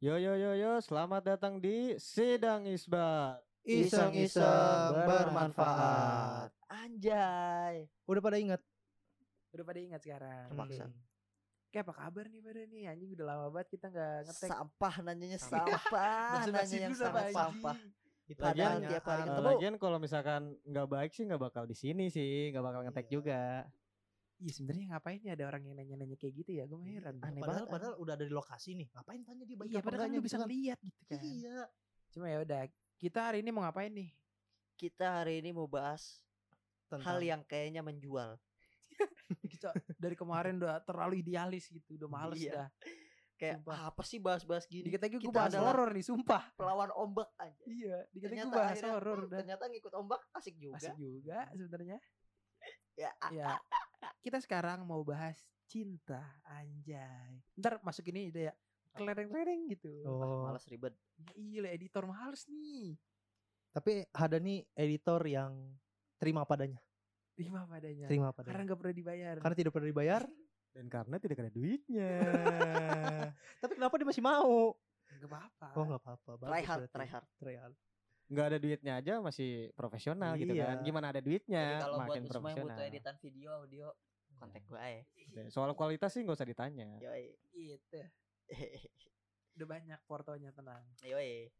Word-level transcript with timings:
Yo 0.00 0.16
yo 0.16 0.32
yo 0.32 0.56
yo, 0.56 0.80
selamat 0.80 1.36
datang 1.36 1.60
di 1.60 1.92
Sidang 2.00 2.64
Isbat. 2.64 3.36
Iseng-iseng 3.60 4.96
bermanfaat. 4.96 6.48
Anjay. 6.72 7.84
Udah 8.08 8.22
pada 8.24 8.40
ingat? 8.40 8.60
Udah 9.52 9.60
pada 9.60 9.76
ingat 9.76 10.00
sekarang. 10.00 10.48
Terpaksa. 10.48 10.88
Kayak 11.68 11.84
apa 11.84 11.92
kabar 12.00 12.24
nih 12.32 12.40
pada 12.40 12.60
nih? 12.64 12.82
Anjing 12.88 13.10
udah 13.12 13.26
lama 13.28 13.44
banget 13.52 13.68
kita 13.76 13.86
nggak 13.92 14.16
ngetek. 14.24 14.48
Sampah 14.48 14.94
nanyanya 15.04 15.38
Sampah. 15.38 15.68
sampah, 15.84 16.40
nanya 16.48 16.76
yang 16.80 16.94
sampah. 16.96 17.76
Itu 18.24 18.40
Lagian 18.40 18.70
ada 18.80 18.88
tiap 18.88 19.04
hari 19.04 19.22
ketemu. 19.28 19.46
lagian 19.52 19.74
kalau 19.76 19.98
misalkan 20.00 20.42
nggak 20.64 20.86
baik 20.88 21.10
sih 21.12 21.24
nggak 21.28 21.42
bakal 21.44 21.68
di 21.68 21.76
sini 21.76 22.08
sih, 22.08 22.48
nggak 22.48 22.64
bakal 22.64 22.80
ngetek 22.88 23.04
Iya. 23.04 23.12
juga. 23.12 23.42
Iya 24.40 24.52
sebenarnya 24.56 24.86
ngapain 24.96 25.20
ya 25.20 25.32
ada 25.36 25.44
orang 25.52 25.62
yang 25.68 25.76
nanya-nanya 25.76 26.16
kayak 26.16 26.34
gitu 26.40 26.50
ya? 26.56 26.64
Gue 26.64 26.80
heran. 26.80 27.20
Aneh 27.20 27.44
padahal, 27.44 27.68
banget. 27.68 27.72
padahal 27.76 27.94
udah 28.00 28.12
ada 28.16 28.24
di 28.24 28.32
lokasi 28.32 28.70
nih. 28.72 28.88
Ngapain 28.96 29.20
tanya 29.20 29.44
dia 29.44 29.56
baik 29.60 29.68
Iya 29.68 29.80
padahal 29.84 30.00
kan 30.00 30.08
lu 30.08 30.16
bisa 30.16 30.24
gitu 30.24 30.32
kan? 30.32 30.40
ngeliat 30.48 30.78
gitu 30.80 31.00
kan. 31.04 31.20
Iya. 31.20 31.58
Cuma 32.10 32.26
ya 32.32 32.38
udah. 32.40 32.60
Kita 32.96 33.20
hari 33.28 33.38
ini 33.44 33.50
mau 33.52 33.62
ngapain 33.64 33.92
nih? 33.92 34.10
Kita 34.76 35.06
hari 35.20 35.44
ini 35.44 35.52
mau 35.52 35.68
bahas 35.68 36.24
Tentang 36.88 37.04
hal 37.04 37.18
yang 37.20 37.40
kayaknya 37.44 37.84
menjual. 37.84 38.40
Kita 39.52 39.70
dari 39.94 40.16
kemarin 40.16 40.56
udah 40.56 40.80
terlalu 40.82 41.20
idealis 41.20 41.68
gitu, 41.68 42.00
udah 42.00 42.08
males 42.08 42.40
Iya. 42.40 42.52
dah. 42.56 42.68
Kayak 43.36 43.56
Sumpah. 43.64 43.78
apa 43.88 44.02
sih 44.04 44.18
bahas-bahas 44.20 44.64
gini? 44.68 44.84
Dikit 44.84 45.00
lagi 45.00 45.16
gue 45.16 45.24
Kita 45.24 45.32
bahas 45.32 45.56
horor 45.56 45.88
nih, 45.96 46.04
sumpah. 46.04 46.42
Pelawan 46.60 46.92
ombak 46.92 47.28
aja. 47.40 47.64
Iya, 47.64 48.04
dikit 48.12 48.28
lagi 48.32 48.40
gue 48.40 48.52
bahas 48.52 48.80
horor 48.84 49.20
ternyata 49.28 49.64
ngikut 49.68 49.92
ombak 49.96 50.20
asik 50.36 50.56
juga. 50.60 50.76
Asik 50.76 50.96
juga 50.96 51.48
sebenarnya. 51.52 51.96
Ya, 53.00 53.12
Ya, 53.32 53.56
kita 54.20 54.38
sekarang 54.40 54.84
mau 54.84 55.04
bahas 55.04 55.36
cinta, 55.70 56.20
anjay. 56.44 57.40
Ntar 57.56 57.78
masuk 57.84 58.08
ini 58.10 58.32
deh 58.32 58.50
ya, 58.50 58.54
kelereng-kelereng 58.96 59.70
gitu. 59.70 59.92
Oh. 60.06 60.46
Malas 60.48 60.66
ribet. 60.66 60.94
Ya, 61.16 61.32
iya 61.36 61.70
editor 61.70 62.04
males 62.08 62.44
nih. 62.50 62.98
Tapi 63.70 64.02
ada 64.10 64.36
nih 64.42 64.66
editor 64.74 65.22
yang 65.30 65.52
terima 66.18 66.42
padanya. 66.42 66.82
Terima 67.38 67.64
padanya. 67.64 68.06
Terima 68.10 68.28
Karena 68.34 68.50
padanya. 68.50 68.64
nggak 68.66 68.78
pernah 68.82 68.94
dibayar. 68.96 69.34
Karena 69.38 69.56
tidak 69.56 69.72
pernah 69.72 69.88
dibayar. 69.88 70.22
Dan 70.70 70.86
karena 70.86 71.16
tidak 71.18 71.36
ada 71.42 71.50
duitnya. 71.50 72.12
Tapi 73.62 73.72
kenapa 73.74 73.94
dia 73.98 74.06
masih 74.06 74.22
mau? 74.22 74.74
Gak 75.10 75.26
apa-apa. 75.26 75.68
Oh 75.74 75.84
nggak 75.86 76.00
apa-apa. 76.02 76.30
Try 76.46 76.62
hard, 76.62 76.86
try 76.94 77.08
hard. 77.10 77.26
Try 77.42 77.56
hard. 77.58 77.74
Nggak 78.30 78.46
ada 78.46 78.58
duitnya 78.58 78.92
aja 78.96 79.14
masih 79.18 79.50
profesional 79.74 80.38
gitu 80.38 80.54
Iya. 80.54 80.66
kan. 80.70 80.76
Gimana 80.80 81.06
ada 81.10 81.18
Jadi 81.18 81.26
duitnya 81.26 81.64
kalau 81.76 81.98
buat 81.98 82.06
makin 82.06 82.22
semua 82.22 82.30
yang 82.30 82.30
profesional. 82.30 82.68
butuh 82.70 82.84
editan 82.86 83.16
video, 83.18 83.48
audio, 83.56 83.86
kontak 84.32 84.62
gue 84.64 84.78
ya. 84.78 85.02
Soal 85.48 85.70
kualitas 85.74 86.10
sih 86.10 86.22
nggak 86.22 86.38
usah 86.38 86.46
ditanya. 86.46 86.88
Yoi. 87.00 87.34
Gitu. 87.50 88.00
Udah 89.54 89.66
banyak 89.68 90.00
portonya 90.06 90.50
tenang. 90.50 90.86
Yoi. 91.02 91.50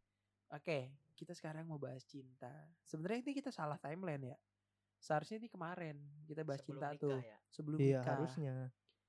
Oke, 0.50 0.78
kita 1.12 1.30
sekarang 1.30 1.62
mau 1.64 1.76
bahas 1.76 2.02
cinta. 2.02 2.50
Sebenarnya 2.82 3.18
ini 3.20 3.32
kita 3.34 3.50
salah 3.50 3.76
timeline 3.76 4.30
ya. 4.30 4.38
Seharusnya 4.96 5.38
ini 5.38 5.48
kemarin 5.48 5.96
kita 6.24 6.42
bahas 6.42 6.60
Sebelum 6.60 6.78
cinta 6.78 6.88
nikah 6.88 7.00
tuh 7.00 7.18
ya. 7.20 7.36
sebelum 7.48 7.78
Iya 7.78 7.98
nikah. 7.98 8.06
harusnya. 8.14 8.54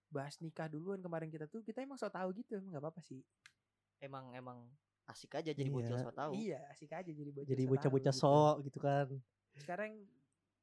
Bahas 0.08 0.36
nikah 0.38 0.68
duluan 0.68 1.00
kemarin 1.00 1.30
kita 1.30 1.46
tuh 1.46 1.62
kita 1.62 1.80
emang 1.80 1.96
so 1.96 2.08
tahu 2.08 2.34
gitu, 2.34 2.58
emang 2.58 2.74
nggak 2.74 2.84
apa-apa 2.84 3.02
sih. 3.02 3.22
Emang 3.98 4.34
emang 4.34 4.66
asik 5.08 5.32
aja 5.36 5.52
jadi 5.52 5.66
Iya. 5.66 5.76
bocil 5.76 5.96
so 5.98 6.12
tahu. 6.12 6.32
Iya, 6.34 6.60
asik 6.70 6.92
aja 6.92 7.12
jadi 7.12 7.32
bocah. 7.32 7.50
Jadi 7.50 7.64
so 7.64 7.70
bocah-bocah 7.70 8.14
tahu 8.14 8.22
sok 8.22 8.56
gitu 8.66 8.80
kan. 8.80 9.06
gitu. 9.08 9.18
Sekarang 9.58 9.92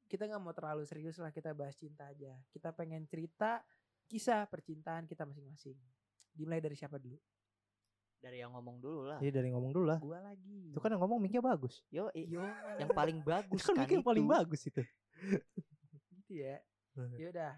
kita 0.09 0.25
nggak 0.25 0.41
mau 0.41 0.53
terlalu 0.53 0.83
serius 0.85 1.19
lah 1.19 1.29
kita 1.29 1.53
bahas 1.53 1.77
cinta 1.77 2.07
aja. 2.07 2.33
Kita 2.49 2.73
pengen 2.73 3.05
cerita 3.05 3.61
kisah 4.07 4.47
percintaan 4.47 5.05
kita 5.05 5.25
masing-masing. 5.25 5.77
Dimulai 6.33 6.61
dari 6.61 6.73
siapa 6.73 6.97
dulu? 6.97 7.19
Dari 8.19 8.41
yang 8.41 8.51
ngomong 8.51 8.81
dulu 8.81 9.07
lah. 9.07 9.19
Jadi 9.21 9.31
dari 9.31 9.49
ngomong 9.53 9.71
dulu 9.71 9.87
lah. 9.87 9.99
Gua 10.01 10.19
lagi. 10.19 10.73
Itu 10.73 10.81
kan 10.81 10.91
yang 10.91 11.03
ngomong 11.05 11.21
mic-nya 11.21 11.39
bagus. 11.39 11.85
Yo, 11.87 12.11
Yo, 12.11 12.43
yang 12.81 12.91
paling 12.91 13.21
bagus 13.29 13.63
kan 13.63 13.85
kan 13.85 14.03
paling 14.03 14.27
bagus 14.27 14.65
itu. 14.67 14.83
gitu 16.25 16.33
ya. 16.35 16.59
Ya 17.15 17.27
udah. 17.31 17.53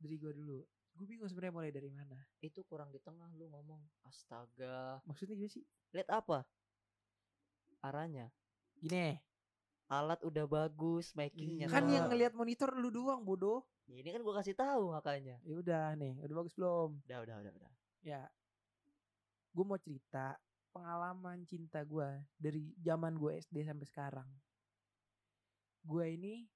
Dari 0.00 0.16
gua 0.16 0.32
dulu. 0.32 0.64
Gue 0.92 1.06
bingung 1.08 1.28
sebenarnya 1.28 1.54
mulai 1.54 1.72
dari 1.72 1.88
mana. 1.88 2.18
Itu 2.38 2.62
kurang 2.68 2.92
di 2.92 3.00
tengah 3.00 3.32
lu 3.34 3.48
ngomong. 3.48 3.80
Astaga. 4.04 5.00
Maksudnya 5.08 5.34
gimana 5.38 5.52
sih? 5.52 5.64
Lihat 5.96 6.08
apa? 6.12 6.44
Arahnya. 7.82 8.30
Gini, 8.78 9.16
Alat 9.92 10.24
udah 10.24 10.48
bagus, 10.48 11.12
makingnya. 11.12 11.68
kan 11.68 11.84
yang 11.84 12.08
ngelihat 12.08 12.32
monitor 12.32 12.72
lu 12.72 12.88
doang 12.88 13.20
bodoh. 13.28 13.60
Ya, 13.84 14.00
ini 14.00 14.08
kan 14.08 14.24
gua 14.24 14.40
kasih 14.40 14.56
tahu 14.56 14.94
makanya. 14.96 15.36
Ya 15.44 15.54
udah 15.58 15.92
nih, 16.00 16.16
udah 16.24 16.36
bagus 16.40 16.54
belum? 16.56 16.96
Udah, 17.04 17.18
udah, 17.28 17.36
udah, 17.44 17.52
udah. 17.52 17.72
Ya, 18.00 18.22
gue 19.52 19.64
mau 19.68 19.76
cerita 19.76 20.40
pengalaman 20.72 21.44
cinta 21.44 21.84
gue 21.84 22.08
dari 22.40 22.72
zaman 22.80 23.20
gue 23.20 23.36
SD 23.36 23.68
sampai 23.68 23.86
sekarang. 23.86 24.28
Gue 25.84 26.16
ini 26.16 26.48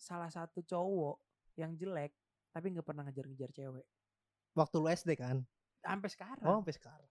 salah 0.00 0.32
satu 0.32 0.64
cowok 0.64 1.20
yang 1.60 1.76
jelek 1.76 2.16
tapi 2.56 2.72
nggak 2.72 2.88
pernah 2.88 3.04
ngejar-ngejar 3.04 3.52
cewek. 3.52 3.84
Waktu 4.56 4.76
lu 4.80 4.88
SD 4.88 5.10
kan? 5.12 5.44
Sampai 5.84 6.08
Oh 6.08 6.12
sekarang. 6.16 6.40
sampai 6.56 6.72
sekarang. 6.72 7.10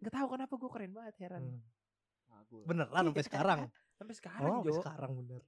Nggak 0.00 0.14
tahu 0.16 0.26
kenapa 0.32 0.52
gue 0.56 0.70
keren 0.72 0.92
banget 0.96 1.14
heran. 1.20 1.42
Hmm. 1.44 1.60
Ngaku. 2.32 2.56
Beneran 2.64 3.04
sampai 3.04 3.24
sekarang. 3.24 3.60
Sampai 3.96 4.12
Oh 4.12 4.18
sekarang 4.18 4.48
sampai 4.56 4.72
Jo. 4.72 4.80
sekarang 4.80 5.10
bener. 5.16 5.42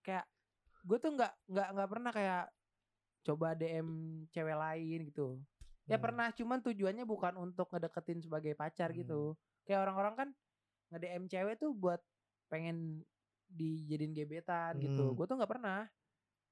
Kayak 0.00 0.24
gue 0.82 0.98
tuh 0.98 1.10
nggak 1.12 1.32
nggak 1.48 1.68
nggak 1.72 1.88
pernah 1.88 2.10
kayak 2.10 2.44
coba 3.22 3.48
DM 3.52 3.88
cewek 4.28 4.56
lain 4.56 4.98
gitu. 5.06 5.28
Ya 5.84 5.96
Hmm. 5.96 6.04
pernah, 6.04 6.28
cuman 6.30 6.58
tujuannya 6.60 7.04
bukan 7.04 7.34
untuk 7.36 7.68
ngedeketin 7.68 8.20
sebagai 8.20 8.52
pacar 8.52 8.92
Hmm. 8.92 8.98
gitu. 9.00 9.20
Kayak 9.64 9.84
orang-orang 9.84 10.14
kan 10.16 10.28
nge-DM 10.90 11.24
cewek 11.28 11.56
tuh 11.56 11.72
buat 11.72 12.00
pengen 12.48 13.04
dijadiin 13.48 14.12
gebetan 14.12 14.76
gitu. 14.78 15.08
Hmm. 15.08 15.16
Gue 15.16 15.24
tuh 15.24 15.36
nggak 15.36 15.52
pernah. 15.52 15.84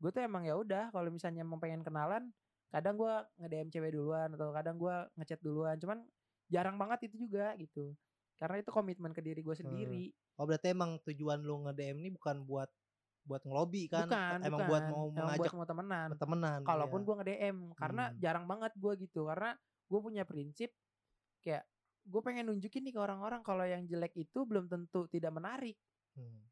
Gue 0.00 0.10
tuh 0.10 0.24
emang 0.24 0.42
ya 0.42 0.56
udah 0.56 0.88
kalau 0.90 1.12
misalnya 1.12 1.44
mau 1.44 1.60
pengen 1.60 1.84
kenalan, 1.84 2.32
kadang 2.72 2.96
gua 2.96 3.28
nge-DM 3.36 3.68
cewek 3.68 3.92
duluan 3.92 4.32
atau 4.32 4.48
kadang 4.50 4.80
gua 4.80 5.06
ngechat 5.14 5.40
duluan. 5.44 5.76
Cuman 5.76 6.02
jarang 6.48 6.80
banget 6.80 7.12
itu 7.12 7.28
juga 7.28 7.52
gitu. 7.60 7.92
Karena 8.40 8.56
itu 8.58 8.72
komitmen 8.72 9.12
ke 9.12 9.20
diri 9.20 9.44
gue 9.44 9.52
sendiri. 9.52 10.04
Oh 10.40 10.48
berarti 10.48 10.72
emang 10.72 10.96
tujuan 11.04 11.44
lu 11.44 11.68
nge-DM 11.68 12.00
ini 12.00 12.10
bukan 12.10 12.40
buat 12.48 12.72
buat 13.20 13.44
ngelobi 13.44 13.84
kan? 13.86 14.08
bukan, 14.08 14.38
emang 14.40 14.60
bukan. 14.64 14.68
buat 14.72 14.82
mau 14.88 15.04
Emang 15.12 15.14
mengajak 15.28 15.40
buat 15.44 15.52
mau 15.52 15.66
temenan. 15.68 16.08
temenan. 16.16 16.60
kalaupun 16.64 17.00
iya. 17.00 17.06
gua 17.06 17.14
nge-DM 17.20 17.56
karena 17.76 18.04
Hmm. 18.08 18.16
jarang 18.16 18.46
banget 18.48 18.72
gua 18.80 18.92
gitu 18.96 19.20
karena 19.28 19.50
gue 19.90 20.00
punya 20.00 20.22
prinsip 20.24 20.70
kayak 21.42 21.66
gue 22.06 22.20
pengen 22.24 22.48
nunjukin 22.48 22.80
nih 22.86 22.94
ke 22.96 23.00
orang-orang 23.02 23.42
kalau 23.44 23.66
yang 23.66 23.84
jelek 23.84 24.14
itu 24.16 24.46
belum 24.48 24.70
tentu 24.70 25.04
tidak 25.10 25.34
menarik 25.34 25.76
Hmm. 26.16 26.46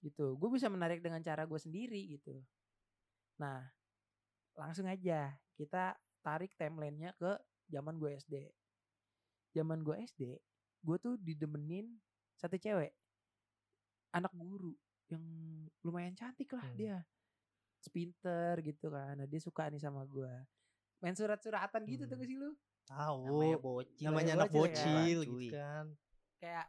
gitu 0.00 0.34
gue 0.38 0.50
bisa 0.50 0.70
menarik 0.72 1.02
dengan 1.04 1.20
cara 1.20 1.44
gue 1.44 1.60
sendiri 1.60 2.00
gitu 2.16 2.38
nah 3.34 3.66
langsung 4.54 4.86
aja 4.86 5.34
kita 5.54 5.94
tarik 6.20 6.54
timelinenya 6.54 7.12
ke 7.18 7.34
zaman 7.66 7.98
gue 7.98 8.10
SD 8.16 8.34
zaman 9.52 9.82
gue 9.82 9.96
SD 10.06 10.22
gue 10.84 10.96
tuh 10.98 11.14
didemenin 11.18 11.90
satu 12.38 12.54
cewek 12.54 12.94
anak 14.12 14.30
guru 14.34 14.74
yang 15.10 15.22
lumayan 15.82 16.14
cantik 16.14 16.50
lah 16.52 16.64
Hmm. 16.64 16.78
dia 16.78 16.98
pinter 17.92 18.64
gitu 18.64 18.88
kan 18.88 19.12
nah, 19.12 19.28
dia 19.28 19.36
suka 19.36 19.68
nih 19.68 19.76
sama 19.76 20.08
gue 20.08 20.32
main 21.04 21.12
surat-suratan 21.12 21.84
gitu 21.84 22.08
Hmm. 22.08 22.10
tuh 22.10 22.16
gak 22.16 22.28
sih 22.28 22.38
lu 22.38 22.52
Tahu. 22.84 23.24
Namanya 23.24 23.56
bocil. 23.56 24.04
Namanya 24.04 24.32
anak 24.36 24.50
bocil, 24.52 24.76
bocil 24.76 25.18
kan? 25.24 25.32
gitu 25.40 25.56
kan. 25.56 25.86
kayak 26.36 26.66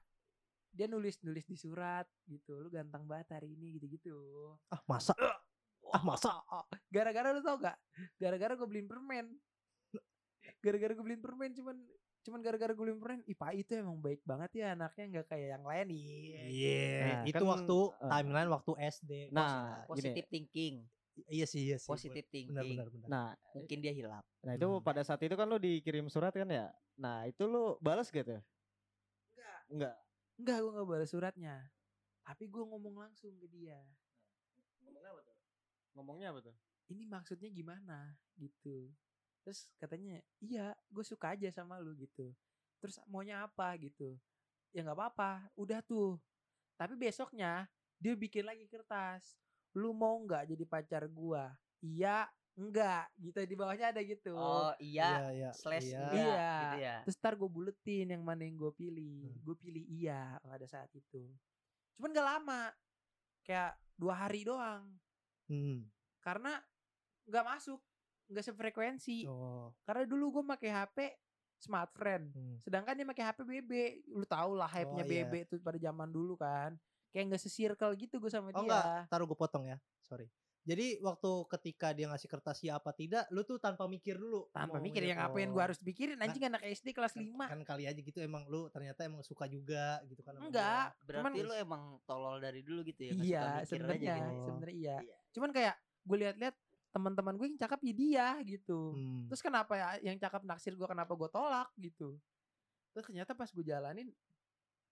dia 0.72 0.86
nulis 0.88 1.16
nulis 1.20 1.44
di 1.44 1.56
surat 1.56 2.08
gitu 2.24 2.56
lu 2.56 2.72
ganteng 2.72 3.04
banget 3.04 3.36
hari 3.36 3.52
ini 3.52 3.76
gitu 3.76 3.88
gitu 3.92 4.16
Ah 4.72 4.80
masa? 4.88 5.12
Ah 5.94 6.02
masa? 6.02 6.42
gara-gara 6.88 7.30
lu 7.30 7.42
tau 7.42 7.58
gak 7.58 7.78
gara-gara 8.16 8.54
gue 8.54 8.66
beliin 8.66 8.88
permen 8.88 9.26
gara-gara 10.62 10.92
gue 10.92 11.04
beliin 11.04 11.22
permen 11.22 11.52
cuman 11.52 11.76
cuman 12.22 12.40
gara-gara 12.42 12.72
gue 12.72 12.82
beliin 12.82 12.98
permen 12.98 13.22
Ipa 13.24 13.52
itu 13.52 13.76
emang 13.76 13.98
baik 13.98 14.22
banget 14.24 14.50
ya 14.56 14.74
anaknya 14.74 15.04
nggak 15.12 15.28
kayak 15.28 15.48
yang 15.54 15.64
lain 15.64 15.88
iya 15.90 16.42
Iya, 16.46 16.82
Nah, 16.98 17.22
itu 17.24 17.38
kan, 17.38 17.52
waktu 17.52 17.78
eh, 17.96 18.12
timeline 18.12 18.50
waktu 18.50 18.72
SD. 18.82 19.12
Nah, 19.30 19.54
gini. 19.84 19.90
Positive 19.90 20.28
thinking. 20.28 20.76
iya 21.28 21.46
sih, 21.46 21.62
iya 21.64 21.78
sih. 21.78 21.88
Positive 21.88 22.26
Benar 22.26 22.34
thinking. 22.34 22.70
benar 22.76 22.88
benar. 22.90 23.08
Nah, 23.08 23.30
Mungkin 23.54 23.78
dia 23.80 23.94
hilap. 23.94 24.26
nah 24.42 24.52
itu 24.52 24.66
Hmm. 24.66 24.82
pada 24.82 25.02
saat 25.02 25.22
itu 25.22 25.32
kan 25.32 25.46
lu 25.46 25.58
dikirim 25.58 26.06
surat 26.08 26.32
kan 26.32 26.48
ya. 26.48 26.74
Nah, 26.96 27.24
itu 27.24 27.46
lu 27.46 27.78
balas 27.80 28.10
gitu? 28.10 28.36
enggak 29.32 29.60
Enggak. 29.68 29.96
enggak 30.36 30.58
gue 30.60 30.72
nggak 30.72 30.88
balas 30.88 31.10
suratnya 31.10 31.56
tapi 32.22 32.44
gue 32.46 32.64
ngomong 32.64 32.96
langsung 33.00 33.38
ke 33.38 33.46
dia? 33.48 33.78
Ngomongnya 35.96 36.30
apa 36.36 36.44
tuh? 36.52 36.56
ini 36.86 37.04
maksudnya 37.10 37.50
gimana? 37.50 38.14
Gitu. 38.38 38.94
Terus 39.42 39.70
katanya 39.78 40.22
iya 40.42 40.74
gue 40.90 41.06
suka 41.06 41.34
aja 41.34 41.50
sama 41.50 41.82
lu 41.82 41.94
gitu. 41.98 42.34
Terus 42.82 43.02
maunya 43.10 43.46
apa? 43.46 43.74
Gitu. 43.78 44.18
Ya 44.70 44.86
nggak 44.86 44.98
apa-apa 44.98 45.50
udah 45.58 45.82
tuh. 45.82 46.22
Tapi 46.78 46.94
besoknya 46.94 47.66
dia 47.98 48.14
bikin 48.14 48.46
lagi 48.46 48.70
kertas. 48.70 49.38
Lu 49.74 49.98
mau 49.98 50.14
nggak 50.22 50.52
jadi 50.54 50.64
pacar 50.68 51.04
gua? 51.10 51.54
Iya 51.82 52.30
enggak 52.56 53.12
gitu 53.20 53.38
di 53.44 53.56
bawahnya 53.58 53.92
ada 53.92 54.00
gitu. 54.00 54.32
Oh 54.32 54.72
iya, 54.80 55.28
iya, 55.36 55.50
slash 55.52 55.92
iya. 55.92 56.08
iya, 56.08 56.16
Iya. 56.16 56.48
gitu 56.64 56.78
ya. 56.80 56.96
terus 57.04 57.18
ntar 57.20 57.36
gue 57.36 57.50
buletin 57.52 58.08
yang 58.16 58.24
mana 58.24 58.48
yang 58.48 58.56
gue 58.56 58.72
pilih. 58.72 59.28
Hmm. 59.28 59.44
gue 59.44 59.56
pilih 59.60 59.84
iya 59.92 60.40
pada 60.40 60.64
saat 60.64 60.88
itu. 60.96 61.28
Cuman 62.00 62.16
gak 62.16 62.24
lama 62.28 62.62
kayak 63.44 63.76
dua 64.00 64.16
hari 64.16 64.48
doang 64.48 64.88
Hmm. 65.46 65.86
karena 66.20 66.58
nggak 67.26 67.46
masuk 67.46 67.80
nggak 68.26 68.42
sefrekuensi 68.44 69.26
Oh. 69.26 69.70
karena 69.84 70.04
dulu 70.04 70.26
gue 70.32 70.44
pakai 70.48 70.70
HP 70.72 70.98
smartfriend 71.58 72.26
Hmm. 72.32 72.58
sedangkan 72.60 72.94
dia 72.94 73.06
pakai 73.06 73.24
HP 73.24 73.40
BB 73.44 73.72
lu 74.10 74.26
tau 74.26 74.54
lah 74.54 74.68
hype 74.68 74.92
nya 74.92 75.02
Oh, 75.02 75.08
iya. 75.08 75.24
BB 75.24 75.34
tuh 75.46 75.58
pada 75.60 75.78
zaman 75.78 76.10
dulu 76.10 76.36
kan 76.36 76.74
kayak 77.10 77.32
nggak 77.32 77.42
sesirkel 77.42 77.94
gitu 77.96 78.18
gue 78.18 78.28
sama 78.28 78.50
Oh 78.50 78.60
dia 78.60 78.62
enggak, 78.66 79.08
taruh 79.08 79.24
gue 79.24 79.38
potong 79.38 79.64
ya. 79.64 79.78
Sorry. 80.02 80.28
Jadi 80.66 80.98
waktu 81.00 81.30
ketika 81.48 81.94
dia 81.94 82.10
ngasih 82.10 82.26
kertas 82.26 82.58
ya 82.60 82.76
apa 82.76 82.90
tidak, 82.90 83.30
lu 83.30 83.42
tuh 83.42 83.58
tanpa 83.58 83.86
mikir 83.86 84.18
dulu. 84.18 84.50
tanpa 84.50 84.76
mau 84.76 84.82
mikir 84.82 85.06
yang 85.06 85.14
ngeliat, 85.16 85.30
apa 85.30 85.38
yang 85.38 85.52
gue 85.52 85.62
oh, 85.62 85.64
harus 85.64 85.78
pikirin 85.80 86.18
anjing 86.18 86.42
anak 86.44 86.66
SD 86.66 86.90
kelas 86.90 87.14
kan, 87.14 87.22
5 87.22 87.38
kan 87.48 87.62
kali 87.64 87.84
aja 87.86 87.96
gitu 87.96 88.18
emang 88.18 88.44
lu 88.46 88.66
ternyata 88.68 89.06
emang 89.06 89.22
suka 89.22 89.46
juga 89.46 90.02
gitu 90.04 90.20
kan. 90.20 90.34
enggak 90.36 90.98
Berarti 91.00 91.22
Cuman- 91.22 91.38
lu 91.40 91.54
emang 91.56 91.84
tolol 92.04 92.38
dari 92.40 92.60
dulu 92.60 92.82
gitu 92.84 93.02
ya. 93.04 93.14
iya 93.16 93.44
sebenarnya 93.62 94.18
gitu. 94.18 94.34
Oh. 94.34 94.46
sebenarnya 94.48 94.76
iya 94.76 94.98
Iya. 95.00 95.18
cuman 95.32 95.50
kayak 95.52 95.76
gue 96.02 96.18
lihat-lihat 96.20 96.56
teman-teman 96.92 97.34
gue 97.36 97.46
yang 97.46 97.60
cakep 97.60 97.80
ya 97.82 97.94
dia 97.94 98.28
gitu. 98.44 98.80
Hmm. 98.92 99.30
terus 99.30 99.42
kenapa 99.44 99.74
ya 99.76 99.88
yang 100.04 100.18
cakep 100.18 100.42
naksir 100.44 100.74
gue 100.74 100.88
kenapa 100.88 101.14
gue 101.14 101.30
tolak 101.30 101.70
gitu 101.78 102.18
terus 102.90 103.06
ternyata 103.06 103.32
pas 103.32 103.48
gue 103.48 103.62
jalanin 103.64 104.10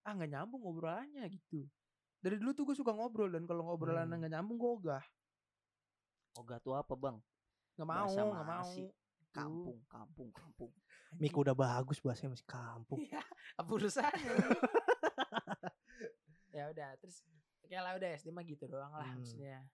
ah 0.02 0.12
nggak 0.12 0.30
nyambung 0.30 0.62
ngobrolannya 0.62 1.26
gitu 1.32 1.66
dari 2.20 2.38
dulu 2.38 2.52
tuh 2.52 2.64
gue 2.64 2.76
suka 2.76 2.92
ngobrol 2.92 3.28
dan 3.28 3.44
kalau 3.44 3.66
ngobrolan 3.66 4.06
Hmm. 4.06 4.20
nggak 4.20 4.32
nyambung 4.32 4.58
gue 4.60 4.70
ogah 4.78 5.04
Ogah 6.34 6.58
tuh 6.58 6.74
apa 6.74 6.94
bang? 6.94 7.18
nggak 7.74 7.90
mau 7.90 8.06
Bahasa 8.06 8.22
mana 8.22 8.62
mau. 8.62 8.70
Kampung, 9.34 9.78
kampung, 9.90 10.30
kampung. 10.30 10.72
Mik 11.22 11.34
udah 11.34 11.54
bagus 11.54 11.98
bahasanya 11.98 12.38
masih 12.38 12.46
kampung. 12.46 13.02
Iya, 13.02 13.22
apa 13.58 13.70
urusannya? 13.70 14.30
ya 16.58 16.70
udah, 16.70 16.90
terus 17.02 17.26
kayak 17.66 17.82
lah 17.82 17.94
udah 17.98 18.10
SD 18.14 18.30
mah 18.30 18.46
gitu 18.46 18.70
doang 18.70 18.94
lah 18.94 19.10
Hmm. 19.10 19.18
maksudnya. 19.18 19.66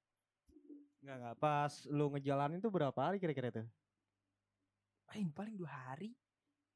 Enggak 1.00 1.16
enggak 1.20 1.36
pas 1.40 1.74
lu 1.88 2.12
ngejalanin 2.12 2.60
tuh 2.60 2.72
berapa 2.72 2.96
hari 2.96 3.20
kira-kira 3.20 3.52
tuh? 3.52 3.68
Paling 5.08 5.32
paling 5.32 5.56
dua 5.60 5.72
hari. 5.92 6.16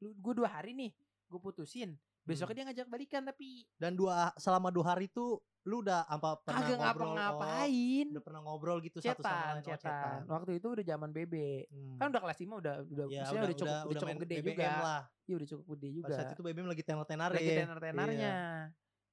Lu 0.03 0.11
gue 0.11 0.33
dua 0.35 0.51
hari 0.51 0.75
nih, 0.75 0.91
gue 1.27 1.39
putusin. 1.39 1.95
Besoknya 2.23 2.55
dia 2.55 2.65
ngajak 2.71 2.87
balikan 2.87 3.21
tapi 3.27 3.67
Dan 3.75 3.99
dua 3.99 4.31
selama 4.39 4.71
dua 4.71 4.95
hari 4.95 5.11
tuh 5.11 5.43
lu 5.63 5.79
udah 5.79 6.03
apa 6.11 6.43
pernah 6.43 6.59
kagak 6.59 6.75
ngobrol? 6.75 7.15
ngapa-ngapain. 7.15 8.05
Oh, 8.07 8.11
udah 8.11 8.23
pernah 8.23 8.41
ngobrol 8.43 8.77
gitu 8.83 8.99
satu 8.99 9.23
sama 9.23 9.31
cetan, 9.31 9.43
lain. 9.47 9.63
Oh, 9.63 9.79
cetan. 9.79 10.19
Waktu 10.27 10.51
itu 10.59 10.67
udah 10.75 10.85
zaman 10.87 11.09
BB. 11.15 11.35
Hmm. 11.71 11.95
Kan 11.99 12.05
udah 12.11 12.21
kelas 12.23 12.39
5 12.43 12.59
udah 12.59 12.73
udah 12.83 13.05
Ya, 13.07 13.21
maksudnya 13.23 13.43
udah, 13.43 13.55
cukup 13.55 13.67
udah, 13.71 13.83
cukup 13.95 14.07
main 14.07 14.19
gede 14.19 14.35
BBM 14.39 14.51
juga. 14.51 14.67
lah. 14.83 15.01
Iya 15.23 15.33
udah 15.39 15.47
cukup 15.55 15.65
gede 15.75 15.87
juga. 15.95 16.05
Pada 16.07 16.15
saat 16.19 16.31
itu 16.35 16.41
BBM 16.43 16.67
lagi 16.67 16.83
tenar-tenar 16.83 17.29
lagi 17.31 17.47
ya. 17.47 17.57
tenar-tenarnya. 17.63 18.35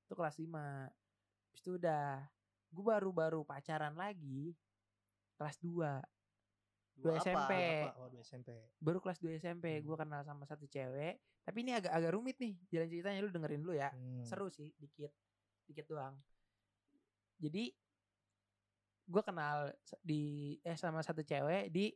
Itu 0.07 0.13
kelas 0.19 0.37
5. 0.43 0.51
Habis 1.51 1.61
itu 1.63 1.71
udah 1.79 2.07
gue 2.71 2.85
baru-baru 2.87 3.41
pacaran 3.47 3.95
lagi 3.95 4.55
kelas 5.39 5.57
2. 5.63 6.03
Dua? 7.01 7.17
SMP. 7.17 7.53
Apa? 7.83 7.97
Oh, 7.97 8.09
dua 8.09 8.23
SMP. 8.23 8.49
Baru 8.77 8.99
kelas 8.99 9.19
2 9.19 9.35
SMP 9.35 9.67
Hmm. 9.75 9.85
gue 9.85 9.97
kenal 9.97 10.23
sama 10.23 10.45
satu 10.45 10.65
cewek. 10.65 11.17
Tapi 11.41 11.59
ini 11.61 11.73
agak 11.73 11.91
agak 11.91 12.13
rumit 12.13 12.37
nih 12.37 12.55
jalan 12.69 12.89
ceritanya 12.89 13.19
lu 13.21 13.31
dengerin 13.31 13.61
dulu 13.61 13.75
ya. 13.75 13.89
Hmm. 13.91 14.23
Seru 14.23 14.47
sih 14.49 14.69
dikit. 14.77 15.11
Dikit 15.65 15.87
doang. 15.87 16.15
Jadi 17.37 17.73
gue 19.05 19.23
kenal 19.25 19.73
di 19.99 20.23
eh 20.61 20.77
sama 20.77 21.01
satu 21.01 21.21
cewek 21.21 21.73
di 21.73 21.91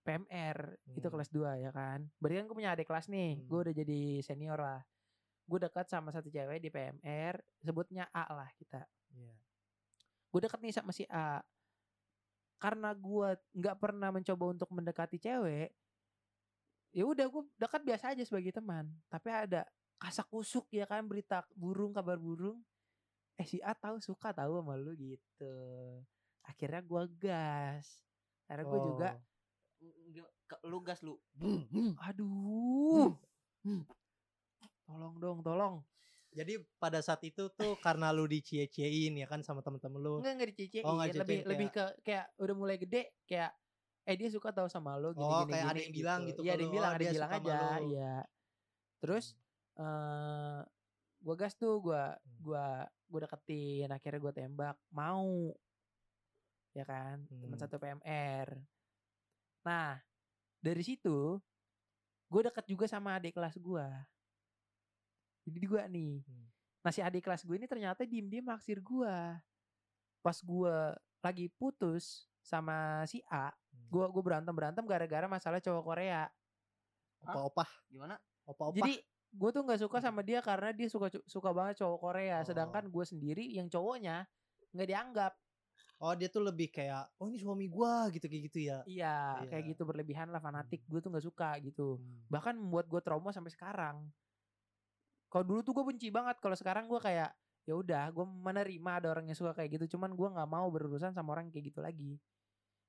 PMR 0.00 0.58
itu 0.90 1.02
Hmm. 1.02 1.12
kelas 1.12 1.28
2 1.28 1.56
ya 1.58 1.70
kan. 1.70 2.04
Berarti 2.16 2.36
kan 2.38 2.44
gue 2.46 2.56
punya 2.56 2.70
adik 2.72 2.86
kelas 2.86 3.08
nih. 3.08 3.36
Hmm. 3.36 3.46
Gue 3.48 3.58
udah 3.64 3.74
jadi 3.74 4.00
senior 4.20 4.56
lah. 4.56 4.80
Gue 5.44 5.58
dekat 5.58 5.88
sama 5.88 6.08
satu 6.08 6.30
cewek 6.30 6.62
di 6.62 6.70
PMR, 6.70 7.34
sebutnya 7.58 8.06
A 8.14 8.30
lah 8.30 8.46
kita. 8.54 8.86
Iya. 9.10 9.34
Gue 10.30 10.40
deket 10.40 10.60
nih 10.62 10.70
sama 10.70 10.94
si 10.94 11.02
A. 11.10 11.42
Karena 12.60 12.92
gue 12.92 13.28
nggak 13.56 13.76
pernah 13.80 14.12
mencoba 14.12 14.44
untuk 14.52 14.68
mendekati 14.68 15.16
cewek, 15.16 15.72
ya 16.92 17.04
udah 17.08 17.24
gue 17.24 17.42
dekat 17.56 17.80
biasa 17.80 18.12
aja 18.12 18.22
sebagai 18.22 18.52
teman. 18.52 18.84
Tapi 19.08 19.28
ada 19.32 19.64
kasak 19.96 20.28
kusuk 20.28 20.68
ya 20.68 20.84
kan 20.84 21.08
berita 21.08 21.40
burung 21.56 21.96
kabar 21.96 22.20
burung. 22.20 22.60
Eh 23.34 23.48
si 23.48 23.56
A 23.64 23.72
tahu 23.72 23.96
suka 23.98 24.36
tahu 24.36 24.60
sama 24.60 24.76
lu 24.76 24.92
gitu. 24.92 25.56
Akhirnya 26.44 26.84
gue 26.84 27.02
gas. 27.16 28.04
Akhirnya 28.44 28.64
gue 28.68 28.80
juga, 28.84 29.10
Oh. 29.80 30.20
Ke- 30.44 30.60
Lu 30.68 30.84
gas 30.84 31.00
lu. 31.00 31.16
Aduh, 32.04 33.16
tolong 34.84 35.16
dong, 35.16 35.40
tolong. 35.40 35.80
Jadi 36.30 36.62
pada 36.78 37.02
saat 37.02 37.20
itu 37.26 37.50
tuh 37.50 37.74
karena 37.82 38.14
lu 38.14 38.24
dicie-ciein 38.30 39.18
ya 39.18 39.26
kan 39.26 39.42
sama 39.42 39.60
temen-temen 39.66 39.98
lu. 39.98 40.14
Enggak 40.22 40.32
enggak 40.38 40.48
dicecein, 40.54 40.84
Oh, 40.86 40.94
nggak 40.94 41.14
lebih 41.18 41.38
lebih 41.42 41.68
ke 41.74 41.84
kayak 42.06 42.26
udah 42.38 42.54
mulai 42.54 42.76
gede 42.78 43.02
kayak 43.26 43.50
eh 44.06 44.16
dia 44.16 44.28
suka 44.32 44.48
tahu 44.54 44.66
sama 44.70 44.96
lo 44.96 45.10
gini 45.12 45.26
Oh, 45.26 45.42
gini 45.42 45.52
kayak 45.52 45.66
ada 45.66 45.70
gini 45.74 45.82
yang 45.82 45.94
bilang 45.98 46.20
gitu 46.30 46.40
Iya, 46.46 46.52
ada 46.54 46.62
yang 46.62 46.70
lu, 46.70 46.76
bilang, 46.78 46.90
oh, 46.90 46.94
ada 46.94 47.02
yang 47.04 47.14
bilang 47.14 47.30
aja, 47.34 47.58
lu. 47.58 47.82
iya. 47.90 48.14
Terus 49.02 49.24
eh 49.80 50.58
gua 51.20 51.34
gas 51.40 51.54
tuh 51.58 51.74
gua 51.82 52.02
Hmm. 52.22 52.38
gua 52.46 52.66
gua 53.10 53.20
deketin, 53.26 53.88
akhirnya 53.90 54.20
gua 54.22 54.32
tembak, 54.34 54.76
mau. 54.94 55.52
Ya 56.70 56.84
kan, 56.86 57.26
teman 57.26 57.58
Hmm. 57.58 57.60
satu 57.60 57.76
PMR. 57.82 58.48
Nah, 59.66 59.98
dari 60.62 60.82
situ 60.86 61.42
gue 62.30 62.42
deket 62.46 62.64
juga 62.70 62.86
sama 62.86 63.18
adik 63.18 63.34
kelas 63.36 63.58
gua. 63.58 64.06
Jadi 65.44 65.64
gua 65.64 65.82
nih. 65.86 66.20
Hmm. 66.20 66.46
Nah 66.80 66.90
si 66.90 67.00
adik 67.00 67.22
kelas 67.22 67.42
gue 67.42 67.54
ini 67.54 67.64
ternyata 67.64 68.02
diem-diem 68.02 68.42
naksir 68.42 68.80
gua. 68.80 69.36
Pas 70.20 70.36
gua 70.40 70.92
lagi 71.20 71.48
putus 71.50 72.24
sama 72.40 73.04
si 73.04 73.20
A, 73.26 73.52
Hmm. 73.70 73.86
gua 73.88 74.06
gua 74.08 74.22
berantem 74.24 74.50
berantem 74.50 74.84
gara-gara 74.84 75.26
masalah 75.26 75.58
cowok 75.58 75.84
Korea. 75.86 76.26
Opa-opa, 77.20 77.68
Gimana? 77.86 78.16
opa-opa. 78.44 78.80
Jadi 78.80 78.96
gue 79.30 79.50
tuh 79.52 79.62
nggak 79.62 79.78
suka 79.78 80.00
sama 80.00 80.24
dia 80.24 80.40
karena 80.40 80.72
dia 80.72 80.88
suka 80.88 81.06
suka 81.22 81.52
banget 81.52 81.78
cowok 81.78 81.98
Korea, 82.00 82.40
Oh. 82.40 82.46
sedangkan 82.48 82.88
gue 82.88 83.04
sendiri 83.04 83.44
yang 83.46 83.68
cowoknya 83.68 84.24
nggak 84.72 84.88
dianggap. 84.88 85.32
oh 86.00 86.16
dia 86.16 86.32
tuh 86.32 86.40
lebih 86.40 86.72
kayak 86.72 87.12
oh 87.20 87.28
ini 87.28 87.36
suami 87.36 87.68
gua 87.68 88.08
gitu 88.08 88.24
kayak 88.24 88.42
gitu 88.48 88.58
ya. 88.64 88.80
Iya, 88.88 89.44
Iya. 89.44 89.48
kayak 89.52 89.64
gitu 89.76 89.84
berlebihan 89.84 90.32
lah 90.32 90.40
fanatik. 90.40 90.80
Hmm. 90.82 90.96
Gue 90.96 91.00
tuh 91.04 91.12
nggak 91.12 91.26
suka 91.28 91.60
gitu. 91.60 92.00
Hmm. 92.00 92.24
Bahkan 92.26 92.56
membuat 92.56 92.88
gue 92.88 93.00
trauma 93.04 93.28
sampai 93.30 93.52
sekarang. 93.52 94.08
Kalau 95.30 95.44
dulu 95.46 95.60
tuh 95.62 95.72
gue 95.78 95.84
benci 95.94 96.08
banget, 96.10 96.42
kalau 96.42 96.58
sekarang 96.58 96.90
gue 96.90 96.98
kayak 96.98 97.30
ya 97.62 97.74
udah, 97.78 98.10
gue 98.10 98.26
menerima 98.26 98.90
ada 98.98 99.08
orang 99.14 99.30
yang 99.30 99.38
suka 99.38 99.54
kayak 99.54 99.78
gitu, 99.78 99.94
cuman 99.96 100.10
gue 100.18 100.28
nggak 100.34 100.48
mau 100.50 100.66
berurusan 100.74 101.14
sama 101.14 101.38
orang 101.38 101.54
kayak 101.54 101.70
gitu 101.70 101.78
lagi. 101.78 102.18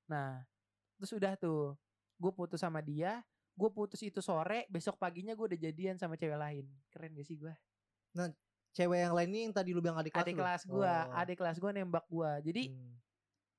Nah, 0.09 0.41
terus 0.97 1.13
udah 1.13 1.37
tuh, 1.37 1.77
gue 2.17 2.31
putus 2.33 2.57
sama 2.65 2.81
dia, 2.81 3.21
gue 3.53 3.69
putus 3.69 4.01
itu 4.01 4.25
sore, 4.25 4.65
besok 4.73 4.97
paginya 4.97 5.37
gue 5.37 5.45
udah 5.53 5.59
jadian 5.69 5.95
sama 6.01 6.17
cewek 6.17 6.39
lain. 6.39 6.65
Keren 6.89 7.13
gak 7.13 7.27
sih 7.29 7.37
gue? 7.37 7.53
Cewek 8.71 8.99
yang 9.05 9.13
lain 9.13 9.29
nih 9.29 9.41
yang 9.45 9.53
tadi 9.53 9.69
lu 9.75 9.83
bilang 9.83 9.99
adik 9.99 10.15
kelas 10.15 10.25
Adik 10.25 10.35
kelas 10.39 10.61
gue, 10.65 10.93
Oh. 10.95 11.19
adik 11.21 11.37
kelas 11.37 11.57
gue 11.59 11.71
nembak 11.75 12.05
gue. 12.09 12.31
Jadi 12.49 12.63
Hmm. 12.71 12.95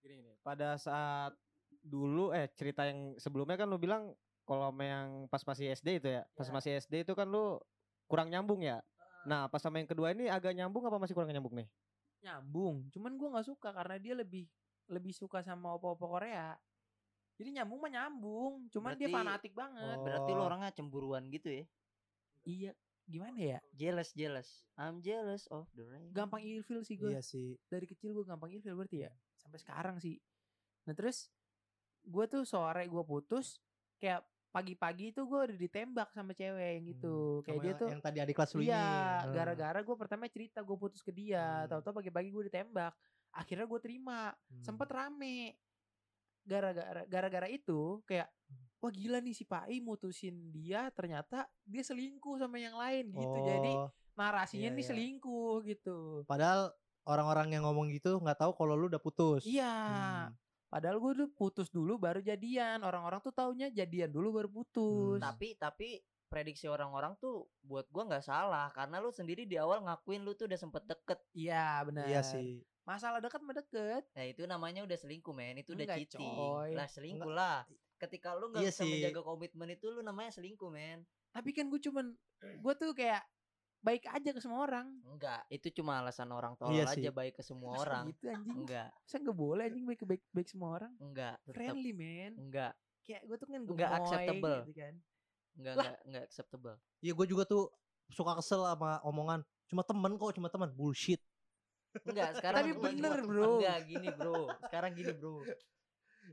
Gini 0.03 0.17
nih, 0.19 0.35
pada 0.43 0.75
saat 0.75 1.39
dulu 1.79 2.35
eh 2.35 2.51
cerita 2.51 2.83
yang 2.91 3.15
sebelumnya 3.23 3.55
kan 3.55 3.71
lu 3.71 3.79
bilang 3.79 4.19
kalau 4.43 4.75
yang 4.83 5.31
pas 5.31 5.45
masih 5.47 5.71
SD 5.71 6.03
itu 6.03 6.09
ya, 6.11 6.27
pas 6.35 6.51
Ya. 6.51 6.53
masih 6.59 6.71
SD 6.83 7.07
itu 7.07 7.15
kan 7.15 7.31
lu 7.31 7.63
kurang 8.13 8.29
nyambung 8.29 8.61
ya. 8.61 8.85
Nah, 9.25 9.49
pas 9.49 9.63
sama 9.65 9.81
yang 9.81 9.89
kedua 9.89 10.13
ini 10.13 10.29
agak 10.29 10.53
nyambung 10.53 10.85
apa 10.85 11.01
masih 11.01 11.17
kurang 11.17 11.33
nyambung 11.33 11.57
nih? 11.57 11.69
nyambung, 12.23 12.87
cuman 12.95 13.19
gue 13.19 13.29
nggak 13.35 13.47
suka 13.51 13.75
karena 13.75 13.99
dia 13.99 14.15
lebih 14.15 14.47
lebih 14.87 15.11
suka 15.11 15.43
sama 15.43 15.75
opa-opa 15.75 16.07
Korea. 16.07 16.55
Jadi 17.35 17.59
nyambung 17.59 17.83
mah 17.83 17.91
nyambung, 17.91 18.71
cuman 18.71 18.95
dia 18.95 19.11
Berarti- 19.11 19.19
fanatik 19.19 19.53
banget. 19.59 19.97
Oh. 19.99 20.05
Berarti 20.07 20.31
lu 20.31 20.43
orangnya 20.47 20.71
cemburuan 20.71 21.27
gitu 21.27 21.51
ya? 21.51 21.65
Iya, 22.47 22.71
gimana 23.11 23.39
ya? 23.39 23.59
Jealous, 23.75 24.15
jealous. 24.15 24.49
I'm 24.79 25.03
jealous 25.03 25.51
of 25.51 25.67
the 25.75 25.83
rain. 25.83 26.15
Gampang 26.15 26.47
ilfil 26.47 26.87
sih 26.87 26.95
gue. 26.95 27.11
Iya 27.11 27.23
sih. 27.27 27.59
Dari 27.67 27.91
kecil 27.91 28.15
gue 28.15 28.23
gampang 28.23 28.55
ilfil 28.55 28.79
berarti 28.79 29.03
ya. 29.03 29.11
Sampai 29.35 29.59
sekarang 29.59 29.99
sih. 29.99 30.23
Nah 30.87 30.95
terus 30.95 31.27
gue 32.07 32.25
tuh 32.31 32.47
sore 32.47 32.87
gue 32.87 33.03
putus, 33.03 33.59
kayak 33.99 34.23
pagi-pagi 34.53 35.11
itu 35.11 35.25
gue 35.25 35.41
udah 35.49 35.57
ditembak 35.59 36.13
sama 36.13 36.31
cewek 36.31 36.71
yang 36.77 36.87
itu. 36.87 37.17
Hmm. 37.35 37.43
Kayak 37.43 37.59
dia 37.59 37.73
tuh. 37.75 37.89
yang 37.89 38.03
tadi 38.05 38.19
adik 38.21 38.35
kelas 38.37 38.51
lu 38.53 38.61
ini. 38.61 38.69
Iya, 38.69 38.85
Hmm. 39.25 39.33
gara-gara 39.33 39.79
gue 39.81 39.97
pertama 39.97 40.25
cerita 40.29 40.59
gue 40.61 40.77
putus 40.77 41.01
ke 41.01 41.11
dia, 41.11 41.65
Hmm. 41.65 41.69
tahu-tahu 41.73 41.99
pagi-pagi 41.99 42.29
gue 42.29 42.45
ditembak. 42.47 42.93
Akhirnya 43.33 43.65
gue 43.65 43.81
terima, 43.81 44.31
Hmm. 44.31 44.61
sempet 44.63 44.87
rame. 44.87 45.57
Gara-gara 46.43 47.07
gara-gara 47.07 47.47
itu 47.47 48.03
kayak 48.03 48.29
wah 48.77 48.91
gila 48.91 49.19
nih 49.19 49.31
si 49.31 49.47
Pai 49.47 49.79
mutusin 49.79 50.51
dia 50.51 50.91
ternyata 50.91 51.47
dia 51.63 51.81
selingkuh 51.81 52.35
sama 52.37 52.59
yang 52.59 52.75
lain 52.75 53.09
gitu. 53.11 53.39
Jadi 53.41 53.73
Oh, 53.73 53.89
narasinya 54.13 54.69
iya, 54.69 54.75
nih 54.75 54.83
iya. 54.83 54.91
selingkuh 54.91 55.55
gitu. 55.65 56.27
padahal 56.27 56.75
orang-orang 57.03 57.51
yang 57.51 57.63
ngomong 57.63 57.89
gitu 57.91 58.19
nggak 58.19 58.37
tahu 58.37 58.53
kalau 58.53 58.75
lu 58.75 58.87
udah 58.87 58.99
putus. 58.99 59.47
Iya. 59.47 59.71
Hmm. 59.71 60.27
Padahal 60.73 60.97
gue 60.97 61.11
udah 61.21 61.29
putus 61.37 61.69
dulu 61.69 62.01
baru 62.01 62.25
jadian. 62.25 62.81
Orang-orang 62.81 63.21
tuh 63.21 63.37
taunya 63.37 63.69
jadian 63.69 64.09
dulu 64.09 64.41
baru 64.41 64.49
putus. 64.49 65.21
Hmm. 65.21 65.25
Tapi 65.29 65.53
tapi 65.61 65.89
prediksi 66.33 66.65
orang-orang 66.65 67.13
tuh 67.21 67.45
buat 67.61 67.85
gua 67.93 68.09
nggak 68.09 68.25
salah 68.25 68.73
karena 68.73 69.05
lu 69.05 69.13
sendiri 69.13 69.45
di 69.45 69.61
awal 69.61 69.85
ngakuin 69.85 70.25
lu 70.25 70.33
tuh 70.33 70.49
udah 70.49 70.57
sempet 70.57 70.89
deket. 70.89 71.21
Iya 71.37 71.85
benar. 71.85 72.09
Iya 72.09 72.25
sih. 72.25 72.65
Masalah 72.89 73.21
deket. 73.21 74.09
Nah 74.17 74.25
itu 74.25 74.49
namanya 74.49 74.81
udah 74.81 74.97
selingkuh 74.97 75.37
men, 75.37 75.61
itu 75.61 75.77
udah 75.77 75.85
Enggak, 75.85 75.99
cheating. 76.09 76.33
coy. 76.33 76.71
Lah 76.73 76.89
selingkuh 76.89 77.33
lah. 77.37 77.69
Ketika 78.01 78.33
lu 78.33 78.49
nggak 78.49 78.65
Iya 78.65 78.73
bisa 78.73 78.83
sih. 78.83 78.91
menjaga 78.97 79.21
komitmen 79.21 79.69
itu 79.77 79.87
lu 79.93 80.01
namanya 80.01 80.33
selingkuh 80.33 80.73
men. 80.73 81.05
Tapi 81.37 81.53
kan 81.53 81.69
gue 81.69 81.81
cuman 81.85 82.17
gue 82.41 82.75
tuh 82.81 82.97
kayak 82.97 83.23
baik 83.83 84.07
aja 84.07 84.31
ke 84.31 84.39
semua 84.39 84.63
orang. 84.63 84.87
Enggak, 85.05 85.43
itu 85.49 85.69
cuma 85.75 85.99
alasan 85.99 86.31
orang 86.31 86.55
tolol 86.55 86.73
Iya 86.73 86.87
aja 86.87 87.11
baik 87.11 87.35
ke 87.35 87.43
semua 87.43 87.75
Masa 87.75 87.83
orang. 87.85 88.05
Gitu 88.09 88.25
anjing. 88.27 88.57
Enggak, 88.63 88.89
Masa 88.95 89.17
nggak 89.19 89.37
boleh 89.37 89.63
anjing 89.67 89.85
baik 89.85 90.01
baik 90.03 90.23
baik 90.31 90.49
semua 90.49 90.69
orang. 90.77 90.93
enggak, 90.97 91.35
tetap 91.41 91.55
Friendly 91.55 91.93
man. 91.93 92.33
enggak, 92.39 92.73
Kayak 93.03 93.23
gue 93.27 93.37
tuh 93.37 93.47
kan 93.47 93.61
Nggak 93.61 93.75
gemoy 93.91 93.99
acceptable. 93.99 94.59
gitu 94.63 94.75
kan. 94.79 94.95
enggak, 95.53 95.75
Lah. 95.75 95.83
enggak, 95.85 95.99
enggak 96.07 96.25
acceptable. 96.25 96.77
Iya 96.99 97.13
gue 97.13 97.27
juga 97.27 97.43
tuh 97.45 97.65
suka 98.09 98.33
kesel 98.35 98.63
sama 98.63 99.03
omongan 99.03 99.41
cuma 99.67 99.83
temen 99.83 100.13
kok 100.15 100.33
cuma 100.33 100.47
teman 100.47 100.71
bullshit. 100.71 101.19
Enggak, 102.03 102.31
sekarang 102.39 102.63
Tapi 102.63 102.73
bener, 102.79 103.19
bro. 103.21 103.59
Enggak, 103.59 103.79
gini, 103.85 104.09
Bro. 104.11 104.49
Sekarang 104.63 104.91
gini, 104.93 105.13
Bro. 105.13 105.43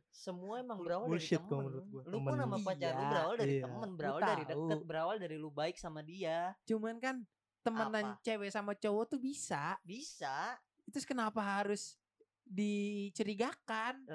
Semua 0.09 0.59
emang 0.59 0.79
berawal 0.79 1.09
Bullshit 1.09 1.35
dari 1.35 1.41
gua 1.41 1.49
temen. 1.49 1.65
menurut 1.65 1.85
gua, 1.89 2.01
Lu 2.05 2.17
pun 2.19 2.29
temen. 2.29 2.39
sama 2.39 2.57
pacar 2.61 2.91
lu 2.91 2.95
Iya, 2.95 3.09
berawal 3.09 3.35
dari 3.35 3.49
iya. 3.51 3.63
temen, 3.65 3.89
Lu 3.89 3.97
berawal 3.97 4.21
dari 4.21 4.43
deket, 4.45 4.79
berawal 4.85 5.15
dari 5.17 5.35
lu 5.35 5.49
baik 5.49 5.75
sama 5.75 5.99
dia. 6.01 6.37
Cuman 6.63 6.95
kan 6.97 7.15
temenan 7.61 8.15
Apa? 8.15 8.21
cewek 8.23 8.49
sama 8.49 8.71
cowok 8.73 9.15
tuh 9.15 9.19
bisa. 9.19 9.75
Bisa. 9.83 10.55
Terus 10.89 11.05
kenapa 11.05 11.39
harus 11.39 11.95
dicurigakan? 12.43 14.05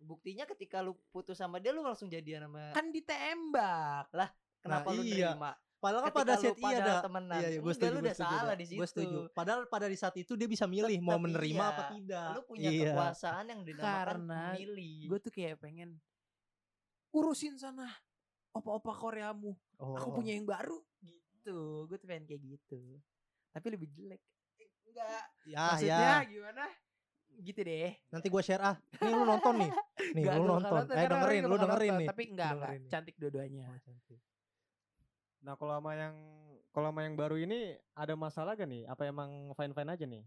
Buktinya 0.00 0.44
ketika 0.44 0.84
lu 0.84 0.98
putus 1.08 1.38
sama 1.40 1.56
dia 1.56 1.72
lu 1.72 1.80
langsung 1.80 2.10
jadian 2.12 2.44
sama 2.50 2.74
Kan 2.76 2.92
ditembak. 2.92 4.12
kenapa 4.60 4.88
Nah, 4.92 4.96
lu 4.96 5.02
iya. 5.04 5.32
nerima? 5.32 5.50
Padahal 5.80 6.02
kan 6.08 6.14
pada 6.16 6.34
saat 6.40 6.56
iya 6.56 6.80
ada. 6.80 7.04
temenan. 7.04 7.40
Iya, 7.44 7.48
iya, 7.52 7.60
gue 7.60 7.72
setuju. 7.76 7.92
lu 7.92 7.98
udah 8.00 8.16
setuju, 8.16 8.36
salah 8.40 8.54
di 8.56 8.64
situ. 8.64 8.78
Gua 8.80 8.88
setuju. 8.88 9.18
Padahal 9.36 9.60
pada 9.68 9.86
di 9.92 9.98
saat 10.00 10.16
itu 10.16 10.32
dia 10.32 10.48
bisa 10.48 10.64
milih 10.64 10.96
mau 11.04 11.20
Tetep 11.20 11.24
menerima 11.28 11.60
iya. 11.60 11.72
apa 11.76 11.82
tidak. 11.92 12.28
Lu 12.32 12.40
punya 12.48 12.68
Iya. 12.72 12.84
kekuasaan 12.88 13.44
yang 13.52 13.60
dinamakan 13.68 13.92
Karena 13.92 14.40
milih. 14.56 14.96
Gue 15.12 15.18
tuh 15.20 15.32
kayak 15.32 15.60
pengen 15.60 16.00
urusin 17.12 17.60
sana 17.60 17.84
opa-opa 18.56 18.96
Koreamu. 18.96 19.52
Oh. 19.76 19.92
Aku 20.00 20.08
punya 20.16 20.32
yang 20.32 20.48
baru 20.48 20.80
gitu. 21.04 21.20
Gue 21.84 21.96
tuh 21.98 22.06
pengen 22.06 22.24
kayak 22.24 22.40
gitu. 22.40 22.80
Tapi 23.50 23.66
lebih 23.68 23.88
jelek. 23.90 24.22
Eh, 24.56 24.68
Enggak. 24.88 25.24
Ya, 25.44 25.64
Maksudnya 25.74 25.98
ya. 25.98 26.16
gimana? 26.24 26.64
Gitu 27.34 27.60
deh. 27.60 27.92
Nanti 28.08 28.26
gue 28.30 28.42
share 28.42 28.62
ah. 28.62 28.76
Nih 29.02 29.10
lu 29.10 29.24
nonton 29.26 29.54
nih. 29.58 29.70
Nih 30.14 30.22
Nggak, 30.22 30.34
lu 30.38 30.46
nonton. 30.46 30.80
Eh 30.86 31.06
dengerin, 31.06 31.42
lu 31.44 31.56
dengerin 31.58 31.90
nonton, 31.90 32.00
nih. 32.00 32.08
Tapi 32.08 32.22
enggak, 32.30 32.50
enggak. 32.54 32.70
Cantik 32.88 33.16
dua-duanya. 33.18 33.66
Oh, 33.68 33.78
cantik. 33.82 34.20
Nah 35.44 35.54
kalau 35.58 35.76
sama 35.76 35.92
yang 35.92 36.16
kalau 36.70 36.88
sama 36.88 37.00
yang 37.04 37.14
baru 37.14 37.36
ini 37.36 37.74
ada 37.92 38.14
masalah 38.14 38.54
gak 38.54 38.64
nih? 38.64 38.86
Apa 38.86 39.04
emang 39.04 39.30
fine 39.52 39.74
fine 39.74 39.90
aja 39.90 40.04
nih? 40.06 40.24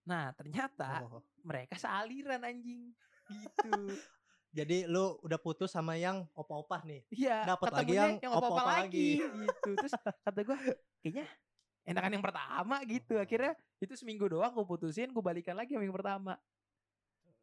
Nah, 0.00 0.32
ternyata 0.32 1.04
Oh. 1.04 1.20
mereka 1.42 1.76
sealiran 1.76 2.40
anjing. 2.40 2.92
Gitu. 3.26 3.72
Jadi 4.50 4.82
lu 4.84 5.14
udah 5.22 5.38
putus 5.38 5.70
sama 5.70 5.94
yang 5.94 6.26
opa-opa 6.34 6.82
nih. 6.82 7.06
Iya, 7.14 7.46
Dapet 7.46 7.70
lagi 7.70 7.94
ketemunya 7.94 8.18
yang 8.18 8.32
opa-opa 8.34 8.46
opa-opa 8.50 8.72
lagi 8.82 8.82
lagi. 8.82 9.08
gitu. 9.46 9.70
Terus 9.78 9.92
kata 10.26 10.40
gue, 10.42 10.58
kayaknya 11.00 11.26
enakan 11.86 12.12
yang 12.18 12.24
pertama 12.24 12.76
gitu. 12.82 13.14
Oh. 13.14 13.22
Akhirnya 13.22 13.52
itu 13.78 13.94
seminggu 13.94 14.26
doang 14.26 14.50
gue 14.50 14.66
putusin, 14.66 15.14
gue 15.14 15.22
balikan 15.22 15.54
lagi 15.54 15.78
sama 15.78 15.86
yang 15.86 15.94
pertama. 15.94 16.34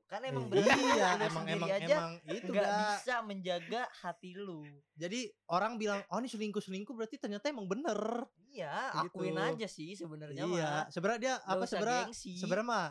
Kan 0.07 0.23
emang 0.23 0.47
Eh, 0.47 0.63
berarti 0.63 0.79
iya, 0.79 1.19
lu 1.19 1.23
emang 1.27 1.45
emang 1.51 1.67
aja 1.67 1.95
emang 1.99 2.13
itu 2.31 2.47
nggak 2.47 2.63
dah. 2.63 2.79
bisa 2.95 3.15
menjaga 3.27 3.81
hati 3.91 4.31
lu. 4.39 4.63
Jadi 4.95 5.19
orang 5.51 5.75
bilang, 5.75 5.99
"Oh, 6.07 6.23
ini 6.23 6.31
selingkuh-selingkuh 6.31 6.95
berarti 6.95 7.19
ternyata 7.19 7.51
emang 7.51 7.67
bener." 7.67 8.23
Iya, 8.47 9.03
Gitu. 9.03 9.19
akuin 9.19 9.35
aja 9.35 9.67
sih 9.67 9.99
sebenarnya 9.99 10.47
Iya, 10.47 10.87
sebenarnya 10.87 11.19
dia 11.19 11.35
apa 11.43 11.67
sebenarnya 11.67 12.07
sebenarnya 12.15 12.67
mah 12.67 12.87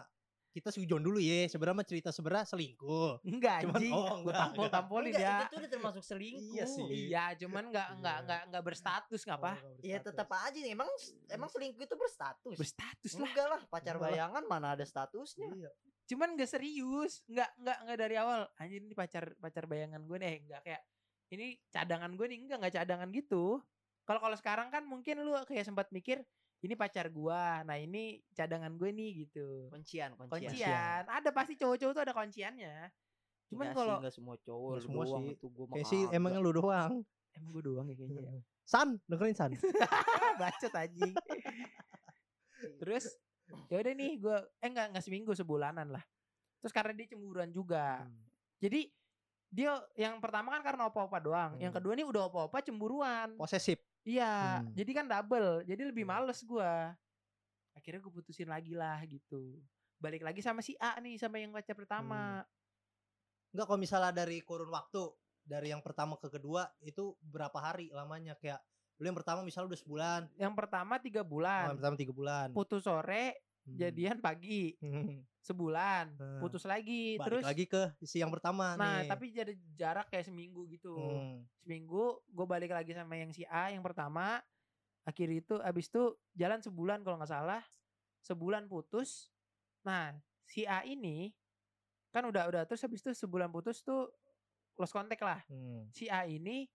kita 0.57 0.73
sujon 0.73 1.05
dulu 1.05 1.21
ya. 1.21 1.45
Sebenarnya 1.47 1.85
cerita 1.85 2.09
sebenarnya 2.09 2.49
selingkuh. 2.49 3.21
Enggak 3.29 3.69
Cuman- 3.69 3.77
anjing, 3.77 3.93
oh, 3.93 4.01
gue 4.01 4.13
enggak, 4.25 4.41
tampol 4.41 4.67
tampolin 4.73 5.13
Enggak, 5.13 5.21
ya. 5.21 5.37
itu 5.45 5.57
udah 5.61 5.71
termasuk 5.71 6.03
selingkuh. 6.03 6.55
Iya 6.57 6.65
sih. 6.65 6.85
Iya, 7.13 7.25
cuman 7.37 7.63
enggak 7.69 7.89
enggak 7.93 8.17
Iya. 8.17 8.23
enggak 8.25 8.41
enggak 8.49 8.63
berstatus 8.65 9.21
enggak 9.23 9.39
apa? 9.39 9.53
Oh, 9.61 9.77
Iya 9.85 9.99
tetap 10.01 10.29
aja 10.33 10.59
emang 10.65 10.89
emang 11.29 11.49
selingkuh 11.53 11.83
itu 11.83 11.95
berstatus. 11.95 12.57
Berstatus 12.57 13.13
lah. 13.15 13.29
Enggak 13.29 13.47
lah, 13.47 13.61
pacar 13.69 13.95
Enggak 13.95 14.01
lah. 14.01 14.09
bayangan 14.17 14.43
mana 14.49 14.67
ada 14.73 14.85
statusnya. 14.85 15.49
Iya. 15.53 15.71
Cuman 16.07 16.29
enggak 16.33 16.49
serius, 16.49 17.21
enggak 17.27 17.51
enggak 17.57 17.79
enggak 17.85 17.99
dari 18.01 18.17
awal. 18.17 18.41
Anjir 18.57 18.81
ini 18.81 18.95
pacar 18.97 19.37
pacar 19.37 19.69
bayangan 19.69 20.01
gue 20.01 20.17
nih, 20.17 20.27
eh, 20.27 20.37
enggak 20.41 20.61
kayak 20.65 20.83
ini 21.29 21.47
cadangan 21.69 22.11
gue 22.15 22.27
nih 22.27 22.39
enggak 22.41 22.57
enggak 22.59 22.75
cadangan 22.81 23.09
gitu. 23.13 23.61
Kalau 24.07 24.21
kalau 24.23 24.37
sekarang 24.39 24.71
kan 24.71 24.87
mungkin 24.87 25.21
lu 25.21 25.35
kayak 25.45 25.67
sempat 25.67 25.91
mikir 25.91 26.23
ini 26.59 26.75
pacar 26.75 27.07
gua, 27.09 27.61
nah 27.63 27.77
ini 27.77 28.19
cadangan 28.33 28.73
gue 28.73 28.89
nih 28.89 29.11
gitu. 29.23 29.69
Kuncian, 29.69 30.15
kuncian. 30.15 30.49
Kuncian, 30.49 31.03
ada 31.05 31.31
pasti 31.31 31.55
cowok-cowok 31.55 31.93
tuh 31.93 32.03
ada 32.03 32.13
kunciannya. 32.13 32.89
Cuman 33.47 33.67
kalau 33.71 34.01
enggak 34.01 34.11
semua 34.13 34.35
cowok 34.37 34.67
Nggak 34.67 34.77
lu 34.77 34.83
semua 34.83 35.03
doang 35.05 35.23
sih. 35.23 35.33
itu 35.33 35.47
gua 35.49 35.65
mah 35.65 35.75
Kayak 35.75 35.87
sih 35.87 36.01
emang 36.11 36.33
lu 36.37 36.51
doang. 36.53 36.93
emang 37.33 37.51
gue 37.53 37.63
doang 37.63 37.87
ya 37.87 37.95
kayaknya. 37.95 38.23
ya. 38.23 38.41
San, 38.73 38.89
dengerin 39.07 39.37
San. 39.37 39.51
Bacot 40.41 40.73
anjing. 40.75 41.15
Terus 42.81 43.05
ya 43.69 43.77
udah 43.79 43.95
nih 43.95 44.13
gue 44.17 44.37
eh 44.59 44.67
enggak 44.67 44.87
enggak 44.91 45.05
seminggu 45.05 45.31
sebulanan 45.33 45.87
lah. 45.89 46.03
Terus 46.59 46.73
karena 46.73 46.93
dia 46.93 47.07
cemburuan 47.07 47.51
juga. 47.51 48.03
Hmm. 48.03 48.19
Jadi 48.59 48.91
dia 49.47 49.79
yang 49.95 50.19
pertama 50.19 50.51
kan 50.51 50.67
karena 50.67 50.91
opa-opa 50.91 51.23
doang. 51.23 51.53
Yang 51.57 51.71
Hmm. 51.71 51.79
kedua 51.79 51.93
nih 51.95 52.07
udah 52.09 52.23
opa-opa 52.27 52.59
cemburuan. 52.59 53.39
Posesif. 53.39 53.79
Iya, 54.07 54.63
Hmm. 54.63 54.71
jadi 54.73 54.91
kan 54.95 55.07
double. 55.11 55.67
Jadi 55.67 55.83
lebih 55.83 56.07
Iya. 56.07 56.11
males 56.15 56.39
gua. 56.47 56.95
Akhirnya 57.75 58.01
gue 58.01 58.13
putusin 58.15 58.47
lagi 58.47 58.73
lah 58.73 59.03
gitu. 59.05 59.59
Balik 59.99 60.23
lagi 60.23 60.41
sama 60.41 60.63
si 60.63 60.79
A 60.79 60.97
nih 60.97 61.19
sama 61.19 61.37
yang 61.37 61.51
pacar 61.51 61.75
pertama. 61.75 62.47
Enggak 63.51 63.67
kalau 63.67 63.81
misalnya 63.81 64.15
dari 64.15 64.39
kurun 64.41 64.71
waktu 64.71 65.11
dari 65.43 65.71
yang 65.71 65.83
pertama 65.83 66.15
ke 66.17 66.31
kedua 66.31 66.71
itu 66.81 67.15
berapa 67.21 67.55
hari 67.55 67.91
lamanya 67.91 68.35
kayak 68.35 68.59
lu 68.97 69.07
yang 69.07 69.19
pertama 69.19 69.45
misalnya 69.45 69.77
udah 69.77 69.81
sebulan, 69.81 70.21
Yang 70.41 70.55
pertama 70.57 70.95
tiga 70.97 71.21
oh, 71.21 71.29
bulan. 71.29 71.69
yang 71.69 71.79
pertama 71.79 71.97
tiga 72.01 72.13
bulan. 72.17 72.47
Putus 72.57 72.81
sore, 72.81 73.45
Hmm. 73.67 73.77
jadian 73.77 74.19
pagi. 74.19 74.79
Hmm. 74.79 75.27
Sebulan, 75.43 76.19
Nah, 76.19 76.39
putus 76.43 76.63
lagi. 76.63 77.19
Balik 77.19 77.27
Terus 77.27 77.43
lagi 77.45 77.65
ke 77.67 77.83
si 78.01 78.19
yang 78.19 78.31
pertama 78.31 78.75
Nah, 78.75 79.03
nih. 79.03 79.11
tapi 79.11 79.31
jadi 79.31 79.55
jarak 79.75 80.07
kayak 80.09 80.27
seminggu 80.27 80.67
gitu. 80.67 80.95
Hmm. 80.95 81.43
Seminggu 81.61 82.19
gue 82.25 82.47
balik 82.47 82.71
lagi 82.71 82.91
sama 82.91 83.15
yang 83.15 83.31
si 83.31 83.47
A 83.47 83.71
yang 83.71 83.83
pertama. 83.83 84.43
Akhir 85.03 85.31
itu 85.31 85.55
abis 85.61 85.87
itu 85.87 86.03
jalan 86.35 86.59
sebulan 86.59 87.03
kalau 87.03 87.19
nggak 87.19 87.31
salah. 87.31 87.63
Sebulan 88.21 88.67
putus. 88.67 89.31
Nah, 89.83 90.15
si 90.43 90.67
A 90.67 90.83
ini 90.83 91.31
kan 92.11 92.27
udah 92.27 92.49
udah 92.49 92.63
terus 92.65 92.83
habis 92.83 93.03
itu 93.03 93.15
sebulan 93.15 93.51
putus 93.51 93.83
tuh 93.83 94.11
lost 94.75 94.91
contact 94.91 95.23
lah. 95.23 95.43
Hmm. 95.47 95.87
Si 95.91 96.07
A 96.07 96.27
ini 96.27 96.67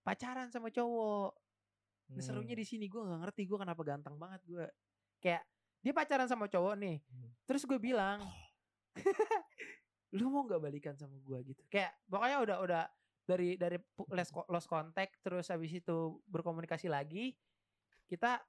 pacaran 0.00 0.48
sama 0.48 0.68
cowok. 0.68 1.32
Nah, 2.10 2.20
serunya 2.20 2.52
Hmm. 2.52 2.60
di 2.60 2.66
sini 2.68 2.84
gue 2.84 3.00
nggak 3.00 3.20
ngerti 3.24 3.48
gue 3.48 3.56
kenapa 3.56 3.80
ganteng 3.80 4.20
banget 4.20 4.44
gue. 4.44 4.66
Kayak 5.20 5.40
dia 5.80 5.92
pacaran 5.92 6.28
sama 6.28 6.46
cowok 6.46 6.74
nih. 6.76 6.96
Hmm. 7.00 7.30
Terus 7.44 7.62
gue 7.64 7.78
bilang, 7.78 8.20
lu 10.16 10.26
mau 10.28 10.44
nggak 10.44 10.60
balikan 10.60 10.94
sama 10.94 11.16
gue 11.16 11.54
gitu. 11.54 11.62
Kayak 11.68 11.94
pokoknya 12.06 12.38
udah 12.40 12.56
udah 12.60 12.82
dari 13.24 13.54
dari 13.54 13.78
lost 14.46 14.66
contact 14.66 15.22
terus 15.22 15.48
habis 15.48 15.70
itu 15.70 15.96
berkomunikasi 16.26 16.90
lagi. 16.90 17.32
Kita 18.04 18.42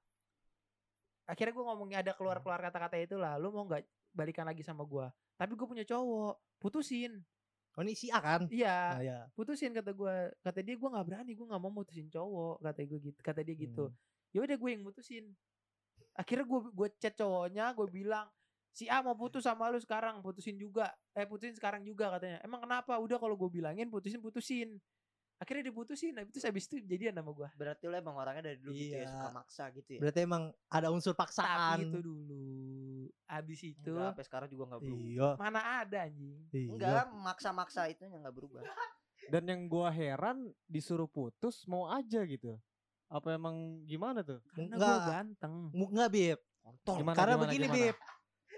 akhirnya 1.22 1.54
gue 1.54 1.64
ngomongnya 1.64 1.98
ada 2.02 2.12
keluar 2.12 2.42
keluar 2.42 2.58
kata-kata 2.60 2.98
itu 2.98 3.14
lah. 3.16 3.38
Lu 3.38 3.48
mau 3.48 3.64
nggak 3.64 3.82
balikan 4.12 4.44
lagi 4.44 4.60
sama 4.60 4.82
gue? 4.82 5.06
Tapi 5.38 5.52
gue 5.54 5.66
punya 5.66 5.84
cowok, 5.86 6.58
putusin. 6.58 7.22
Oh 7.72 7.80
ini 7.80 7.96
si 7.96 8.12
A 8.12 8.20
kan? 8.20 8.44
Iya, 8.52 8.78
Nah, 8.92 9.00
ya. 9.00 9.18
putusin 9.32 9.72
kata 9.72 9.96
gue. 9.96 10.14
Kata 10.44 10.60
dia 10.60 10.76
gue 10.76 10.88
nggak 10.92 11.06
berani, 11.08 11.32
gue 11.32 11.46
nggak 11.48 11.62
mau 11.62 11.72
mutusin 11.72 12.04
cowok. 12.06 12.60
Kata 12.60 12.80
gue 12.84 12.98
gitu. 13.00 13.18
Kata 13.24 13.40
dia 13.40 13.56
gitu 13.56 13.88
Hmm. 13.88 13.96
ya 14.32 14.40
udah 14.44 14.56
gue 14.56 14.70
yang 14.72 14.82
mutusin 14.84 15.24
akhirnya 16.12 16.44
gue 16.44 16.60
gue 16.70 16.88
chat 17.00 17.14
cowoknya 17.16 17.72
gue 17.72 17.88
bilang 17.88 18.26
si 18.72 18.88
A 18.88 19.04
mau 19.04 19.12
putus 19.12 19.44
sama 19.44 19.68
lu 19.68 19.76
sekarang 19.76 20.20
putusin 20.20 20.56
juga 20.56 20.88
eh 21.12 21.28
putusin 21.28 21.56
sekarang 21.56 21.84
juga 21.84 22.08
katanya 22.16 22.40
emang 22.40 22.64
kenapa 22.64 22.96
udah 22.96 23.16
kalau 23.20 23.36
gue 23.36 23.50
bilangin 23.52 23.88
putusin 23.88 24.20
putusin 24.20 24.80
akhirnya 25.36 25.74
diputusin 25.74 26.14
habis 26.14 26.38
itu 26.38 26.46
habis 26.46 26.64
itu 26.70 26.76
jadian 26.86 27.18
sama 27.18 27.34
gue 27.34 27.48
Berarti 27.58 27.84
lu 27.90 27.98
emang 27.98 28.14
orangnya 28.14 28.54
dari 28.54 28.62
dulu 28.62 28.78
gitu 28.78 28.94
ya 28.94 29.02
Iya. 29.02 29.10
suka 29.10 29.28
maksa 29.34 29.64
gitu 29.74 29.90
ya. 29.98 30.00
Berarti 30.06 30.20
emang 30.22 30.42
ada 30.70 30.88
unsur 30.94 31.14
paksaan. 31.18 31.82
tapi 31.82 31.90
itu 31.90 31.98
dulu 31.98 32.46
habis 33.26 33.60
itu 33.66 33.90
Enggak, 33.90 34.14
sampai 34.14 34.24
sekarang 34.30 34.48
juga 34.54 34.62
enggak 34.70 34.82
berubah. 34.86 35.02
Iya. 35.10 35.28
mana 35.34 35.60
ada 35.82 35.98
anjing 36.06 36.36
Iya. 36.54 36.68
Enggak, 36.70 37.04
maksa-maksa 37.10 37.80
itu 37.90 38.00
yang 38.06 38.22
enggak 38.22 38.36
berubah. 38.38 38.62
Dan 39.34 39.42
yang 39.50 39.60
gua 39.66 39.90
heran 39.90 40.54
disuruh 40.70 41.10
putus 41.10 41.66
mau 41.66 41.90
aja 41.90 42.22
gitu. 42.22 42.54
Apa 43.12 43.36
emang 43.36 43.84
gimana 43.84 44.24
tuh? 44.24 44.40
karena 44.48 44.72
gue 44.72 44.96
ganteng 45.04 45.54
Enggak, 45.70 46.08
Bib. 46.08 46.38
Kontol. 46.58 46.96
Gimana, 46.96 47.16
Karena 47.18 47.34
gimana, 47.34 47.44
begini, 47.44 47.66
gimana? 47.66 47.76
Bib. 47.76 47.96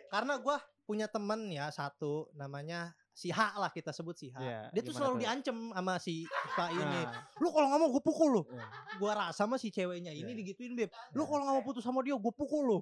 Karena 0.06 0.34
gua 0.38 0.56
punya 0.84 1.06
temen 1.08 1.48
ya 1.48 1.72
satu 1.72 2.28
namanya 2.36 2.92
si 3.10 3.32
H 3.32 3.56
lah 3.56 3.72
kita 3.72 3.88
sebut 3.88 4.12
si 4.12 4.28
H. 4.28 4.36
Iya, 4.36 4.60
dia 4.68 4.78
tuh 4.78 4.92
gimana 4.92 4.98
selalu 5.00 5.14
tuh? 5.14 5.22
diancem 5.24 5.56
sama 5.72 5.94
si 5.96 6.14
Pak 6.28 6.70
ini. 6.70 7.00
Nah, 7.00 7.24
Lu 7.40 7.48
kalau 7.48 7.66
nggak 7.66 7.80
mau 7.80 7.88
gue 7.88 8.02
pukul 8.04 8.28
lu. 8.30 8.42
iya. 8.44 8.66
Gua 8.94 9.12
rasa 9.16 9.32
sama 9.40 9.56
si 9.56 9.70
ceweknya 9.70 10.12
ini 10.12 10.28
Iya. 10.28 10.36
digituin 10.36 10.76
beb. 10.76 10.92
Lu 11.10 11.24
kalau 11.24 11.42
nggak 11.42 11.56
mau 11.56 11.64
putus 11.64 11.80
sama 11.80 12.04
dia 12.04 12.14
gue 12.14 12.34
pukul 12.36 12.62
lu. 12.64 12.78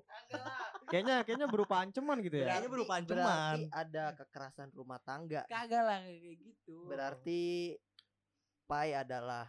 kayaknya 0.84 1.22
kayaknya 1.22 1.46
berupa 1.46 1.78
ancaman 1.78 2.18
gitu 2.20 2.36
ya. 2.36 2.46
Kayaknya 2.50 2.68
berupa 2.68 2.92
Berarti 2.92 3.06
ancaman. 3.06 3.56
ada 3.70 4.04
kekerasan 4.14 4.68
rumah 4.72 4.98
tangga. 5.00 5.40
Kagak 5.46 5.82
lah 5.82 5.98
kayak 6.02 6.20
gitu. 6.36 6.76
Berarti 6.84 7.42
Pai 8.64 8.92
adalah 8.92 9.46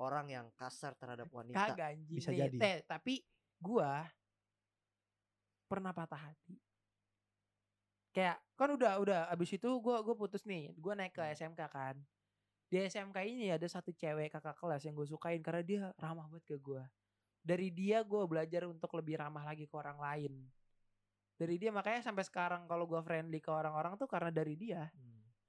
orang 0.00 0.26
yang 0.32 0.46
kasar 0.56 0.96
terhadap 0.96 1.28
wanita. 1.28 1.76
Kagak 1.76 1.92
anjing. 1.92 2.16
Bisa 2.16 2.32
nih. 2.32 2.48
jadi. 2.48 2.56
Teh, 2.56 2.76
tapi 2.88 3.20
gua 3.60 4.08
pernah 5.68 5.92
patah 5.92 6.32
hati. 6.32 6.56
Kayak 8.10 8.42
kan 8.58 8.74
udah 8.74 8.92
udah 8.98 9.20
abis 9.30 9.54
itu 9.54 9.68
gua 9.78 10.00
gua 10.00 10.16
putus 10.16 10.42
nih. 10.48 10.72
Gua 10.80 10.96
naik 10.96 11.14
ke 11.14 11.22
SMK 11.36 11.60
kan. 11.68 12.00
Di 12.70 12.80
SMK 12.88 13.18
ini 13.28 13.52
ada 13.52 13.66
satu 13.68 13.92
cewek 13.92 14.30
kakak 14.30 14.54
kelas 14.54 14.86
yang 14.86 14.94
gue 14.94 15.02
sukain 15.02 15.42
karena 15.42 15.58
dia 15.58 15.80
ramah 15.98 16.30
banget 16.30 16.54
ke 16.54 16.56
gua. 16.58 16.86
Dari 17.42 17.68
dia 17.74 18.06
gua 18.06 18.24
belajar 18.30 18.66
untuk 18.70 18.94
lebih 18.94 19.18
ramah 19.18 19.42
lagi 19.42 19.66
ke 19.66 19.74
orang 19.74 19.98
lain. 19.98 20.32
Dari 21.34 21.58
dia 21.58 21.74
makanya 21.74 22.06
sampai 22.06 22.22
sekarang 22.22 22.70
kalau 22.70 22.86
gua 22.86 23.02
friendly 23.02 23.42
ke 23.42 23.50
orang-orang 23.50 23.98
tuh 23.98 24.06
karena 24.06 24.30
dari 24.30 24.54
dia. 24.54 24.86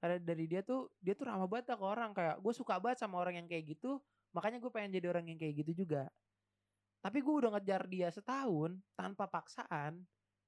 Karena 0.02 0.18
dari 0.18 0.50
dia 0.50 0.66
tuh 0.66 0.90
dia 0.98 1.14
tuh 1.14 1.30
ramah 1.30 1.46
banget 1.46 1.78
ke 1.78 1.86
orang 1.86 2.10
kayak 2.10 2.42
gue 2.42 2.50
suka 2.50 2.74
banget 2.82 3.06
sama 3.06 3.22
orang 3.22 3.38
yang 3.38 3.46
kayak 3.46 3.78
gitu. 3.78 4.02
Makanya 4.32 4.58
gue 4.60 4.72
pengen 4.72 4.96
jadi 4.96 5.06
orang 5.12 5.28
yang 5.28 5.38
kayak 5.38 5.54
gitu 5.64 5.84
juga. 5.84 6.08
Tapi 7.02 7.18
gue 7.18 7.34
udah 7.34 7.50
ngejar 7.58 7.82
dia 7.88 8.08
setahun 8.08 8.78
tanpa 8.96 9.28
paksaan. 9.28 10.00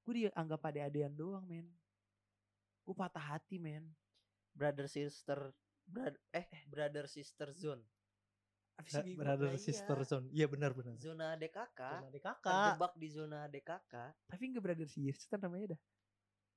Gue 0.04 0.24
dianggap 0.24 0.60
ade-adean 0.64 1.12
doang 1.12 1.44
men. 1.44 1.68
Gue 2.84 2.94
patah 2.96 3.36
hati 3.36 3.60
men. 3.60 3.88
Brother 4.54 4.86
sister 4.88 5.52
brad- 5.84 6.20
eh 6.32 6.48
brother 6.68 7.10
sister 7.10 7.52
zone. 7.52 7.84
Abis 8.74 8.98
Brother 9.14 9.54
sister 9.54 9.98
iya. 9.98 10.06
zone. 10.06 10.26
Iya 10.34 10.46
benar 10.50 10.74
benar. 10.74 10.98
Zona 10.98 11.38
DKK. 11.38 11.80
Zona 11.80 12.08
di 12.10 12.20
kakak. 12.20 12.50
Terjebak 12.50 12.92
di 12.98 13.08
zona 13.10 13.40
DKK. 13.46 13.94
Tapi 14.26 14.42
gak 14.50 14.62
brother 14.62 14.88
sister 14.90 15.38
namanya 15.38 15.66
dah. 15.78 15.80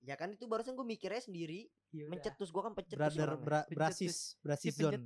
Ya 0.02 0.14
kan 0.18 0.34
itu 0.34 0.46
barusan 0.46 0.74
gue 0.74 0.86
mikirnya 0.86 1.22
sendiri. 1.22 1.70
Ya 1.94 2.10
udah. 2.10 2.18
Mencet 2.18 2.34
terus 2.38 2.50
gue 2.50 2.62
kan 2.62 2.74
pencet 2.74 2.98
terus 2.98 3.14
Brother 3.18 3.30
bra, 3.38 3.62
brasis 3.70 4.38
Si 4.38 4.42
brasis 4.42 4.74
zone. 4.78 4.98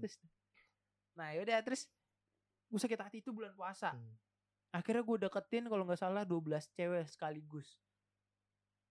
Nah 1.19 1.35
yaudah 1.35 1.59
terus 1.63 1.87
gue 2.71 2.79
sakit 2.79 2.97
hati 2.97 3.17
itu 3.19 3.29
bulan 3.29 3.51
puasa. 3.51 3.91
Hmm. 3.91 4.15
Akhirnya 4.71 5.03
gue 5.03 5.17
deketin 5.21 5.67
kalau 5.67 5.83
nggak 5.83 5.99
salah 5.99 6.23
12 6.23 6.47
cewek 6.71 7.03
sekaligus. 7.05 7.75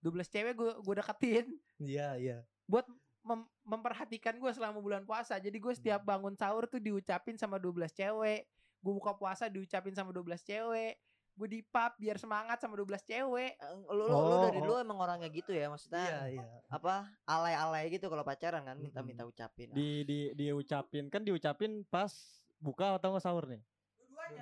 12 0.00 0.16
cewek 0.26 0.54
gue 0.54 0.72
gue 0.78 0.94
deketin 0.96 1.46
Iya 1.78 2.08
iya. 2.16 2.38
buat 2.64 2.84
mem- 3.20 3.48
memperhatikan 3.62 4.36
gue 4.36 4.50
selama 4.50 4.78
bulan 4.78 5.04
puasa. 5.04 5.36
Jadi 5.36 5.56
gue 5.56 5.72
setiap 5.72 6.00
bangun 6.02 6.32
sahur 6.34 6.64
tuh 6.64 6.78
diucapin 6.78 7.36
sama 7.36 7.56
12 7.56 7.88
cewek. 7.90 8.44
Gue 8.80 8.92
buka 8.94 9.12
puasa 9.12 9.48
diucapin 9.48 9.92
sama 9.92 10.08
12 10.10 10.40
cewek. 10.42 10.96
Gue 11.30 11.48
di 11.48 11.60
pub 11.62 11.92
biar 11.96 12.16
semangat 12.16 12.60
sama 12.60 12.76
12 12.76 13.00
cewek. 13.02 13.56
Eh, 13.56 13.72
Lu, 13.88 13.96
lu, 13.98 14.04
lu 14.04 14.12
Oh, 14.12 14.40
dari 14.42 14.56
oh. 14.56 14.62
dulu 14.62 14.76
emang 14.78 14.98
orangnya 14.98 15.28
gitu 15.28 15.52
ya 15.52 15.68
maksudnya 15.68 16.00
Iya 16.00 16.20
iya. 16.36 16.44
apa 16.68 17.08
alay-alay 17.24 17.88
gitu 17.88 18.08
kalau 18.08 18.20
pacaran 18.22 18.60
kan 18.62 18.76
minta-minta 18.76 19.24
ucapin. 19.24 19.68
Di 19.70 20.04
di 20.04 20.32
diucapin 20.32 21.08
kan 21.08 21.20
diucapin 21.20 21.84
pas 21.86 22.12
buka 22.60 23.00
atau 23.00 23.10
nggak 23.10 23.24
sahur 23.24 23.44
nih? 23.48 23.60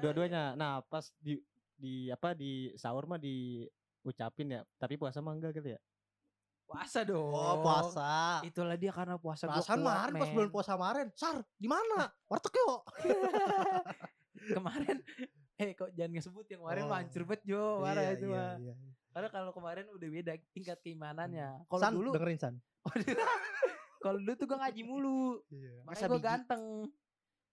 Dua-duanya. 0.02 0.52
Nah, 0.52 0.82
pas 0.84 1.08
di 1.16 1.38
di 1.78 2.10
apa 2.10 2.34
di 2.34 2.74
sahur 2.74 3.06
mah 3.06 3.16
diucapin 3.16 4.52
ya, 4.52 4.60
tapi 4.76 4.98
puasa 4.98 5.22
mah 5.22 5.32
enggak 5.32 5.54
gitu 5.56 5.72
ya. 5.72 5.80
Puasa 6.68 7.00
dong. 7.00 7.32
Oh 7.32 7.64
puasa. 7.64 8.44
Itulah 8.44 8.76
dia 8.76 8.92
karena 8.92 9.16
puasa 9.16 9.48
Perasaan 9.48 9.80
kemarin 9.80 10.20
pas 10.20 10.28
bulan 10.28 10.50
puasa 10.52 10.70
kemarin, 10.76 11.06
Sar, 11.16 11.40
di 11.56 11.64
mana? 11.64 12.12
Warteg 12.28 12.52
yuk. 12.52 12.82
kemarin 14.54 14.96
eh 15.58 15.74
kok 15.74 15.90
jangan 15.90 16.10
ngesebut 16.14 16.46
yang 16.46 16.60
kemarin 16.62 16.82
mah 16.86 16.88
Oh. 16.88 16.98
hancur 17.02 17.22
banget 17.26 17.42
Jo 17.42 17.62
marah 17.82 18.02
Iya, 18.06 18.12
itu 18.14 18.26
iya, 18.30 18.38
mah 18.38 18.50
iya. 18.62 18.74
karena 19.10 19.28
kalau 19.34 19.50
kemarin 19.50 19.86
udah 19.90 20.08
beda 20.08 20.32
tingkat 20.54 20.78
keimanannya 20.78 21.48
kalau 21.66 21.82
San, 21.82 21.92
dulu 21.98 22.10
dengerin 22.14 22.38
San. 22.38 22.54
kalau 24.04 24.18
dulu 24.22 24.32
tuh 24.38 24.46
gue 24.46 24.58
ngaji 24.62 24.82
mulu 24.86 25.42
Iya. 25.50 25.74
makanya 25.82 25.98
Masa 25.98 26.06
gue 26.06 26.20
ganteng 26.22 26.62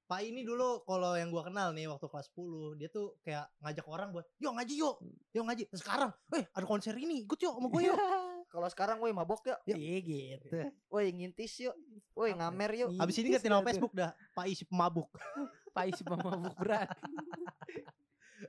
Pak 0.06 0.22
ini 0.22 0.46
dulu 0.46 0.86
kalau 0.86 1.18
yang 1.18 1.34
gua 1.34 1.50
kenal 1.50 1.74
nih 1.74 1.90
waktu 1.90 2.06
kelas 2.06 2.30
10, 2.30 2.78
dia 2.78 2.90
tuh 2.94 3.18
kayak 3.26 3.50
ngajak 3.58 3.86
orang 3.90 4.14
buat, 4.14 4.26
"Yuk 4.38 4.54
ngaji 4.54 4.76
yuk." 4.78 4.96
Yuk 5.34 5.44
ngaji. 5.50 5.64
Sekarang, 5.74 6.14
"Eh, 6.38 6.46
ada 6.46 6.66
konser 6.70 6.94
ini, 6.94 7.26
ikut 7.26 7.42
yuk 7.42 7.58
sama 7.58 7.68
gue 7.74 7.82
yuk." 7.90 7.98
Kalau 8.54 8.70
sekarang 8.72 9.04
woi 9.04 9.12
mabok 9.12 9.44
yuk. 9.52 9.60
iya 9.68 10.00
gitu 10.00 10.48
Woi 10.88 11.12
ngintis 11.12 11.60
yuk. 11.60 11.76
Woi 12.16 12.32
ngamer 12.38 12.72
yuk. 12.86 12.90
Abis 13.02 13.20
ini 13.20 13.36
ganti 13.36 13.50
nama 13.50 13.66
Facebook 13.66 13.92
dah, 13.92 14.16
Pak 14.32 14.46
Isi 14.48 14.64
pemabuk. 14.64 15.10
Pak 15.76 15.92
isi 15.92 16.08
pemabuk 16.08 16.56
berat 16.56 16.88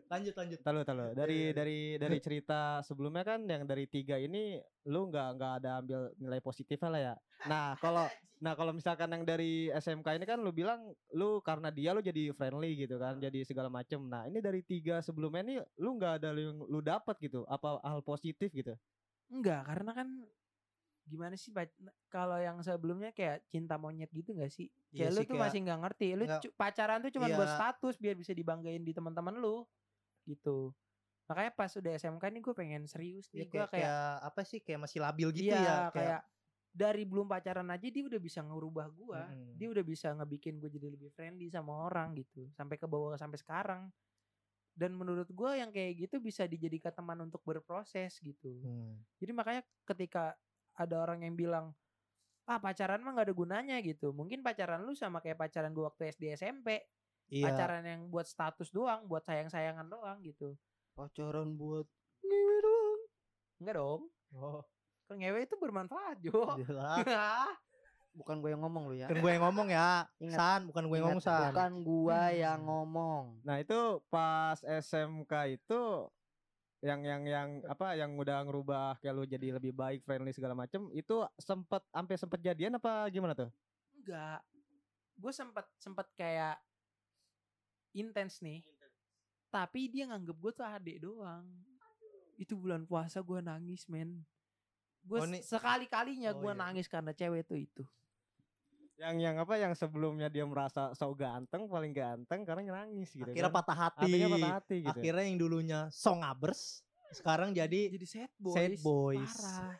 lanjut 0.06 0.34
lanjut. 0.34 0.58
Tahu 0.58 0.82
tahu. 0.82 0.98
Iya, 0.98 1.12
Dari 1.12 1.40
dari 1.50 1.78
dari 1.96 2.18
cerita 2.26 2.60
sebelumnya 2.80 3.22
kan 3.22 3.40
yang 3.42 3.62
dari 3.62 3.84
tiga 3.84 4.16
ini 4.16 4.56
lu 4.84 5.06
nggak 5.06 5.28
nggak 5.32 5.52
ada 5.56 5.70
ambil 5.78 6.00
nilai 6.16 6.38
positifnya 6.38 6.88
lah 6.88 7.00
ya. 7.02 7.14
Nah 7.44 7.74
kalau 7.76 8.04
nah 8.36 8.52
kalau 8.52 8.70
misalkan 8.70 9.08
yang 9.08 9.24
dari 9.24 9.70
SMK 9.70 10.08
ini 10.12 10.24
kan 10.24 10.36
lu 10.36 10.50
bilang 10.50 10.80
lu 11.10 11.40
karena 11.40 11.68
dia 11.68 11.90
lu 11.90 12.00
jadi 12.00 12.30
friendly 12.30 12.76
gitu 12.76 12.96
kan, 12.96 13.16
jadi 13.16 13.40
segala 13.42 13.68
macem. 13.68 14.02
Nah 14.02 14.24
ini 14.24 14.38
dari 14.38 14.60
tiga 14.60 14.98
sebelumnya 14.98 15.42
ini 15.42 15.56
lu 15.76 15.94
nggak 15.94 16.12
ada 16.18 16.30
yang 16.30 16.60
lu 16.60 16.80
dapat 16.80 17.16
gitu, 17.18 17.44
apa 17.44 17.80
hal 17.80 18.00
positif 18.00 18.50
gitu? 18.50 18.76
enggak 19.26 19.66
karena 19.66 19.90
kan 19.92 20.08
gimana 21.02 21.34
sih 21.34 21.50
pac- 21.50 21.74
kalau 22.06 22.34
yang 22.36 22.58
sebelumnya 22.60 23.10
kayak 23.10 23.42
cinta 23.44 23.74
monyet 23.74 24.06
gitu 24.08 24.34
gak 24.34 24.50
sih 24.50 24.70
Iya 24.90 25.00
kayak 25.00 25.10
lu 25.10 25.16
sih, 25.16 25.22
tuh 25.24 25.26
kayak- 25.32 25.42
masih 25.44 25.58
nggak 25.62 25.80
ngerti 25.80 26.08
lu 26.12 26.24
nggak- 26.24 26.42
cu- 26.42 26.54
pacaran 26.56 26.98
tuh 27.00 27.10
cuma 27.10 27.26
buat 27.28 27.42
Iya. 27.44 27.54
status 27.56 27.94
biar 27.96 28.14
bisa 28.14 28.30
dibanggain 28.32 28.78
di 28.80 28.90
teman-teman 28.90 29.34
lu 29.34 29.66
gitu 30.30 30.74
makanya 31.28 31.52
pas 31.58 31.72
udah 31.80 31.92
SMK 31.98 32.24
nih 32.34 32.42
gue 32.46 32.54
pengen 32.60 32.82
serius 32.92 33.26
Ya, 33.36 33.42
nih 33.42 33.48
gue 33.52 33.52
kayak, 33.52 33.68
kayak 33.74 33.92
kayak 33.92 33.96
apa 34.28 34.40
sih? 34.50 34.58
Kayak 34.64 34.80
masih 34.88 35.00
labil 35.04 35.28
gitu 35.38 35.54
iya, 35.54 35.66
ya, 35.66 35.86
kayak 35.94 36.20
dari 36.72 37.02
belum 37.08 37.26
pacaran 37.32 37.68
aja 37.72 37.88
dia 37.88 38.04
udah 38.04 38.20
bisa 38.20 38.40
ngerubah 38.44 38.86
gua 38.92 39.22
Mm-mm. 39.28 39.56
dia 39.56 39.68
udah 39.72 39.84
bisa 39.86 40.12
ngebikin 40.12 40.60
gue 40.60 40.68
jadi 40.68 40.88
lebih 40.92 41.08
friendly 41.16 41.48
sama 41.48 41.72
orang 41.88 42.12
gitu 42.20 42.52
sampai 42.52 42.76
ke 42.76 42.84
bawah 42.84 43.16
sampai 43.16 43.38
sekarang 43.40 43.82
dan 44.76 44.92
menurut 44.96 45.28
gua 45.32 45.56
yang 45.58 45.70
kayak 45.72 46.08
gitu 46.08 46.16
bisa 46.20 46.44
dijadikan 46.48 46.92
teman 46.94 47.18
untuk 47.26 47.40
berproses 47.46 48.18
gitu 48.20 48.62
Hmm. 48.62 49.06
jadi 49.22 49.32
makanya 49.36 49.62
ketika 49.88 50.36
ada 50.76 50.96
orang 51.02 51.24
yang 51.26 51.34
bilang 51.38 51.66
ah 52.46 52.58
pacaran 52.62 53.02
mah 53.02 53.12
nggak 53.16 53.26
ada 53.32 53.36
gunanya 53.36 53.76
gitu 53.82 54.14
mungkin 54.14 54.42
pacaran 54.46 54.82
lu 54.86 54.94
sama 54.94 55.18
kayak 55.24 55.38
pacaran 55.40 55.72
gua 55.74 55.90
waktu 55.94 56.10
SD 56.14 56.34
SMP 56.34 56.86
Iya. 57.26 57.50
pacaran 57.50 57.82
yang 57.82 58.02
buat 58.06 58.26
status 58.26 58.70
doang 58.70 59.06
buat 59.10 59.26
sayang 59.26 59.50
sayangan 59.50 59.86
doang 59.90 60.22
gitu 60.22 60.54
Pacaran 60.94 61.58
buat 61.58 61.86
ngewe 62.22 62.56
doang 62.62 63.00
enggak 63.62 63.74
dong 63.78 64.02
Oh, 64.36 64.60
kan 65.06 65.16
ngewe 65.18 65.46
itu 65.46 65.54
bermanfaat 65.58 66.18
jo 66.22 66.34
bukan 68.16 68.40
gue 68.40 68.48
yang 68.48 68.64
ngomong 68.64 68.88
lu 68.88 68.94
ya. 68.96 69.06
Bukan 69.12 69.20
gue 69.20 69.32
yang 69.36 69.44
ngomong 69.44 69.68
ya. 69.68 70.08
Ingat. 70.16 70.38
San, 70.40 70.60
bukan 70.64 70.88
gue 70.88 70.96
yang 70.96 71.06
ngomong 71.12 71.20
San. 71.20 71.52
Bukan 71.52 71.72
gua 71.84 72.22
yang 72.32 72.60
ngomong. 72.64 73.22
Nah 73.44 73.60
itu 73.60 74.00
pas 74.08 74.56
SMK 74.64 75.60
itu 75.60 76.08
yang 76.84 77.00
yang 77.04 77.22
yang 77.24 77.48
apa 77.66 77.96
yang 77.96 78.12
udah 78.16 78.44
ngerubah 78.44 79.00
kayak 79.00 79.14
lu 79.16 79.24
jadi 79.24 79.56
lebih 79.56 79.72
baik 79.72 80.04
friendly 80.04 80.32
segala 80.32 80.52
macem 80.52 80.86
itu 80.92 81.24
sempet 81.40 81.82
sampai 81.88 82.14
sempet 82.20 82.40
jadian 82.44 82.76
apa 82.76 83.08
gimana 83.08 83.32
tuh? 83.32 83.48
enggak 83.96 84.38
gue 85.16 85.32
sempet 85.32 85.66
sempet 85.80 86.06
kayak 86.14 86.60
intens 87.96 88.44
nih 88.44 88.60
tapi 89.48 89.88
dia 89.88 90.04
nganggep 90.04 90.36
gue 90.36 90.52
tuh 90.52 90.66
adik 90.66 91.00
doang 91.00 91.48
itu 92.36 92.52
bulan 92.52 92.84
puasa 92.84 93.24
gue 93.24 93.40
nangis 93.40 93.88
men 93.88 94.20
gue 95.06 95.16
Oh, 95.16 95.26
sekali 95.40 95.88
kalinya 95.88 96.34
Oh, 96.36 96.44
gue 96.44 96.52
iya. 96.52 96.60
nangis 96.60 96.86
karena 96.90 97.16
cewek 97.16 97.48
itu 97.48 97.56
itu 97.64 97.84
Yang 98.96 99.16
yang 99.28 99.36
apa 99.36 99.54
yang 99.60 99.72
sebelumnya 99.76 100.32
dia 100.32 100.48
merasa 100.48 100.88
so 100.96 101.12
ganteng 101.12 101.68
paling 101.68 101.92
ganteng 101.92 102.48
karena 102.48 102.80
nangis 102.80 103.12
gitu. 103.12 103.28
Akhirnya 103.28 103.52
kan. 103.52 103.58
patah 103.60 103.76
hati. 103.76 104.08
Akhirnya 104.08 104.28
patah 104.32 104.54
hati 104.56 104.76
gitu. 104.88 104.98
Akhirnya 105.04 105.24
yang 105.28 105.36
dulunya 105.36 105.80
so 105.92 106.16
ngabers, 106.16 106.80
sekarang 107.12 107.52
jadi 107.52 107.92
jadi 107.92 108.06
sad 108.08 108.32
boys, 108.40 108.56
sad 108.56 108.72
boys. 108.80 109.34
parah 109.36 109.76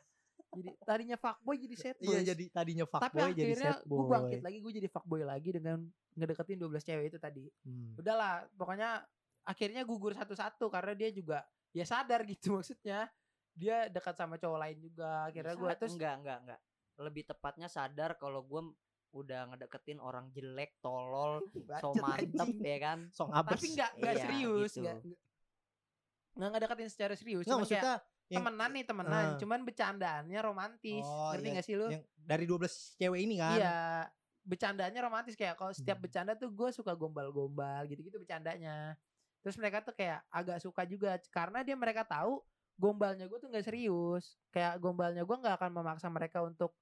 jadi 0.56 0.70
tadinya 0.80 1.16
fuckboy 1.16 1.56
jadi 1.58 1.74
sad 1.76 1.96
boys 1.96 2.08
Iya 2.08 2.20
jadi 2.26 2.44
tadinya 2.48 2.84
tapi 2.84 2.94
fuckboy 2.98 3.30
jadi 3.30 3.42
akhirnya 3.46 3.72
sad 3.72 3.82
gue 3.82 3.96
boy. 3.98 4.10
bangkit 4.10 4.40
lagi 4.40 4.58
gue 4.58 4.72
jadi 4.74 4.88
fuckboy 4.88 5.22
lagi 5.22 5.50
dengan 5.50 5.78
ngedeketin 6.12 6.58
12 6.58 6.80
cewek 6.82 7.04
itu 7.06 7.18
tadi 7.18 7.44
Hmm. 7.62 7.92
udahlah 7.94 8.34
pokoknya 8.52 8.90
akhirnya 9.42 9.82
gugur 9.82 10.12
satu-satu 10.12 10.66
karena 10.66 10.92
dia 10.92 11.10
juga 11.10 11.38
ya 11.70 11.84
sadar 11.84 12.24
gitu 12.24 12.48
maksudnya 12.56 13.06
dia 13.52 13.86
dekat 13.86 14.14
sama 14.14 14.34
cowok 14.34 14.58
lain 14.58 14.78
juga 14.80 15.26
akhirnya 15.26 15.54
gue 15.54 15.70
terus 15.76 15.92
enggak 15.92 16.14
enggak 16.18 16.38
enggak 16.42 16.60
lebih 16.98 17.22
tepatnya 17.24 17.66
sadar 17.66 18.14
kalau 18.14 18.40
gue 18.42 18.72
udah 19.12 19.48
ngedeketin 19.48 19.96
orang 19.96 20.28
jelek 20.30 20.76
tolol 20.78 21.40
so 21.80 21.92
mantep 21.94 22.36
anjing. 22.42 22.60
ya 22.60 22.78
kan 22.78 22.98
So 23.10 23.28
tapi 23.28 23.66
nggak 23.70 23.90
nggak 23.94 24.14
Iya, 24.14 24.22
serius 24.22 24.72
gitu. 24.72 24.82
nggak 24.82 24.96
nggak- 24.98 25.20
nggak 26.36 26.50
ngedeketin 26.50 26.88
secara 26.88 27.14
serius 27.14 27.42
Nggak 27.42 27.48
cuman 27.50 27.64
kayak 27.66 27.82
maksudnya 27.82 27.96
Yang- 28.26 28.42
temenan 28.42 28.70
nih 28.74 28.84
temenan, 28.84 29.24
Eh. 29.24 29.38
cuman 29.38 29.60
bercandaannya 29.62 30.40
romantis. 30.40 31.06
Oh, 31.06 31.30
Ngerti 31.30 31.46
iya. 31.46 31.54
gak 31.54 31.66
sih 31.66 31.74
lu? 31.78 31.86
yang 31.88 32.02
dari 32.16 32.44
12 32.44 32.74
cewek 32.98 33.20
ini 33.22 33.34
kan. 33.38 33.54
Iya, 33.54 33.78
bercandanya 34.42 35.00
romantis 35.00 35.34
kayak 35.34 35.54
kalau 35.54 35.70
setiap 35.70 35.98
Hmm. 35.98 36.04
bercanda 36.06 36.32
tuh 36.34 36.50
gue 36.50 36.70
suka 36.70 36.90
gombal-gombal 36.92 37.86
gitu-gitu 37.86 38.18
bercandanya. 38.18 38.98
Terus 39.40 39.54
mereka 39.54 39.78
tuh 39.80 39.94
kayak 39.94 40.26
agak 40.26 40.58
suka 40.58 40.82
juga 40.82 41.14
karena 41.30 41.62
dia 41.62 41.78
mereka 41.78 42.02
tahu 42.02 42.42
gombalnya 42.74 43.24
gue 43.24 43.38
tuh 43.38 43.46
nggak 43.46 43.62
serius. 43.62 44.34
Kayak 44.50 44.78
gombalnya 44.78 45.22
gue 45.22 45.36
nggak 45.36 45.54
akan 45.56 45.70
memaksa 45.72 46.10
mereka 46.10 46.42
untuk 46.42 46.74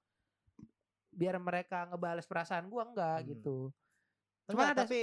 biar 1.09 1.37
mereka 1.37 1.87
ngebales 1.87 2.25
perasaan 2.25 2.67
gue 2.67 2.81
enggak 2.83 3.21
Hmm. 3.21 3.27
gitu. 3.29 3.57
Enggak, 4.45 4.51
Cuman 4.51 4.65
ada- 4.67 4.81
tapi 4.83 4.99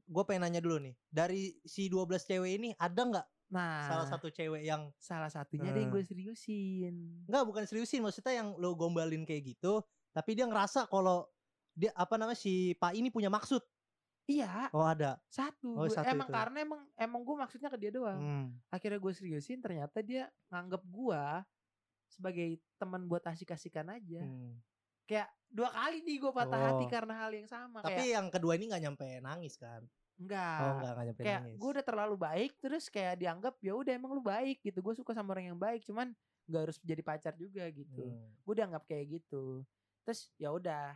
gue 0.00 0.22
pengen 0.24 0.42
nanya 0.42 0.62
dulu 0.62 0.78
nih. 0.80 0.94
Dari 1.06 1.58
si 1.62 1.86
12 1.86 2.22
cewek 2.24 2.52
ini 2.54 2.70
ada 2.74 3.02
nggak 3.04 3.26
Nah, 3.50 3.82
salah 3.84 4.06
satu 4.06 4.28
cewek 4.28 4.62
yang 4.62 4.94
salah 4.94 5.26
satunya 5.26 5.66
ada 5.66 5.76
yang 5.76 5.90
Hmm. 5.90 5.98
gue 5.98 6.04
seriusin. 6.04 6.94
Enggak, 7.26 7.44
bukan 7.44 7.64
seriusin, 7.64 7.98
maksudnya 8.00 8.34
yang 8.36 8.54
lo 8.54 8.72
gombalin 8.72 9.22
kayak 9.22 9.42
gitu, 9.48 9.82
tapi 10.10 10.32
dia 10.32 10.46
ngerasa 10.46 10.86
kalau 10.86 11.26
dia 11.72 11.90
apa 11.92 12.14
namanya 12.14 12.36
si 12.36 12.74
Pak 12.74 12.94
ini 12.94 13.08
punya 13.08 13.26
maksud. 13.26 13.58
Iya, 14.24 14.70
Oh, 14.70 14.86
ada. 14.86 15.18
satu. 15.26 15.74
Oh, 15.74 15.90
satu 15.90 16.06
emang 16.06 16.24
itu. 16.24 16.36
karena 16.36 16.58
emang 16.60 16.80
emang 16.94 17.20
gue 17.20 17.36
maksudnya 17.36 17.66
ke 17.66 17.76
dia 17.76 17.90
doang. 17.90 18.18
Hmm. 18.18 18.46
akhirnya 18.68 18.96
gue 18.96 19.12
seriusin 19.12 19.58
ternyata 19.58 19.98
dia 19.98 20.30
nganggep 20.48 20.82
gue 20.84 21.22
sebagai 22.06 22.48
teman 22.76 23.04
buat 23.04 23.22
asik-asikan 23.24 23.86
aja 23.88 24.22
Hmm. 24.22 24.62
kayak 25.04 25.26
dua 25.48 25.66
kali 25.68 25.98
nih 26.00 26.16
gue 26.16 26.30
patah 26.32 26.60
hati 26.64 26.86
Oh. 26.86 26.88
karena 26.88 27.14
hal 27.16 27.30
yang 27.32 27.46
sama 27.46 27.82
Tapi 27.82 27.98
kayak 27.98 28.10
yang 28.12 28.26
kedua 28.28 28.54
ini 28.54 28.64
nggak 28.66 28.82
nyampe 28.84 29.06
nangis 29.20 29.54
kan? 29.56 29.82
Enggak. 30.20 30.60
Oh, 30.60 30.70
enggak, 30.76 30.92
enggak 30.92 31.06
nyampe 31.08 31.22
kayak 31.24 31.40
nangis. 31.42 31.56
gue 31.56 31.68
udah 31.72 31.84
terlalu 31.84 32.16
baik 32.20 32.52
terus 32.60 32.84
kayak 32.92 33.14
dianggap 33.16 33.54
ya 33.64 33.72
udah 33.72 33.92
emang 33.96 34.12
lu 34.12 34.22
baik 34.22 34.60
gitu. 34.60 34.78
Gue 34.84 34.94
suka 34.94 35.16
sama 35.16 35.32
orang 35.32 35.56
yang 35.56 35.58
baik 35.58 35.82
cuman 35.88 36.12
nggak 36.44 36.62
harus 36.68 36.76
jadi 36.84 37.02
pacar 37.02 37.34
juga 37.40 37.64
gitu. 37.72 38.04
Hmm. 38.04 38.30
gue 38.44 38.54
dianggap 38.54 38.82
kayak 38.84 39.20
gitu. 39.20 39.64
Terus 40.04 40.28
ya 40.36 40.52
udah. 40.52 40.92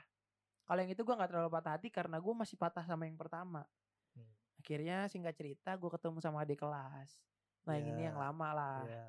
Kalau 0.65 0.79
yang 0.81 0.93
itu 0.93 1.03
gue 1.05 1.15
nggak 1.17 1.31
terlalu 1.33 1.51
patah 1.53 1.73
hati 1.77 1.89
karena 1.89 2.17
gue 2.21 2.35
masih 2.37 2.57
patah 2.61 2.85
sama 2.85 3.09
yang 3.09 3.17
pertama. 3.17 3.65
Hmm. 4.13 4.31
akhirnya 4.61 5.09
singkat 5.09 5.35
cerita 5.35 5.75
gue 5.75 5.91
ketemu 5.91 6.19
sama 6.21 6.45
adik 6.45 6.61
kelas. 6.61 7.11
Nah 7.65 7.81
yang 7.81 7.97
ini 7.97 8.03
Ya, 8.05 8.13
yang 8.13 8.19
lama 8.21 8.49
lah. 8.53 8.81
Iya. 8.85 9.09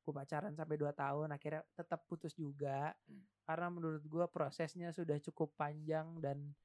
gue 0.00 0.16
pacaran 0.16 0.56
sampai 0.56 0.80
2 0.80 0.90
tahun 0.96 1.28
akhirnya 1.28 1.62
tetap 1.76 2.00
putus 2.08 2.32
juga. 2.32 2.96
Karena 3.44 3.68
menurut 3.68 4.00
gue 4.00 4.26
prosesnya 4.32 4.94
sudah 4.96 5.20
cukup 5.20 5.52
panjang 5.58 6.06
dan 6.24 6.56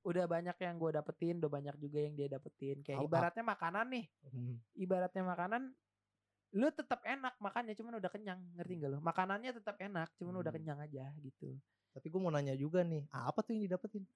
udah 0.00 0.24
banyak 0.24 0.56
yang 0.56 0.74
gue 0.76 0.90
dapetin 0.92 1.34
udah 1.38 1.50
banyak 1.50 1.76
juga 1.76 1.98
yang 2.00 2.14
dia 2.14 2.26
dapetin 2.26 2.80
kayak 2.80 3.04
ibaratnya 3.04 3.44
makanan 3.44 3.86
nih 3.92 4.06
Hmm. 4.26 4.56
ibaratnya 4.72 5.22
makanan 5.22 5.62
lu 6.50 6.66
tetap 6.72 7.04
enak 7.04 7.36
makannya 7.38 7.74
cuman 7.74 8.00
udah 8.00 8.10
kenyang 8.10 8.40
ngerti 8.56 8.74
gak 8.80 8.90
lo 8.90 8.98
makanannya 8.98 9.50
tetap 9.52 9.76
enak 9.78 10.08
cuman 10.16 10.34
udah 10.36 10.50
Hmm. 10.50 10.58
kenyang 10.58 10.80
aja 10.80 11.04
gitu 11.20 11.54
Tapi 11.90 12.06
gue 12.06 12.20
mau 12.22 12.30
nanya 12.30 12.54
juga 12.54 12.86
nih, 12.86 13.02
apa 13.10 13.42
tuh 13.42 13.50
yang 13.50 13.66
didapetin? 13.66 14.06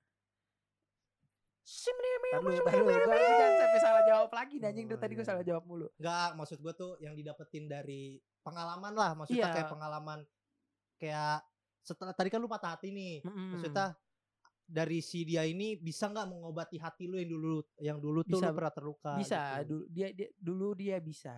Dulu. 2.35 2.55
Gua 2.63 2.71
harusnya 2.71 3.35
jangan 3.35 3.55
sampai 3.59 3.81
salah 3.81 4.03
jawab 4.07 4.31
lagi 4.31 4.55
nih, 4.59 4.69
anjing 4.69 4.87
Oh, 4.87 4.91
tuh 4.95 4.99
tadi 5.01 5.13
gue 5.15 5.25
iya. 5.25 5.31
salah 5.33 5.43
jawab 5.43 5.65
mulu 5.65 5.89
Enggak, 5.99 6.29
maksud 6.37 6.59
gue 6.61 6.73
tuh 6.73 6.93
yang 7.01 7.15
didapetin 7.15 7.65
dari 7.67 8.03
pengalaman 8.43 8.93
lah, 8.95 9.11
maksudnya 9.17 9.49
Iya. 9.49 9.55
kayak 9.59 9.71
pengalaman 9.71 10.19
kayak 10.99 11.43
setelah 11.83 12.15
tadi 12.15 12.29
kan 12.31 12.39
lu 12.39 12.47
patah 12.47 12.79
hati 12.79 12.95
nih. 12.95 13.15
Maksudnya 13.27 13.97
dari 14.65 14.99
si 14.99 15.23
dia 15.23 15.45
ini 15.45 15.77
bisa 15.77 16.09
nggak 16.09 16.27
mengobati 16.27 16.77
hati 16.77 17.05
lu 17.05 17.17
yang 17.17 17.31
dulu 17.31 17.55
yang 17.79 17.99
dulu 17.99 18.21
tuh 18.23 18.41
Bisa, 18.41 18.49
lu 18.49 18.57
pernah 18.57 18.73
terluka 18.73 19.13
bisa 19.15 19.41
gitu. 19.61 19.69
dulu 19.69 19.85
dia, 19.89 20.09
dia 20.11 20.29
dulu 20.35 20.69
dia 20.73 20.97
bisa 20.99 21.37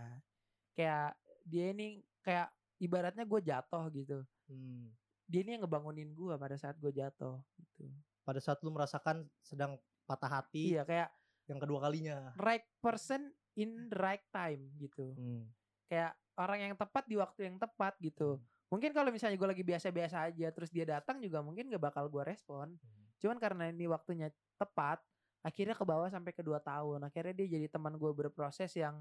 kayak 0.72 1.10
dia 1.42 1.66
ini 1.70 1.86
kayak 2.20 2.48
ibaratnya 2.78 3.22
gue 3.22 3.40
jatuh 3.42 3.84
gitu 3.90 4.18
Hmm. 4.46 4.94
dia 5.26 5.42
ini 5.42 5.58
yang 5.58 5.66
ngebangunin 5.66 6.14
gue 6.14 6.34
pada 6.36 6.54
saat 6.54 6.78
gue 6.78 6.94
jatuh 6.94 7.34
gitu 7.56 7.90
Pada 8.22 8.38
saat 8.38 8.62
lu 8.62 8.70
merasakan 8.70 9.26
sedang 9.40 9.74
patah 10.02 10.30
hati 10.38 10.70
iya 10.70 10.82
kayak 10.82 11.10
yang 11.46 11.58
kedua 11.58 11.78
kalinya. 11.80 12.30
right 12.38 12.62
person 12.78 13.26
in 13.54 13.90
right 13.90 14.22
time 14.30 14.70
gitu 14.76 15.18
Hmm. 15.18 15.50
kayak 15.86 16.14
orang 16.36 16.58
yang 16.62 16.74
tepat 16.74 17.06
di 17.06 17.18
waktu 17.18 17.40
yang 17.42 17.58
tepat 17.58 17.98
gitu 17.98 18.38
mungkin 18.66 18.90
kalau 18.90 19.10
misalnya 19.10 19.34
gue 19.34 19.50
lagi 19.50 19.64
biasa-biasa 19.64 20.26
aja 20.26 20.46
terus 20.50 20.70
dia 20.70 20.82
datang 20.84 21.18
juga 21.18 21.38
mungkin 21.38 21.66
gak 21.66 21.82
bakal 21.82 22.06
gue 22.06 22.22
respon 22.22 22.78
cuman 23.16 23.36
karena 23.36 23.68
ini 23.68 23.86
waktunya 23.86 24.28
tepat 24.56 25.00
akhirnya 25.40 25.72
ke 25.72 25.84
bawah 25.84 26.08
sampai 26.08 26.32
ke 26.32 26.42
dua 26.42 26.58
tahun. 26.58 27.00
Akhirnya 27.02 27.32
dia 27.32 27.46
jadi 27.54 27.66
teman 27.66 27.94
gue 27.94 28.10
berproses 28.10 28.72
yang 28.74 28.98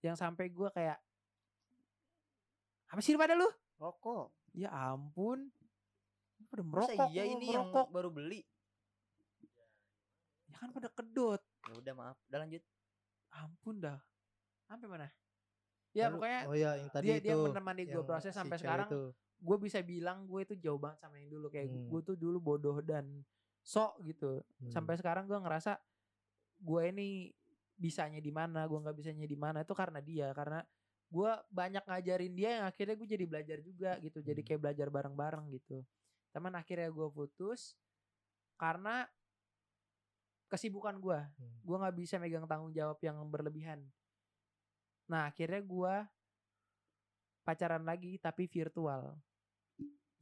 yang 0.00 0.14
sampai 0.14 0.46
gue 0.46 0.68
kayak 0.70 0.98
apa 2.86 3.00
sih 3.00 3.16
pada 3.16 3.34
lu? 3.34 3.48
Rokok. 3.76 4.30
ya 4.54 4.70
ampun. 4.70 5.50
Pada 6.46 6.62
Masa 6.62 6.70
merokok 6.94 7.08
iya 7.10 7.24
lu, 7.26 7.34
ini 7.34 7.46
yang 7.50 7.66
merokok. 7.66 7.86
baru 7.90 8.10
beli? 8.10 8.40
ya 10.46 10.56
kan 10.56 10.70
pada 10.70 10.86
kedot 10.86 11.42
Ya 11.66 11.74
udah 11.74 11.94
maaf, 11.96 12.16
udah 12.28 12.38
lanjut. 12.38 12.62
ampun 13.32 13.74
dah. 13.80 13.98
Sampai 14.64 14.86
mana? 14.86 15.08
Ya 15.90 16.06
Lalu- 16.06 16.14
pokoknya 16.20 16.40
oh 16.46 16.54
ya 16.54 16.70
yang 16.76 16.90
tadi 16.90 17.06
dia 17.06 17.16
itu. 17.18 17.26
dia 17.26 17.34
menemani 17.34 17.82
gue 17.82 17.92
yang 17.92 18.06
proses 18.06 18.30
sampai 18.30 18.56
sekarang 18.58 18.86
itu. 18.86 19.02
Gue 19.38 19.56
bisa 19.58 19.78
bilang 19.80 20.24
gue 20.24 20.40
itu 20.42 20.54
jauh 20.56 20.78
banget 20.78 20.98
sama 21.00 21.18
yang 21.18 21.30
dulu 21.30 21.46
kayak 21.48 21.68
Hmm. 21.68 21.88
gue 21.90 22.00
tuh 22.02 22.16
dulu 22.16 22.38
bodoh 22.38 22.78
dan 22.80 23.22
sok 23.60 24.02
gitu 24.04 24.40
Hmm. 24.60 24.70
sampai 24.70 24.94
sekarang 24.96 25.24
gue 25.24 25.36
ngerasa 25.36 25.80
gue 26.60 26.82
ini 26.88 27.32
bisanya 27.74 28.22
di 28.22 28.30
mana 28.30 28.64
gue 28.64 28.78
nggak 28.78 28.96
bisanya 28.96 29.26
di 29.26 29.34
mana 29.34 29.62
itu 29.62 29.74
karena 29.74 29.98
dia 29.98 30.30
karena 30.32 30.62
gue 31.10 31.30
banyak 31.50 31.84
ngajarin 31.84 32.34
dia 32.34 32.50
yang 32.58 32.64
akhirnya 32.66 32.94
gue 32.94 33.08
jadi 33.08 33.24
belajar 33.26 33.58
juga 33.60 33.90
gitu 34.00 34.18
jadi 34.20 34.40
Hmm. 34.40 34.46
kayak 34.46 34.60
belajar 34.62 34.88
bareng-bareng 34.88 35.44
gitu 35.52 35.82
teman 36.30 36.54
akhirnya 36.54 36.90
gue 36.90 37.08
putus 37.10 37.74
karena 38.56 39.06
kesibukan 40.48 40.94
gue 40.96 41.18
Hmm. 41.18 41.54
gue 41.62 41.76
nggak 41.76 41.96
bisa 41.98 42.14
megang 42.16 42.46
tanggung 42.46 42.70
jawab 42.70 42.96
yang 43.02 43.18
berlebihan 43.28 43.82
nah 45.04 45.28
akhirnya 45.28 45.60
gue 45.60 45.94
pacaran 47.44 47.84
lagi 47.84 48.16
tapi 48.18 48.48
virtual 48.48 49.14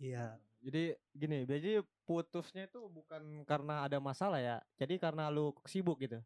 Iya. 0.03 0.35
Jadi 0.63 0.99
gini, 1.15 1.47
jadi 1.47 1.79
putusnya 2.03 2.67
itu 2.67 2.91
bukan 2.91 3.47
karena 3.47 3.87
ada 3.87 4.03
masalah 4.03 4.43
ya. 4.43 4.59
Jadi 4.75 4.99
karena 4.99 5.31
lu 5.31 5.55
sibuk 5.63 6.03
gitu. 6.03 6.19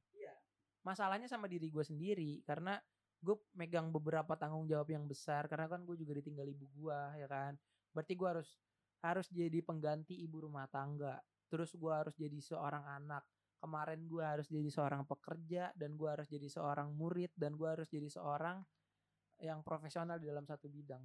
masalahnya 0.87 1.27
sama 1.27 1.51
diri 1.51 1.67
gue 1.67 1.83
sendiri 1.83 2.47
karena 2.47 2.79
gue 3.19 3.35
megang 3.59 3.91
beberapa 3.91 4.39
tanggung 4.39 4.71
jawab 4.71 4.87
yang 4.87 5.03
besar 5.11 5.51
karena 5.51 5.67
kan 5.67 5.83
gue 5.83 5.99
juga 5.99 6.15
ditinggal 6.23 6.47
ibu 6.47 6.63
gue 6.79 7.01
ya 7.19 7.27
kan 7.27 7.59
berarti 7.91 8.15
gue 8.15 8.29
harus 8.31 8.55
harus 9.03 9.27
jadi 9.35 9.59
pengganti 9.67 10.15
ibu 10.15 10.47
rumah 10.47 10.71
tangga 10.71 11.19
terus 11.51 11.75
gue 11.75 11.91
harus 11.91 12.15
jadi 12.15 12.39
seorang 12.39 12.87
anak 12.87 13.27
kemarin 13.59 14.07
gue 14.07 14.23
harus 14.23 14.47
jadi 14.47 14.71
seorang 14.71 15.03
pekerja 15.11 15.75
dan 15.75 15.99
gue 15.99 16.07
harus 16.07 16.31
jadi 16.31 16.47
seorang 16.47 16.95
murid 16.95 17.35
dan 17.35 17.59
gue 17.59 17.67
harus 17.67 17.91
jadi 17.91 18.07
seorang 18.07 18.63
yang 19.41 19.61
profesional 19.65 20.17
di 20.21 20.27
dalam 20.31 20.45
satu 20.49 20.67
bidang 20.71 21.05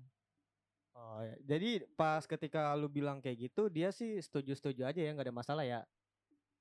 Oh, 0.92 1.24
ya. 1.24 1.36
Jadi 1.40 1.88
pas 1.96 2.24
ketika 2.28 2.76
lu 2.76 2.92
bilang 2.92 3.24
kayak 3.24 3.48
gitu, 3.48 3.72
dia 3.72 3.96
sih 3.96 4.20
setuju-setuju 4.20 4.82
aja 4.84 5.00
ya, 5.00 5.10
nggak 5.16 5.28
ada 5.32 5.36
masalah 5.36 5.64
ya. 5.64 5.82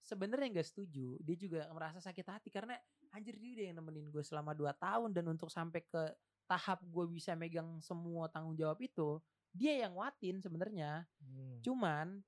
sebenarnya 0.01 0.49
nggak 0.57 0.69
setuju 0.69 1.21
dia 1.21 1.37
juga 1.37 1.61
merasa 1.77 2.01
sakit 2.01 2.27
hati 2.27 2.49
karena 2.49 2.75
anjir 3.13 3.37
dia 3.37 3.53
udah 3.61 3.65
yang 3.69 3.77
nemenin 3.85 4.07
gue 4.09 4.25
selama 4.25 4.57
2 4.57 4.73
tahun 4.73 5.13
dan 5.13 5.29
untuk 5.29 5.53
sampai 5.53 5.85
ke 5.85 6.03
tahap 6.49 6.81
gue 6.83 7.05
bisa 7.13 7.37
megang 7.37 7.79
semua 7.85 8.27
tanggung 8.33 8.57
jawab 8.57 8.81
itu 8.81 9.21
dia 9.53 9.77
yang 9.87 9.93
watin 9.95 10.41
sebenarnya 10.41 11.05
Hmm. 11.21 11.63
cuman 11.65 12.25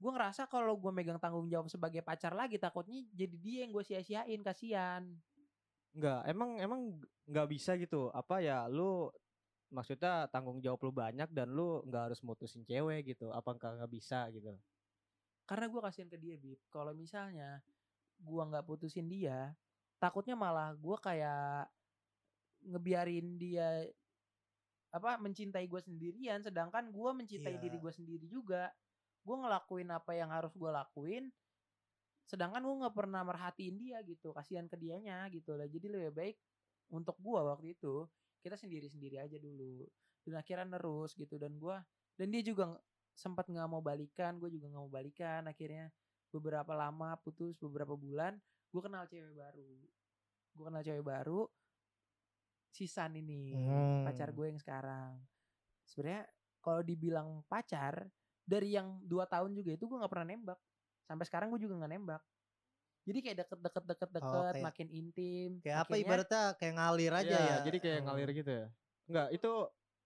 gue 0.00 0.10
ngerasa 0.12 0.48
kalau 0.50 0.74
gue 0.80 0.92
megang 0.94 1.20
tanggung 1.22 1.46
jawab 1.50 1.70
sebagai 1.70 2.02
pacar 2.02 2.34
lagi 2.34 2.58
takutnya 2.58 3.06
jadi 3.14 3.36
dia 3.38 3.58
yang 3.66 3.72
gue 3.76 3.84
sia-siain 3.86 4.40
kasihan 4.44 5.02
Nggak, 5.92 6.20
emang 6.28 6.50
emang 6.60 6.80
nggak 7.28 7.48
bisa 7.52 7.76
gitu. 7.76 8.08
Apa 8.12 8.40
ya, 8.40 8.64
lu 8.68 9.12
maksudnya 9.72 10.28
tanggung 10.28 10.60
jawab 10.60 10.80
lu 10.84 10.92
banyak 10.92 11.28
dan 11.32 11.48
lu 11.52 11.80
nggak 11.88 12.12
harus 12.12 12.20
mutusin 12.24 12.64
cewek 12.64 13.16
gitu. 13.16 13.32
Apa 13.32 13.56
nggak 13.56 13.90
bisa 13.92 14.28
gitu? 14.32 14.56
karena 15.42 15.66
gue 15.68 15.80
kasihan 15.82 16.08
ke 16.08 16.16
dia 16.16 16.38
bib 16.38 16.56
kalau 16.70 16.94
misalnya 16.94 17.60
gue 18.22 18.42
nggak 18.46 18.62
putusin 18.62 19.10
dia 19.10 19.52
takutnya 19.98 20.38
malah 20.38 20.70
gue 20.72 20.96
kayak 21.02 21.66
ngebiarin 22.62 23.36
dia 23.36 23.84
apa 24.94 25.18
mencintai 25.18 25.66
gue 25.66 25.80
sendirian 25.82 26.40
sedangkan 26.40 26.88
gue 26.94 27.10
mencintai 27.10 27.58
Iya. 27.58 27.62
diri 27.68 27.76
gue 27.82 27.92
sendiri 27.92 28.26
juga 28.30 28.70
gue 29.26 29.36
ngelakuin 29.36 29.90
apa 29.90 30.14
yang 30.14 30.30
harus 30.30 30.54
gue 30.54 30.70
lakuin 30.70 31.28
sedangkan 32.26 32.62
gue 32.64 32.76
nggak 32.86 32.94
pernah 32.96 33.22
merhatiin 33.26 33.76
dia 33.76 33.98
gitu 34.06 34.32
kasihan 34.32 34.66
ke 34.70 34.76
dianya 34.78 35.26
gitu 35.28 35.54
lah. 35.58 35.68
Jadi 35.68 35.86
lebih 35.90 36.12
baik 36.14 36.36
untuk 36.92 37.16
gue 37.20 37.40
waktu 37.40 37.66
itu 37.76 38.06
kita 38.42 38.56
sendiri 38.58 38.86
sendiri 38.88 39.16
aja 39.20 39.36
dulu. 39.38 39.86
Dan 40.22 40.38
akhirnya 40.38 40.78
nerus 40.78 41.18
gitu 41.18 41.34
dan 41.36 41.58
gue 41.58 41.76
dan 42.14 42.26
dia 42.30 42.42
juga 42.46 42.78
sempat 43.12 43.50
nggak 43.50 43.68
mau 43.68 43.82
balikan 43.84 44.38
gue 44.38 44.48
juga 44.48 44.70
nggak 44.70 44.82
mau 44.82 44.92
balikan. 44.92 45.42
Akhirnya 45.50 45.90
beberapa 46.32 46.72
lama 46.72 47.18
putus 47.20 47.58
beberapa 47.60 47.92
bulan 47.98 48.38
gue 48.72 48.80
kenal 48.80 49.04
cewek 49.04 49.34
baru. 49.36 49.72
Gue 50.56 50.64
kenal 50.64 50.82
cewek 50.84 51.04
baru 51.04 51.44
si 52.72 52.88
San 52.88 53.12
ini 53.12 53.52
Hmm. 53.52 54.08
pacar 54.08 54.32
gue 54.32 54.48
yang 54.48 54.56
sekarang. 54.56 55.20
Sebenarnya 55.84 56.24
kalau 56.64 56.80
dibilang 56.80 57.44
pacar 57.50 58.08
dari 58.42 58.74
yang 58.74 59.02
dua 59.04 59.28
tahun 59.28 59.52
juga 59.52 59.76
itu 59.76 59.84
gue 59.84 59.98
nggak 60.00 60.12
pernah 60.12 60.28
nembak 60.32 60.58
sampai 61.12 61.26
sekarang 61.28 61.52
gue 61.52 61.60
juga 61.60 61.76
nggak 61.76 61.92
nembak 61.92 62.22
jadi 63.02 63.18
kayak 63.18 63.36
deket 63.44 63.58
deket 63.60 63.84
deket 63.84 64.10
deket 64.14 64.30
Oh, 64.32 64.46
kayak- 64.48 64.62
makin 64.62 64.88
intim 64.88 65.50
Kayak 65.58 65.78
apa 65.82 65.90
Akhirnya- 65.90 66.06
ibaratnya 66.06 66.42
kayak 66.56 66.74
ngalir 66.78 67.12
aja 67.12 67.26
Iya, 67.28 67.42
ya. 67.42 67.56
Jadi 67.66 67.76
kayak 67.78 67.98
Oh. 67.98 68.04
ngalir 68.06 68.28
gitu 68.30 68.50
ya. 68.54 68.66
Enggak, 69.10 69.28
itu 69.34 69.50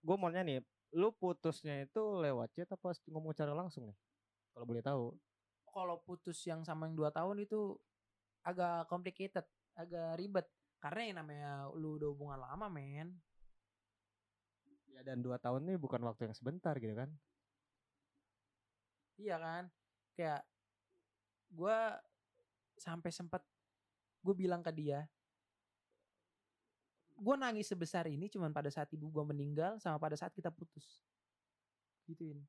gue 0.00 0.16
maunya 0.16 0.40
nih, 0.40 0.58
lu 0.92 1.08
putusnya 1.12 1.84
itu 1.84 2.00
lewat 2.16 2.48
chat 2.52 2.64
apa 2.66 2.88
ngomong 3.06 3.32
cara 3.32 3.52
langsung 3.52 3.84
nih? 3.84 3.96
Kalau 4.50 4.64
boleh 4.64 4.80
tahu. 4.80 5.06
kalau 5.68 6.00
putus 6.00 6.40
yang 6.48 6.64
sama 6.64 6.88
yang 6.88 6.96
dua 6.96 7.12
tahun 7.12 7.36
itu 7.36 7.76
agak 8.40 8.88
complicated, 8.88 9.44
agak 9.76 10.16
ribet. 10.16 10.48
Karena 10.80 11.00
yang 11.04 11.16
namanya 11.20 11.50
lu 11.76 12.00
udah 12.00 12.08
hubungan 12.08 12.40
lama, 12.40 12.72
men. 12.72 13.12
Ya 14.88 15.04
dan 15.04 15.20
dua 15.20 15.36
tahun 15.36 15.68
nih 15.68 15.76
bukan 15.76 16.00
waktu 16.00 16.24
yang 16.24 16.32
sebentar 16.32 16.72
gitu 16.80 16.96
kan. 16.96 17.12
Iya 19.16 19.36
kan? 19.36 19.64
Kayak 20.16 20.48
gua 21.56 21.96
sampai 22.76 23.08
sempat 23.08 23.40
gue 24.20 24.34
bilang 24.36 24.60
ke 24.60 24.68
dia, 24.68 25.08
gue 27.16 27.34
nangis 27.40 27.72
sebesar 27.72 28.04
ini 28.04 28.28
cuman 28.28 28.52
pada 28.52 28.68
saat 28.68 28.92
ibu 28.92 29.08
gua 29.08 29.24
meninggal 29.24 29.80
sama 29.80 29.96
pada 29.96 30.20
saat 30.20 30.36
kita 30.36 30.52
putus. 30.52 31.00
Gituin. 32.04 32.44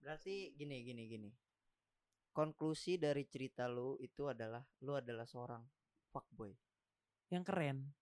Berarti 0.00 0.56
gini 0.56 0.80
gini 0.80 1.04
gini. 1.04 1.30
Konklusi 2.32 2.96
dari 2.96 3.26
cerita 3.26 3.66
lu 3.68 3.98
itu 4.00 4.30
adalah 4.30 4.62
lu 4.80 4.96
adalah 4.96 5.28
seorang 5.28 5.60
fuckboy. 6.08 6.54
yang 7.28 7.44
keren. 7.44 7.92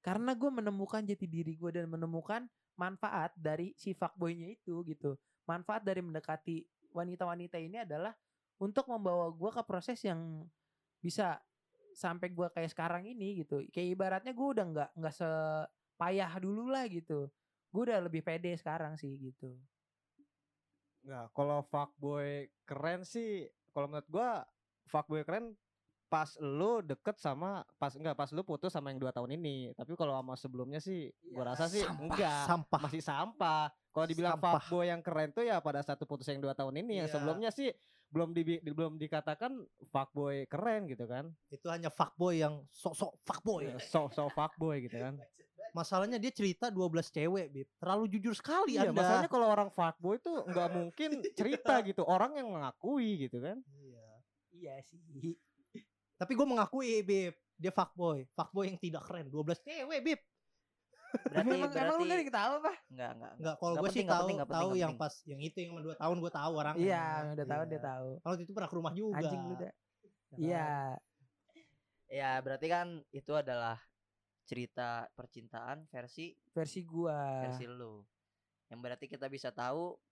Karena 0.00 0.32
gue 0.32 0.48
menemukan 0.48 1.04
jati 1.04 1.28
diri 1.28 1.52
gue 1.52 1.68
dan 1.68 1.84
menemukan 1.84 2.48
manfaat 2.80 3.36
dari 3.36 3.76
si 3.76 3.92
fuckboynya 3.92 4.48
itu 4.56 4.80
gitu. 4.88 5.20
Manfaat 5.44 5.84
dari 5.84 6.00
mendekati 6.00 6.64
wanita-wanita 6.96 7.60
ini 7.60 7.84
adalah 7.84 8.16
untuk 8.56 8.88
membawa 8.88 9.28
gue 9.28 9.50
ke 9.52 9.62
proses 9.62 10.00
yang 10.00 10.44
bisa 10.98 11.40
sampai 11.92 12.28
gue 12.28 12.48
kayak 12.52 12.72
sekarang 12.72 13.04
ini 13.04 13.40
gitu. 13.40 13.64
Kayak 13.72 13.88
ibaratnya 13.96 14.32
gue 14.32 14.48
udah 14.52 14.64
nggak 14.64 14.90
nggak 14.96 15.14
sepayah 15.16 16.32
dulu 16.36 16.68
lah 16.68 16.84
gitu. 16.88 17.28
Gue 17.68 17.82
udah 17.88 18.00
lebih 18.00 18.20
pede 18.20 18.56
sekarang 18.56 18.96
sih 18.96 19.12
gitu. 19.20 19.52
Enggak, 21.06 21.30
kalau 21.32 21.62
fuckboy 21.62 22.50
keren 22.66 23.06
sih, 23.06 23.46
kalau 23.70 23.86
menurut 23.86 24.08
gua 24.10 24.42
fuckboy 24.90 25.22
keren 25.22 25.54
pas 26.06 26.38
lu 26.38 26.82
deket 26.82 27.18
sama 27.18 27.66
pas 27.78 27.90
enggak 27.94 28.14
pas 28.14 28.30
lu 28.30 28.42
putus 28.42 28.70
sama 28.70 28.90
yang 28.90 28.98
dua 28.98 29.14
tahun 29.14 29.38
ini. 29.38 29.70
Tapi 29.74 29.94
kalau 29.94 30.18
sama 30.18 30.34
sebelumnya 30.34 30.82
sih 30.82 31.06
gua 31.30 31.54
rasa 31.54 31.70
sih 31.70 31.82
Sampah, 31.82 32.02
enggak. 32.02 32.42
Sampah. 32.50 32.80
Masih 32.90 33.02
sampah. 33.02 33.64
Kalau 33.94 34.06
dibilang 34.06 34.34
Sampah. 34.34 34.52
fuckboy 34.58 34.86
yang 34.90 34.98
keren 34.98 35.30
tuh 35.30 35.46
ya 35.46 35.62
pada 35.62 35.78
satu 35.82 36.10
putus 36.10 36.26
yang 36.26 36.42
dua 36.42 36.58
tahun 36.58 36.74
ini. 36.82 37.06
Yang 37.06 37.08
Iya. 37.10 37.14
sebelumnya 37.14 37.50
sih 37.54 37.70
belum 38.10 38.30
di, 38.32 38.42
belum 38.62 38.96
dikatakan 38.96 39.52
fuckboy 39.90 40.46
keren 40.46 40.86
gitu 40.86 41.04
kan. 41.04 41.30
Itu 41.50 41.68
hanya 41.68 41.90
fuckboy 41.90 42.40
yang 42.40 42.64
sok-sok 42.70 43.18
fuckboy. 43.26 43.70
So 43.82 44.08
so 44.14 44.30
fuckboy 44.32 44.86
gitu 44.86 44.98
kan. 44.98 45.18
Masalahnya 45.76 46.16
dia 46.16 46.32
cerita 46.32 46.72
12 46.72 47.12
cewek, 47.12 47.46
Bib. 47.52 47.68
Terlalu 47.76 48.04
jujur 48.16 48.32
sekali 48.32 48.80
Iya, 48.80 48.88
Anda. 48.88 48.96
masalahnya 48.96 49.28
kalau 49.28 49.46
orang 49.52 49.68
fuckboy 49.68 50.16
tuh 50.16 50.48
nggak 50.48 50.68
mungkin 50.72 51.10
cerita 51.38 51.84
gitu. 51.84 52.00
Orang 52.08 52.32
yang 52.40 52.48
mengakui 52.48 53.28
gitu 53.28 53.44
kan. 53.44 53.60
Iya. 53.76 54.08
Iya 54.56 54.74
sih. 54.88 55.36
Tapi 56.16 56.32
gue 56.32 56.46
mengakui, 56.48 57.04
Bib. 57.04 57.36
Dia 57.60 57.72
fuckboy. 57.76 58.24
Fuckboy 58.32 58.72
yang 58.72 58.80
tidak 58.80 59.04
keren. 59.04 59.28
12 59.28 59.60
cewek, 59.60 60.00
Bib. 60.00 60.20
Berarti 61.26 61.48
emang, 61.48 61.70
berarti 61.70 61.78
emang 61.80 61.96
lu 61.96 62.04
gak 62.06 62.20
diketahui 62.22 62.56
apa? 62.60 62.72
enggak 62.90 63.10
enggak. 63.16 63.32
Enggak, 63.38 63.54
kalau 63.60 63.74
gue 63.76 63.90
sih 63.90 64.04
tahu 64.04 64.26
penting, 64.26 64.38
tahu 64.46 64.70
yang 64.76 64.92
penting. 64.94 65.00
pas 65.00 65.14
yang 65.26 65.40
itu 65.40 65.58
yang 65.62 65.72
2 65.78 66.02
tahun 66.02 66.16
gue 66.20 66.32
tahu 66.32 66.52
orang. 66.56 66.74
Iya, 66.76 67.06
udah 67.34 67.46
tahu 67.46 67.62
dia 67.66 67.80
tahu. 67.80 68.08
Kalau 68.20 68.34
itu 68.36 68.52
pernah 68.52 68.70
ke 68.70 68.76
rumah 68.76 68.92
juga. 68.92 69.16
Anjing 69.22 69.42
lu 69.46 69.54
dah. 69.56 69.72
Kan? 69.72 70.38
Iya. 70.38 70.70
Ya 72.06 72.30
berarti 72.38 72.66
kan 72.70 72.86
itu 73.10 73.32
adalah 73.34 73.76
cerita 74.46 75.10
percintaan 75.18 75.90
versi 75.90 76.38
Versi 76.54 76.86
gua. 76.86 77.42
versi 77.50 77.66
lu. 77.66 77.98
Yang 78.70 78.80
berarti 78.82 79.06
kita 79.10 79.26
bisa 79.26 79.50
tahu 79.50 79.94
dia 79.96 80.02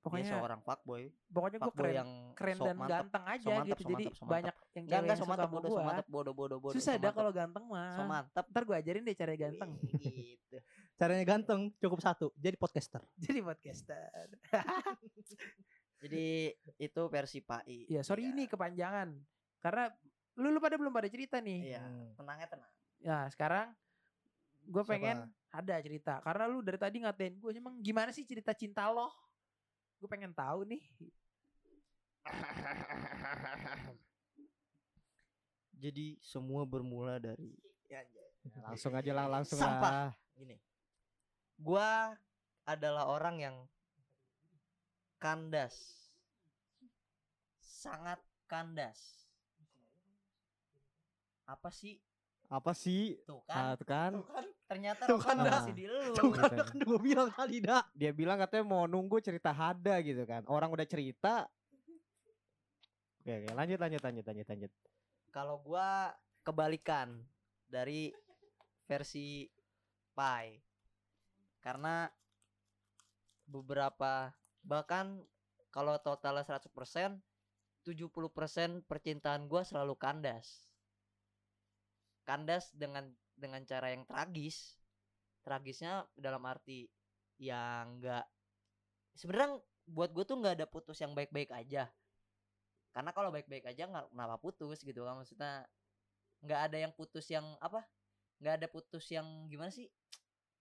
Pokoknya 0.00 0.32
seorang 0.32 0.60
fuckboy, 0.64 1.12
pokoknya 1.28 1.58
gue 1.60 1.72
keren 1.76 1.92
yang 1.92 2.10
keren 2.32 2.56
sok 2.56 2.66
dan 2.72 2.76
mantep. 2.80 2.92
ganteng 3.04 3.24
aja 3.28 3.44
So 3.44 3.50
mantep, 3.52 3.68
gitu. 3.68 3.82
so 3.84 3.88
Jadi 3.92 4.04
mantep, 4.08 4.16
so 4.16 4.22
mantep. 4.24 4.32
banyak 4.32 4.56
yang 4.70 4.86
Enggak 4.86 4.90
cewek 4.92 5.02
enggak 5.02 5.10
yang 5.10 5.18
so 5.18 5.24
suka 5.26 5.34
sama 5.36 5.50
bodoh, 5.50 5.66
so 5.66 5.74
gua. 5.74 5.82
mantep 5.84 6.06
bodoh 6.06 6.30
bodoh 6.32 6.58
bodoh. 6.58 6.74
Susah 6.74 6.94
dah 6.94 7.10
kalau 7.10 7.30
ganteng 7.30 7.64
mah. 7.66 7.90
so 7.92 8.02
mantep. 8.04 8.44
Ntar 8.46 8.62
gue 8.62 8.76
ajarin 8.76 9.02
deh 9.02 9.14
cara 9.14 9.34
ganteng. 9.34 9.70
gitu. 9.98 10.56
Caranya 10.94 11.24
ganteng 11.26 11.60
cukup 11.76 11.98
satu. 11.98 12.26
Jadi 12.34 12.54
podcaster. 12.54 13.02
Jadi 13.24 13.40
podcaster. 13.40 14.26
Jadi 16.00 16.26
itu 16.78 17.02
versi 17.08 17.40
Pai. 17.40 17.84
Iya, 17.86 18.00
sorry 18.00 18.24
Iya. 18.24 18.32
ini 18.32 18.44
kepanjangan. 18.46 19.08
Karena 19.58 19.90
lu, 20.34 20.48
lu 20.48 20.58
pada 20.58 20.74
belum 20.74 20.90
pada 20.90 21.10
cerita 21.10 21.36
nih. 21.38 21.74
Iya, 21.74 21.82
Hmm. 21.82 22.14
tenangnya 22.14 22.48
tenang. 22.48 22.72
Ya, 22.98 23.18
sekarang 23.28 23.74
gue 24.62 24.80
Siapa? 24.80 24.92
pengen 24.92 25.16
ada 25.50 25.74
cerita. 25.80 26.14
Karena 26.20 26.46
lu 26.46 26.62
dari 26.62 26.78
tadi 26.78 27.02
ngatain 27.02 27.34
gue, 27.36 27.50
emang 27.52 27.74
gimana 27.80 28.14
sih 28.14 28.22
cerita 28.22 28.54
cinta 28.54 28.86
lo? 28.86 29.10
Gue 29.98 30.06
pengen 30.06 30.30
tahu 30.30 30.62
nih. 30.64 30.80
Jadi 35.80 36.20
semua 36.20 36.62
bermula 36.62 37.16
dari 37.16 37.56
Ya, 37.88 38.04
langsung 38.62 38.94
aja 38.94 39.10
lah, 39.10 39.26
langsung 39.26 39.58
Sampah. 39.58 39.90
lah. 39.90 40.10
gini. 40.32 40.54
Gua 41.56 42.14
adalah 42.62 43.08
orang 43.08 43.36
yang 43.36 43.56
kandas. 45.18 46.06
Sangat 47.58 48.20
kandas. 48.46 49.26
Apa 51.44 51.68
sih? 51.68 51.98
Apa 52.46 52.70
sih? 52.72 53.18
Tuh 53.24 53.42
Ah, 53.46 53.74
kan. 53.74 54.12
tuh 54.14 54.26
kan. 54.26 54.44
Ternyata 54.66 55.02
Tuh 55.06 55.18
kan, 55.18 55.34
dah. 55.36 55.52
masih 55.60 55.74
di 55.74 55.86
lu. 55.86 56.14
Tuh 56.14 56.30
kan 56.30 56.50
kan 56.50 56.76
gue 56.78 56.98
bilang 57.00 57.28
tadi 57.28 57.58
dah. 57.58 57.82
Dia 57.90 58.10
bilang 58.10 58.38
katanya 58.38 58.64
mau 58.64 58.84
nunggu 58.86 59.18
cerita 59.18 59.50
Hada 59.50 59.98
gitu 59.98 60.22
kan. 60.24 60.46
Orang 60.46 60.70
udah 60.70 60.86
cerita. 60.86 61.50
Oke, 63.18 63.32
oke, 63.34 63.48
lanjut 63.52 63.78
lanjut 63.78 64.00
lanjut 64.00 64.24
lanjut 64.24 64.46
lanjut. 64.46 64.72
Kalau 65.30 65.62
gua 65.62 66.10
kebalikan 66.42 67.22
dari 67.70 68.10
versi 68.86 69.46
Pai. 70.14 70.58
Karena 71.62 72.10
beberapa 73.46 74.30
bahkan 74.60 75.22
kalau 75.70 75.96
totalnya 76.02 76.44
100% 76.44 77.22
70% 77.86 78.84
percintaan 78.84 79.48
gua 79.48 79.62
selalu 79.64 79.96
kandas. 79.96 80.68
Kandas 82.26 82.68
dengan 82.76 83.08
dengan 83.38 83.64
cara 83.64 83.94
yang 83.94 84.04
tragis. 84.04 84.76
Tragisnya 85.40 86.04
dalam 86.20 86.44
arti 86.44 86.84
yang 87.40 87.96
enggak 87.96 88.28
sebenarnya 89.16 89.58
buat 89.90 90.12
gue 90.14 90.24
tuh 90.24 90.38
nggak 90.38 90.54
ada 90.60 90.66
putus 90.68 91.00
yang 91.02 91.16
baik-baik 91.16 91.50
aja 91.50 91.88
karena 92.90 93.10
kalau 93.10 93.30
baik-baik 93.30 93.64
aja 93.64 93.86
nggak 93.86 94.10
kenapa 94.10 94.36
putus 94.36 94.78
gitu 94.80 95.02
kan 95.02 95.14
maksudnya 95.14 95.62
nggak 96.40 96.60
ada 96.66 96.76
yang 96.78 96.92
putus 96.92 97.26
yang 97.26 97.44
apa 97.58 97.84
nggak 98.40 98.54
ada 98.56 98.66
putus 98.66 99.04
yang 99.08 99.26
gimana 99.46 99.70
sih 99.70 99.86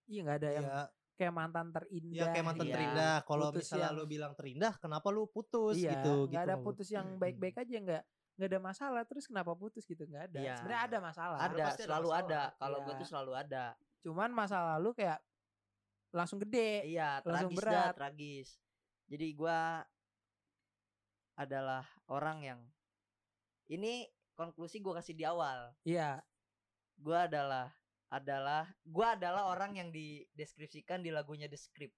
Iya 0.06 0.26
nggak 0.26 0.38
ada 0.42 0.50
yang 0.52 0.66
Iya, 0.66 0.82
kayak 1.16 1.34
mantan 1.34 1.68
terindah. 1.70 2.18
ya 2.18 2.26
kayak 2.34 2.42
mantan 2.44 2.66
Iya. 2.66 2.74
terindah. 2.74 3.16
Kalau 3.24 3.48
misalnya 3.52 3.86
yang- 3.86 3.94
lu 3.94 4.04
bilang 4.04 4.34
terindah, 4.34 4.74
kenapa 4.80 5.08
lu 5.10 5.30
putus 5.30 5.78
iya, 5.78 5.94
gitu 5.94 6.26
nggak 6.26 6.34
gitu. 6.34 6.50
ada 6.50 6.56
putus 6.58 6.88
yang 6.90 7.08
baik-baik 7.16 7.56
aja 7.56 7.78
nggak 7.78 8.04
nggak 8.34 8.50
ada 8.50 8.60
masalah 8.64 9.04
terus 9.04 9.28
kenapa 9.28 9.52
putus 9.54 9.84
gitu 9.84 10.02
nggak 10.02 10.32
ada 10.32 10.40
Iya. 10.40 10.56
sebenarnya 10.58 10.82
ada 10.82 10.98
masalah 11.00 11.38
ada 11.38 11.56
pasti 11.62 11.78
ada 11.78 11.88
selalu 11.92 12.08
masalah. 12.08 12.24
ada 12.26 12.42
kalau 12.56 12.78
gue 12.80 12.88
Iya. 12.88 13.00
tuh 13.00 13.08
selalu 13.08 13.32
ada 13.36 13.66
cuman 14.00 14.30
masa 14.32 14.58
lalu 14.74 14.90
kayak 14.96 15.20
langsung 16.10 16.40
gede 16.40 16.72
iya 16.88 17.10
Langsung 17.22 17.52
tragis 17.52 17.58
berat. 17.60 17.76
dah 17.76 17.92
tragis 17.94 18.48
jadi 19.06 19.28
gua 19.36 19.84
adalah 21.40 21.88
orang 22.12 22.44
yang 22.44 22.60
ini 23.72 24.04
konklusi 24.36 24.84
gua 24.84 25.00
kasih 25.00 25.16
di 25.16 25.24
awal 25.24 25.72
iya 25.88 26.20
gua 27.00 27.32
adalah 27.32 27.72
adalah 28.12 28.68
gua 28.84 29.16
adalah 29.16 29.48
orang 29.48 29.80
yang 29.80 29.90
dideskripsikan 29.96 31.00
di 31.00 31.16
lagunya 31.16 31.48
The 31.48 31.56
Script 31.56 31.96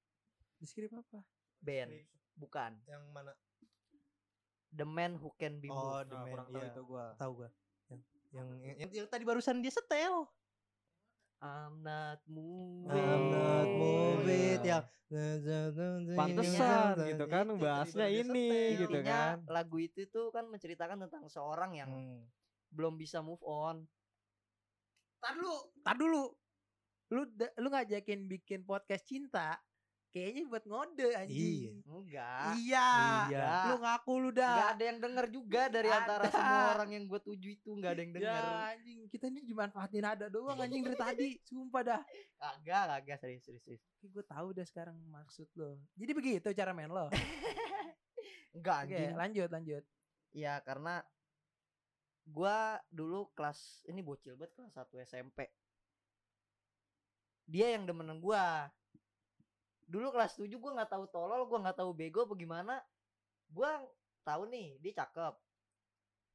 deskrip 0.61 0.93
apa 0.93 1.25
band 1.57 1.89
bukan 2.37 2.77
Yang 2.85 3.03
mana? 3.09 3.33
The 4.71 4.87
Man 4.87 5.19
Who 5.19 5.35
Can 5.35 5.59
Be 5.59 5.67
Oh, 5.67 5.99
Moved 5.99 6.09
The 6.09 6.17
Man, 6.17 6.29
kurang 6.31 6.47
tahu 6.47 6.63
iya. 6.63 6.71
itu 6.71 6.81
gua. 6.87 7.05
Tahu 7.19 7.31
gua. 7.43 7.49
Yang 7.91 8.01
yang, 8.31 8.47
yang, 8.63 8.75
yang, 8.79 8.91
yang 9.03 9.07
tadi 9.11 9.23
barusan 9.27 9.59
dia 9.59 9.73
setel. 9.73 10.23
I'm 11.41 11.81
not 11.81 12.21
moving 12.29 12.93
I'm 12.93 13.23
not 13.33 13.67
moving 13.73 14.61
iya. 14.61 14.85
yang 15.11 16.15
Pantesan 16.15 16.95
gitu 17.03 17.25
kan 17.27 17.45
bahasnya 17.59 18.07
ini 18.07 18.79
gitu 18.79 18.95
Intinya 19.01 19.35
kan. 19.35 19.49
lagu 19.49 19.81
itu 19.81 20.07
tuh 20.07 20.31
kan 20.31 20.47
menceritakan 20.47 21.01
tentang 21.07 21.27
seorang 21.27 21.75
yang 21.75 21.89
Hmm. 21.91 22.23
belum 22.71 22.95
bisa 22.95 23.19
move 23.19 23.41
on 23.43 23.83
tar 25.19 25.35
dulu 25.35 25.57
tar 25.83 25.95
dulu 25.99 26.23
lu 27.11 27.21
lu 27.59 27.67
ngajakin 27.67 28.31
bikin 28.31 28.63
podcast 28.63 29.03
cinta 29.03 29.59
kayaknya 30.11 30.43
buat 30.45 30.63
ngode 30.67 31.07
anjing. 31.15 31.79
Enggak. 31.87 32.51
Iya. 32.59 32.89
Iya. 33.31 33.47
Lu 33.71 33.75
ngaku 33.79 34.13
lu 34.19 34.29
Enggak 34.35 34.51
dah. 34.59 34.71
ada 34.75 34.83
yang 34.83 34.99
denger 34.99 35.25
juga 35.31 35.61
dari 35.71 35.89
antara 35.89 36.27
Ada. 36.27 36.35
semua 36.35 36.63
orang 36.75 36.89
yang 36.91 37.03
gue 37.07 37.19
tuju 37.23 37.49
itu 37.55 37.69
enggak 37.71 37.91
ada 37.95 38.01
yang 38.03 38.13
denger. 38.13 38.27
Ya 38.43 38.59
anjing, 38.75 38.99
kita 39.07 39.25
ini 39.31 39.39
dimanfaatin 39.47 40.05
ada 40.05 40.25
doang 40.27 40.59
anjing 40.59 40.83
dari 40.83 40.97
tadi. 40.99 41.29
Sumpah 41.47 41.81
dah. 41.81 42.01
Kagak, 42.35 42.83
kagak 42.99 43.17
serius, 43.23 43.43
serius, 43.47 43.63
serius. 43.63 43.83
Gue 44.03 44.23
tahu 44.27 44.45
udah 44.51 44.65
sekarang 44.67 44.99
maksud 45.07 45.47
lo. 45.55 45.79
Jadi 45.95 46.11
begitu 46.11 46.47
cara 46.51 46.75
main 46.75 46.91
lo. 46.91 47.07
Enggak 48.55 48.77
Oke, 48.83 48.91
anjing. 48.91 49.15
lanjut 49.15 49.49
lanjut. 49.49 49.83
Ya 50.35 50.59
karena 50.63 50.99
gua 52.27 52.79
dulu 52.91 53.31
kelas 53.31 53.83
ini 53.87 54.03
bocil 54.03 54.35
banget 54.35 54.55
kelas 54.59 54.75
1 54.75 55.07
SMP. 55.07 55.47
Dia 57.47 57.75
yang 57.75 57.87
demenan 57.87 58.19
gua. 58.19 58.67
Dulu 59.91 60.07
kelas 60.15 60.39
7 60.39 60.47
gua 60.55 60.71
nggak 60.79 60.91
tahu 60.95 61.05
tolol, 61.11 61.43
gua 61.43 61.59
nggak 61.67 61.83
tahu 61.83 61.91
bego 61.91 62.23
apa 62.23 62.35
gimana. 62.39 62.75
Gua 63.51 63.83
tahu 64.23 64.47
nih 64.47 64.79
dia 64.79 65.03
cakep. 65.03 65.35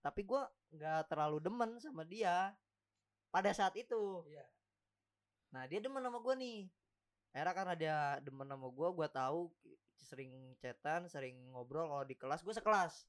Tapi 0.05 0.21
gua 0.29 0.45
nggak 0.69 1.09
terlalu 1.09 1.41
demen 1.41 1.71
sama 1.81 2.05
dia 2.05 2.53
pada 3.33 3.49
saat 3.57 3.73
itu. 3.81 4.29
Iya. 4.29 4.45
Nah, 5.57 5.65
dia 5.65 5.81
demen 5.81 6.05
sama 6.05 6.21
gua 6.21 6.37
nih. 6.37 6.69
Akhirnya 7.33 7.55
karena 7.57 7.75
dia 7.75 7.97
demen 8.21 8.45
sama 8.45 8.69
gua, 8.69 8.93
gua 8.93 9.09
tahu 9.09 9.49
sering 9.97 10.53
chatan, 10.61 11.09
sering 11.09 11.35
ngobrol 11.57 11.89
kalau 11.89 12.05
di 12.05 12.13
kelas 12.13 12.45
gua 12.45 12.53
sekelas. 12.53 13.09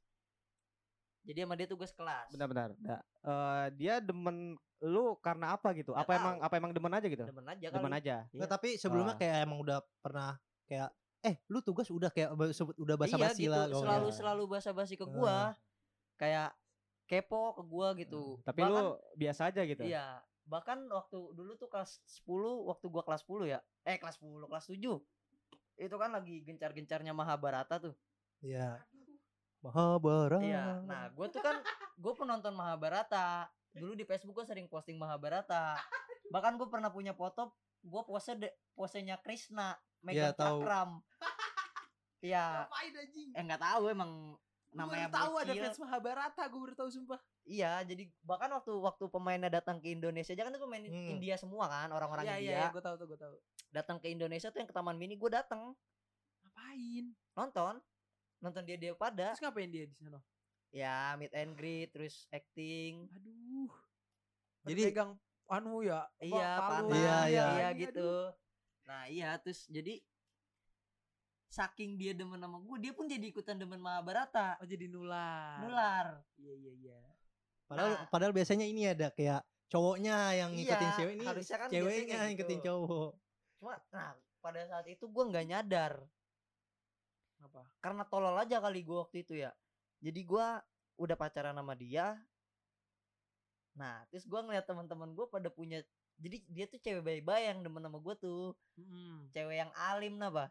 Jadi 1.28 1.44
sama 1.44 1.60
dia 1.60 1.68
tuh 1.68 1.76
gue 1.76 1.90
sekelas. 1.92 2.32
Benar-benar. 2.32 2.72
Nah, 2.80 3.04
eh, 3.04 3.66
dia 3.76 4.00
demen 4.00 4.56
lu 4.80 5.18
karena 5.18 5.54
apa 5.54 5.74
gitu? 5.74 5.92
Nggak 5.92 6.06
Apa 6.06 6.12
emang 6.14 6.36
tahu. 6.38 6.46
apa 6.46 6.54
emang 6.56 6.72
demen 6.72 6.94
aja 6.94 7.08
gitu? 7.08 7.24
Demen 7.24 7.46
aja 7.46 7.68
Demen 7.68 7.90
kali. 7.90 8.00
aja. 8.00 8.16
Iya. 8.24 8.36
Nggak, 8.36 8.50
tapi 8.52 8.70
sebelumnya 8.76 9.14
Ah. 9.14 9.20
kayak 9.20 9.36
emang 9.42 9.60
udah 9.60 9.78
pernah 10.00 10.32
kayak 10.64 10.90
eh 11.20 11.36
lu 11.48 11.60
tugas 11.60 11.90
udah 11.90 12.10
kayak 12.10 12.30
udah 12.32 12.54
iya 12.94 12.96
basa-basi 12.96 13.42
gitu, 13.42 13.52
lah 13.52 13.66
Oh, 13.68 13.82
selalu 13.82 14.08
ya. 14.08 14.14
selalu 14.14 14.44
basa-basi 14.48 14.94
ke 14.94 15.06
gua. 15.06 15.58
Kayak 16.16 16.54
kepo 17.06 17.54
ke 17.54 17.64
gua 17.64 17.88
gitu. 17.94 18.38
Tapi 18.44 18.62
Bahkan- 18.62 18.74
lu 18.78 18.86
biasa 19.16 19.42
aja 19.50 19.62
gitu. 19.64 19.82
Iya. 19.82 20.22
Bahkan 20.46 20.88
waktu 20.88 21.18
dulu 21.34 21.56
tuh 21.56 21.68
kelas 21.68 22.00
10, 22.06 22.62
waktu 22.64 22.86
gua 22.88 23.02
kelas 23.02 23.22
10 23.22 23.46
ya. 23.46 23.60
Eh 23.84 23.98
kelas 23.98 24.16
10, 24.16 24.46
kelas 24.46 24.66
7. 24.66 25.02
Itu 25.76 25.96
kan 25.96 26.10
lagi 26.10 26.42
gencar-gencarnya 26.42 27.12
Mahabharata 27.12 27.78
tuh. 27.80 27.96
Iya. 28.40 28.82
Mahabharata. 29.60 30.42
Iya. 30.42 30.86
Nah, 30.86 31.10
gue 31.10 31.28
tuh 31.28 31.42
kan 31.42 31.58
gue 31.96 32.14
penonton 32.14 32.54
Mahabharata. 32.54 33.50
Dulu 33.78 33.94
di 33.94 34.04
Facebook 34.04 34.36
gue 34.36 34.46
sering 34.46 34.66
posting 34.66 34.96
Mahabharata. 34.96 35.78
Bahkan 36.28 36.56
gue 36.56 36.68
pernah 36.68 36.90
punya 36.90 37.12
foto 37.12 37.54
gue 37.80 38.02
pose 38.04 38.34
de, 38.36 38.50
posenya 38.74 39.16
Krishna 39.18 39.78
Iya, 40.04 40.34
megang 40.34 40.36
tahu. 40.36 40.60
cakram. 40.60 40.90
Iya, 42.20 42.66
Ngapain 42.66 42.94
anjing? 42.98 43.30
eh 43.32 43.44
nggak 43.44 43.62
tahu 43.62 43.84
emang 43.88 44.12
namanya 44.68 45.08
tahu 45.08 45.34
ada 45.38 45.54
fans 45.54 45.78
Mahabharata, 45.80 46.44
gue 46.44 46.60
baru 46.60 46.76
tahu 46.76 46.90
sumpah. 46.90 47.20
Iya, 47.44 47.86
jadi 47.86 48.10
bahkan 48.22 48.50
waktu 48.52 48.74
waktu 48.74 49.06
pemainnya 49.08 49.48
datang 49.48 49.78
ke 49.78 49.88
Indonesia, 49.88 50.34
jangan 50.34 50.52
itu 50.52 50.60
pemain 50.60 50.84
Hmm. 50.84 51.14
India 51.14 51.38
semua 51.38 51.66
kan, 51.68 51.88
orang-orang 51.88 52.26
Iya 52.26 52.36
India. 52.36 52.58
iya, 52.58 52.68
gue 52.68 52.82
tahu 52.82 52.96
tuh, 52.98 53.08
gue 53.08 53.18
tahu. 53.18 53.34
Datang 53.70 53.98
ke 53.98 54.10
Indonesia 54.10 54.50
tuh 54.50 54.60
yang 54.60 54.68
ke 54.68 54.76
Taman 54.76 54.98
Mini 54.98 55.16
gue 55.16 55.30
datang 55.30 55.78
Ngapain? 56.44 57.06
nonton, 57.34 57.74
nonton 58.40 58.64
dia 58.66 58.76
dia 58.76 58.94
pada. 58.94 59.32
Terus 59.32 59.42
ngapain 59.42 59.70
dia 59.70 59.86
di 59.86 59.96
sana? 59.96 60.18
Ya, 60.70 61.16
meet 61.16 61.32
and 61.32 61.54
greet, 61.54 61.90
terus 61.90 62.28
acting. 62.30 63.08
Aduh. 63.10 63.72
Jadi- 64.64 64.68
Jadi 64.68 64.82
pegang 64.92 65.12
anu 65.48 65.80
ya. 65.80 66.04
Iya, 66.20 66.50
palu. 66.60 66.92
panah. 66.92 66.98
Iya, 66.98 67.18
iya. 67.26 67.46
Iya 67.48 67.68
Aduh. 67.68 67.80
gitu. 67.80 68.10
Nah, 68.84 69.04
iya 69.08 69.30
terus 69.38 69.68
jadi 69.68 70.00
saking 71.48 71.96
dia 71.96 72.12
demen 72.12 72.38
sama 72.38 72.60
gue, 72.60 72.78
dia 72.78 72.92
pun 72.92 73.08
jadi 73.08 73.24
ikutan 73.26 73.56
demen 73.56 73.80
Mahabharata. 73.80 74.60
Oh 74.60 74.68
jadi 74.68 74.88
nular. 74.88 75.64
Nular. 75.64 76.08
Iya 76.36 76.54
iya 76.54 76.72
iya. 76.78 76.98
Padahal 77.68 77.92
Nah. 77.94 78.08
padahal 78.08 78.32
biasanya 78.32 78.64
ini 78.64 78.88
ada 78.88 79.08
kayak 79.10 79.44
cowoknya 79.68 80.16
yang 80.38 80.52
ngikutin 80.52 80.80
Iya, 80.86 80.96
cewek 80.96 81.14
ini 81.16 81.26
harusnya 81.26 81.58
kan 81.58 81.68
ceweknya 81.68 82.16
kayak 82.16 82.28
ngikutin 82.32 82.60
gitu. 82.60 82.68
cowok. 82.68 83.12
Cuma 83.60 83.74
nah, 83.92 84.12
pada 84.40 84.62
saat 84.64 84.88
itu 84.88 85.04
gue 85.04 85.24
nggak 85.26 85.46
nyadar 85.46 85.94
Apa? 87.38 87.62
karena 87.80 88.04
tolol 88.04 88.36
aja 88.36 88.58
kali 88.60 88.84
gue 88.84 88.98
waktu 88.98 89.18
itu 89.24 89.34
ya. 89.36 89.52
Jadi 90.00 90.22
gue 90.24 90.48
udah 90.98 91.16
pacaran 91.18 91.56
sama 91.56 91.74
dia. 91.74 92.18
Nah, 93.78 94.02
terus 94.10 94.26
gue 94.26 94.40
ngeliat 94.42 94.66
teman-teman 94.66 95.14
gue 95.14 95.26
pada 95.30 95.50
punya 95.54 95.86
jadi 96.18 96.38
dia 96.50 96.66
tuh 96.66 96.82
cewek 96.82 97.04
baik-baik 97.06 97.46
yang 97.46 97.60
demen 97.62 97.86
sama 97.86 98.02
gue 98.02 98.16
tuh. 98.18 98.58
Mm-mm. 98.78 99.30
cewek 99.34 99.58
yang 99.58 99.72
alim 99.74 100.18
nah 100.18 100.30
bah 100.30 100.50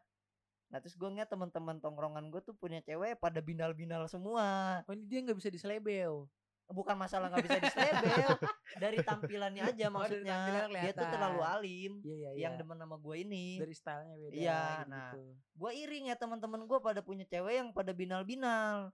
nah 0.67 0.83
terus 0.83 0.99
gue 0.99 1.07
ngeliat 1.07 1.31
teman-teman 1.31 1.79
tongkrongan 1.79 2.27
gue 2.27 2.43
tuh 2.43 2.51
punya 2.59 2.83
cewek 2.83 3.23
pada 3.23 3.39
binal-binal 3.39 4.07
semua 4.11 4.83
Oh 4.87 4.95
ini 4.99 5.07
dia 5.07 5.23
nggak 5.23 5.39
bisa 5.39 5.47
diselebel. 5.51 6.27
bukan 6.67 6.99
masalah 6.99 7.31
nggak 7.31 7.47
bisa 7.47 7.59
diselebel 7.63 8.31
dari 8.83 8.99
tampilannya 8.99 9.63
aja 9.63 9.87
Oh, 9.87 9.95
maksudnya 9.95 10.35
tampilannya 10.35 10.83
dia 10.83 10.93
tuh 10.99 11.07
terlalu 11.07 11.41
alim 11.47 11.93
Iya 12.03 12.15
iya 12.19 12.31
iya. 12.35 12.41
yang 12.51 12.55
demen 12.59 12.79
sama 12.83 12.99
gue 12.99 13.17
ini 13.23 13.47
dari 13.63 13.75
stylenya 13.79 14.17
beda. 14.19 14.35
Iya, 14.35 14.63
gitu. 14.83 14.91
nah. 14.91 15.11
gue 15.55 15.71
iring 15.87 16.05
ya 16.11 16.17
teman-teman 16.19 16.61
gue 16.67 16.79
pada 16.83 16.99
punya 16.99 17.23
cewek 17.31 17.55
yang 17.63 17.69
pada 17.71 17.95
binal-binal 17.95 18.91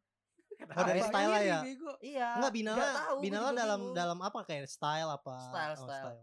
Oh, 0.64 0.84
dari 0.84 1.00
Apa 1.00 1.08
style 1.08 1.32
iri, 1.32 1.46
ya? 1.46 1.60
bego? 1.60 1.92
iya 2.00 2.28
Enggak 2.34 2.52
binala, 2.52 2.78
nggak 2.78 2.94
tahu, 2.96 3.12
gua 3.12 3.22
binala 3.22 3.48
dalam 3.52 3.80
bingung. 3.80 3.94
dalam 3.94 4.18
apa 4.20 4.38
kayak 4.42 4.66
style 4.66 5.10
apa? 5.10 5.36
Style, 5.44 5.72
Oh, 5.72 5.80
style. 5.82 6.14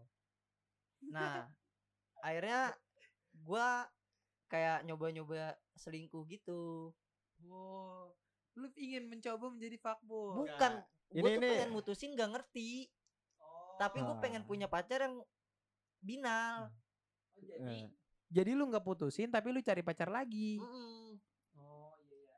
nah 1.06 1.36
akhirnya 2.20 2.62
gue 3.34 3.68
kayak 4.48 4.78
nyoba-nyoba 4.84 5.36
selingkuh 5.74 6.24
gitu 6.28 6.92
Wow. 7.40 8.12
Lu 8.54 8.68
ingin 8.76 9.08
mencoba 9.08 9.48
menjadi 9.48 9.78
fuckboy. 9.78 10.44
bukan 10.44 10.72
gue 11.10 11.16
Ini- 11.16 11.24
tuh 11.30 11.40
ini- 11.40 11.52
pengen 11.56 11.72
mutusin 11.72 12.12
gak 12.14 12.30
ngerti 12.30 12.92
tapi 13.76 13.98
gue 13.98 14.16
pengen 14.20 14.44
Ah. 14.44 14.46
punya 14.46 14.68
pacar 14.68 15.00
yang 15.02 15.24
binal 15.98 16.68
Oh, 17.32 17.42
jadi 17.42 17.72
Eh, 17.80 17.88
jadi 18.30 18.52
lu 18.52 18.68
nggak 18.68 18.84
putusin 18.84 19.28
tapi 19.28 19.50
lu 19.50 19.60
cari 19.60 19.80
pacar 19.80 20.08
lagi. 20.08 20.60
Oh 20.60 20.68
iya 20.68 20.76
iya. 20.76 20.99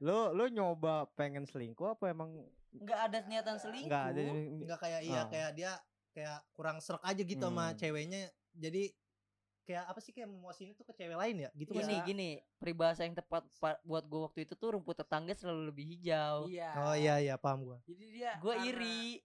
Lu 0.01 0.33
lu 0.33 0.49
nyoba 0.49 1.05
pengen 1.13 1.45
selingkuh 1.45 1.93
apa 1.93 2.09
emang 2.09 2.41
nggak 2.73 2.99
ada 3.05 3.17
niatan 3.23 3.55
selingkuh 3.55 3.85
enggak 3.87 4.05
ada 4.09 4.21
Enggak 4.57 4.79
kayak 4.79 5.01
iya 5.03 5.19
Ah. 5.19 5.25
kayak 5.27 5.51
dia 5.53 5.71
kayak 6.11 6.39
kurang 6.51 6.77
serak 6.79 7.03
aja 7.03 7.21
gitu 7.21 7.39
sama 7.39 7.69
Hmm. 7.69 7.77
ceweknya. 7.77 8.21
Jadi 8.51 8.83
kayak 9.61 9.85
apa 9.85 9.99
sih 9.99 10.11
kayak 10.11 10.27
memuasin 10.27 10.73
itu 10.73 10.81
ke 10.81 10.91
cewek 10.91 11.15
lain 11.15 11.35
ya? 11.37 11.49
Gitu 11.53 11.71
gini 11.71 11.95
kan? 11.95 12.03
gini 12.03 12.29
peribahasa 12.57 13.01
yang 13.03 13.13
tepat 13.13 13.45
pa- 13.55 13.79
buat 13.81 14.03
gue 14.03 14.21
waktu 14.21 14.39
itu 14.43 14.53
tuh 14.53 14.73
rumput 14.73 14.97
tetangga 14.97 15.31
selalu 15.31 15.69
lebih 15.69 15.85
hijau 15.87 16.49
Iya. 16.49 16.71
Oh 16.81 16.95
iya 16.95 17.15
iya 17.21 17.35
paham 17.37 17.63
gua. 17.63 17.77
Jadi 17.85 18.05
dia 18.11 18.35
gue 18.37 18.55
iri 18.65 19.21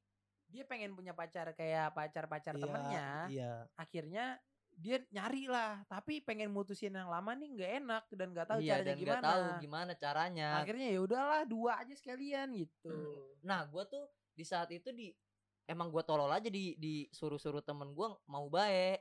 Dia 0.46 0.62
pengen 0.62 0.94
punya 0.94 1.10
pacar 1.10 1.50
kayak 1.52 1.90
pacar-pacar 1.90 2.54
Iya, 2.54 2.62
temennya. 2.62 3.06
Iya. 3.26 3.52
Akhirnya 3.74 4.38
dia 4.76 5.00
nyari 5.08 5.48
lah, 5.48 5.80
tapi 5.88 6.20
pengen 6.20 6.52
mutusin 6.52 6.92
yang 6.92 7.08
lama 7.08 7.32
nih 7.32 7.48
nggak 7.48 7.72
enak 7.80 8.04
dan 8.12 8.28
nggak 8.36 8.46
tahu 8.46 8.58
iya 8.60 8.76
caranya 8.76 8.84
dan 8.84 8.96
gimana. 9.00 9.08
nggak 9.16 9.24
tahu 9.24 9.44
gimana 9.64 9.92
caranya 9.96 10.48
Akhirnya 10.60 10.86
ya 10.92 11.00
udahlah 11.00 11.42
dua 11.48 11.72
aja 11.80 11.94
sekalian 11.96 12.48
gitu. 12.52 12.92
nah 13.40 13.64
gue 13.64 13.82
tuh 13.88 14.04
di 14.36 14.44
saat 14.44 14.68
itu 14.76 14.92
di 14.92 15.16
emang 15.64 15.88
gue 15.88 16.02
tolol 16.04 16.28
aja 16.28 16.52
di 16.52 16.76
disuruh-suruh 16.76 17.64
temen 17.64 17.96
gue 17.96 18.08
mau 18.28 18.46
baik 18.52 19.00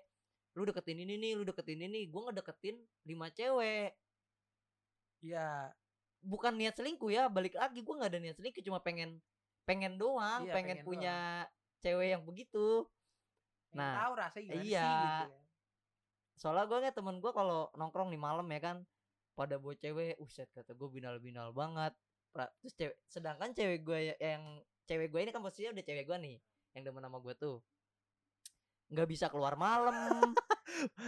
lu 0.55 0.63
deketin 0.63 1.03
ini 1.03 1.19
nih 1.19 1.31
lu 1.35 1.43
deketin 1.43 1.83
ini 1.83 2.07
gue 2.07 2.21
ngedeketin 2.31 2.79
lima 3.03 3.27
cewek 3.35 3.91
Iya. 5.19 5.73
bukan 6.23 6.53
niat 6.55 6.77
selingkuh 6.79 7.11
ya 7.11 7.27
balik 7.27 7.59
lagi 7.59 7.83
gue 7.83 7.93
nggak 7.99 8.11
ada 8.15 8.19
niat 8.23 8.35
selingkuh 8.39 8.63
cuma 8.63 8.79
pengen 8.79 9.19
pengen 9.67 9.99
doang 9.99 10.47
Iya, 10.47 10.55
pengen, 10.55 10.79
pengen 10.79 10.88
punya 10.88 11.17
cewek 11.83 12.15
yang 12.15 12.23
begitu 12.23 12.88
Nah, 13.75 14.07
tahu 14.07 14.13
rasanya 14.15 14.55
gimana 14.55 14.63
iya. 14.63 14.88
sih 14.88 14.95
gitu 15.03 15.25
ya. 15.35 15.44
Soalnya 16.35 16.65
gue 16.65 16.77
ngeliat 16.77 16.93
temen 16.93 17.17
gue 17.17 17.31
kalau 17.31 17.71
nongkrong 17.73 18.07
di 18.07 18.17
malam 18.17 18.45
ya 18.45 18.59
kan 18.61 18.77
pada 19.33 19.55
bawa 19.55 19.73
cewek 19.73 20.15
uset 20.17 20.47
kata 20.49 20.71
gue 20.71 20.89
binal 20.89 21.17
binal 21.17 21.51
banget 21.51 21.91
Pra- 22.29 22.51
terus 22.57 22.73
cewek 22.73 22.95
sedangkan 23.05 23.51
cewek 23.51 23.81
gue 23.81 23.99
yang 24.15 24.43
cewek 24.83 25.07
gue 25.07 25.21
ini 25.21 25.31
kan 25.31 25.39
posisinya 25.39 25.71
udah 25.71 25.83
cewek 25.83 26.05
gue 26.05 26.17
nih 26.19 26.36
yang 26.73 26.83
demen 26.83 27.01
sama 27.01 27.17
gue 27.17 27.33
tuh 27.33 27.57
nggak 28.88 29.07
bisa 29.07 29.25
keluar 29.27 29.55
malam 29.55 30.31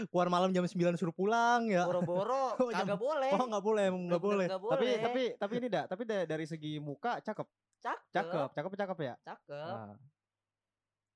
Keluar 0.08 0.30
malam 0.30 0.50
jam 0.50 0.64
9 0.64 0.72
suruh 0.96 1.12
pulang 1.12 1.68
ya. 1.68 1.84
boro-boro 1.84 2.56
Oh, 2.62 2.70
jam- 2.70 2.88
kagak 2.88 3.00
boleh 3.00 3.32
Oh 3.34 3.44
enggak 3.44 3.64
boleh, 3.64 3.86
enggak 3.90 4.22
boleh. 4.22 4.48
Nggak 4.48 4.62
tapi 4.64 4.86
boleh. 4.86 5.02
tapi 5.02 5.24
tapi 5.36 5.54
ini 5.56 5.68
dah 5.68 5.84
tapi 5.86 6.02
da- 6.04 6.24
dari 6.26 6.46
segi 6.46 6.80
muka 6.80 7.20
cakep 7.20 7.48
cakep 7.78 8.08
cakep 8.14 8.50
cakep 8.54 8.72
cakep 8.76 8.98
ya 9.04 9.14
cakep 9.20 9.76
Ah. 9.76 9.94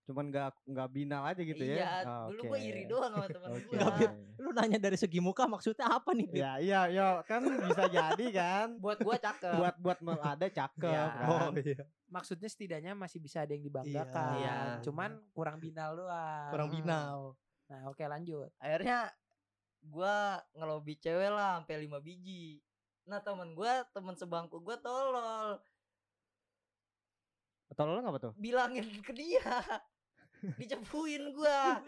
Cuman 0.02 0.28
nggak 0.28 0.50
nggak 0.66 0.88
binal 0.90 1.22
aja 1.24 1.40
gitu 1.40 1.62
iya 1.62 1.78
ya 1.78 1.88
Ah, 2.02 2.26
dulu 2.28 2.42
oke. 2.42 2.48
gue 2.50 2.58
iri 2.60 2.84
doang 2.86 3.12
sama 3.14 3.26
temen 3.28 3.48
Oke. 3.52 3.64
gue 3.70 4.08
Lu 4.42 4.50
nanya 4.52 4.78
dari 4.78 4.98
segi 4.98 5.18
muka 5.18 5.46
maksudnya 5.46 5.86
apa 5.88 6.12
nih? 6.12 6.28
Ya 6.34 6.52
iya 6.58 6.80
yo 6.90 7.08
kan 7.24 7.42
bisa 7.46 7.86
jadi 7.86 8.26
kan 8.34 8.68
buat 8.78 8.98
gue 8.98 9.16
cakep 9.16 9.54
buat 9.56 9.76
buat 9.78 9.98
ada 10.20 10.46
cakep 10.50 10.84
Iya. 10.84 11.02
kan 11.06 11.30
Oh 11.30 11.50
iya. 11.54 11.82
Maksudnya 12.10 12.46
setidaknya 12.46 12.92
masih 12.92 13.18
bisa 13.18 13.46
ada 13.46 13.50
yang 13.50 13.62
dibanggakan. 13.62 14.30
Iya. 14.36 14.56
Cuman 14.82 15.10
kurang 15.32 15.58
binal 15.58 15.96
doang. 15.96 16.50
Kurang 16.50 16.68
Hmm. 16.68 16.76
binal. 16.76 17.16
Nah, 17.70 17.80
oke 17.88 18.04
lanjut. 18.04 18.50
akhirnya 18.58 19.14
gua 19.82 20.40
ngelobi 20.52 20.94
cewek 20.96 21.28
lah 21.28 21.58
sampai 21.58 21.76
lima 21.80 21.98
biji 21.98 22.62
nah 23.02 23.18
temen 23.18 23.54
gua 23.54 23.82
temen 23.90 24.14
sebangku 24.14 24.60
gua 24.60 24.78
tolol 24.78 25.58
lo 27.74 27.98
apa 28.04 28.20
tuh? 28.20 28.34
bilangin 28.38 28.86
ke 29.02 29.10
dia 29.10 29.42
dicepuin 30.58 31.24
gua 31.32 31.80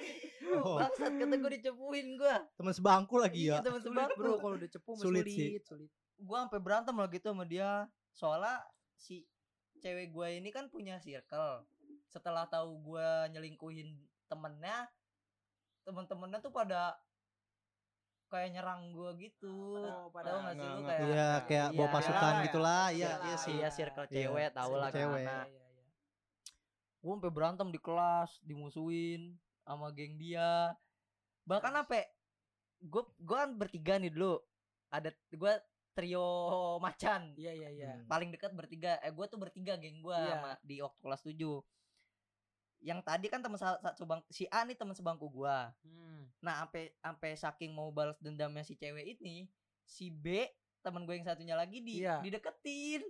Oh. 0.53 0.77
bangsat 0.77 1.09
kata 1.11 1.35
gua 1.35 1.51
dicepuin 1.51 2.07
gua 2.15 2.35
Teman 2.53 2.71
sebangku 2.71 3.15
lagi 3.17 3.39
iya 3.43 3.57
ya. 3.57 3.61
temen 3.61 3.77
Sulit 3.77 3.93
sebangku 3.95 4.15
bro 4.15 4.33
kalau 4.37 4.55
udah 4.55 4.69
cepu 4.69 4.91
Sulit 4.93 5.25
sulit, 5.25 5.25
sih. 5.27 5.49
sulit. 5.59 5.89
gua 6.17 6.45
sampai 6.45 6.59
berantem 6.59 6.93
lah 6.93 7.07
gitu 7.07 7.27
sama 7.27 7.43
dia 7.43 7.69
soalnya 8.11 8.61
si 8.93 9.25
cewek 9.75 10.09
gua 10.09 10.29
ini 10.29 10.47
kan 10.47 10.67
punya 10.67 10.97
circle 10.97 11.65
setelah 12.05 12.45
tahu 12.45 12.77
gua 12.83 13.25
nyelingkuhin 13.27 13.97
temennya 14.25 14.85
temen-temennya 15.83 16.39
tuh 16.39 16.49
pada 16.49 16.93
kayak 18.27 18.49
nyerang 18.51 18.89
gua 18.91 19.13
gitu 19.13 19.53
Oh, 19.75 20.09
tahu 20.09 20.09
pada 20.11 20.29
nggak 20.39 20.53
sih 20.55 20.67
lu 20.67 20.81
kayak 20.83 21.01
Iya, 21.03 21.29
kayak 21.43 21.67
bawa 21.71 21.81
Iya. 21.83 21.93
pasukan 21.93 22.31
Iya. 22.31 22.43
gitulah. 22.43 22.83
Iya, 22.87 23.05
Circle- 23.07 23.23
iya 23.23 23.35
sih. 23.37 23.53
iya 23.55 23.69
circle 23.69 24.05
Iya, 24.05 24.13
cewek 24.23 24.47
tahu 24.51 24.73
lah 24.73 24.89
cewek. 24.89 25.21
Iya, 25.21 25.37
iya. 25.43 25.62
Gue 27.03 27.11
sampai 27.11 27.29
berantem 27.29 27.67
di 27.67 27.77
kelas 27.77 28.39
dimusuhin 28.41 29.35
sama 29.61 29.91
geng 29.91 30.15
dia 30.15 30.71
bahkan 31.43 31.75
apa 31.75 32.07
gue 32.79 33.03
gue 33.17 33.37
kan 33.37 33.51
bertiga 33.51 33.99
nih 33.99 34.07
dulu 34.07 34.39
ada 34.87 35.11
gue 35.29 35.53
trio 35.93 36.27
macan 36.85 37.35
Iya, 37.35 37.51
iya, 37.51 37.69
iya. 37.69 37.89
Hmm. 37.93 38.07
paling 38.07 38.31
dekat 38.31 38.51
bertiga 38.51 38.95
eh 38.99 39.11
gue 39.11 39.25
tuh 39.25 39.35
bertiga 39.35 39.75
geng 39.75 39.99
gue 39.99 40.15
Iya. 40.15 40.31
sama 40.33 40.51
di 40.61 40.79
waktu 40.79 40.99
kelas 40.99 41.21
7 41.21 41.59
yang 42.83 42.99
tadi 42.99 43.27
kan 43.27 43.39
teman 43.39 43.55
sebang 43.95 44.19
si 44.27 44.43
A 44.49 44.63
nih 44.63 44.75
teman 44.75 44.91
sebangku 44.91 45.27
gue 45.27 45.57
Hmm. 45.83 46.27
nah 46.39 46.63
sampai 46.63 46.91
sampai 46.97 47.29
saking 47.35 47.71
mau 47.71 47.87
balas 47.89 48.15
dendamnya 48.17 48.63
si 48.63 48.75
cewek 48.75 49.03
ini 49.13 49.47
si 49.83 50.07
B 50.07 50.47
teman 50.79 51.03
gue 51.03 51.15
yang 51.15 51.23
satunya 51.25 51.55
lagi 51.55 51.79
di 51.79 51.99
Iya. 51.99 52.19
dideketin 52.19 53.03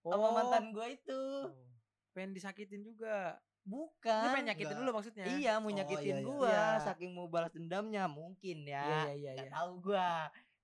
sama 0.00 0.28
mantan 0.32 0.70
gue 0.70 0.86
itu 0.88 1.22
Oh. 1.46 1.69
Pengen 2.12 2.32
disakitin 2.32 2.82
juga. 2.82 3.38
bukan 3.60 4.24
Ini 4.24 4.28
pengen 4.32 4.46
nyakitin 4.50 4.66
Enggak. 4.72 4.80
dulu 4.80 4.90
maksudnya. 4.96 5.24
Iya 5.28 5.52
mau 5.60 5.68
Oh, 5.68 5.74
nyakitin 5.76 6.08
iya, 6.08 6.16
iya. 6.16 6.24
gua 6.24 6.48
Iya. 6.48 6.80
saking 6.80 7.10
mau 7.12 7.28
balas 7.28 7.52
dendamnya 7.52 8.08
mungkin 8.08 8.64
Iya, 8.64 8.72
ya. 8.72 8.84
iya, 8.88 9.12
iya, 9.12 9.30
Nggak 9.36 9.46
iya. 9.46 9.54
tahu 9.54 9.70
gua. 9.84 10.10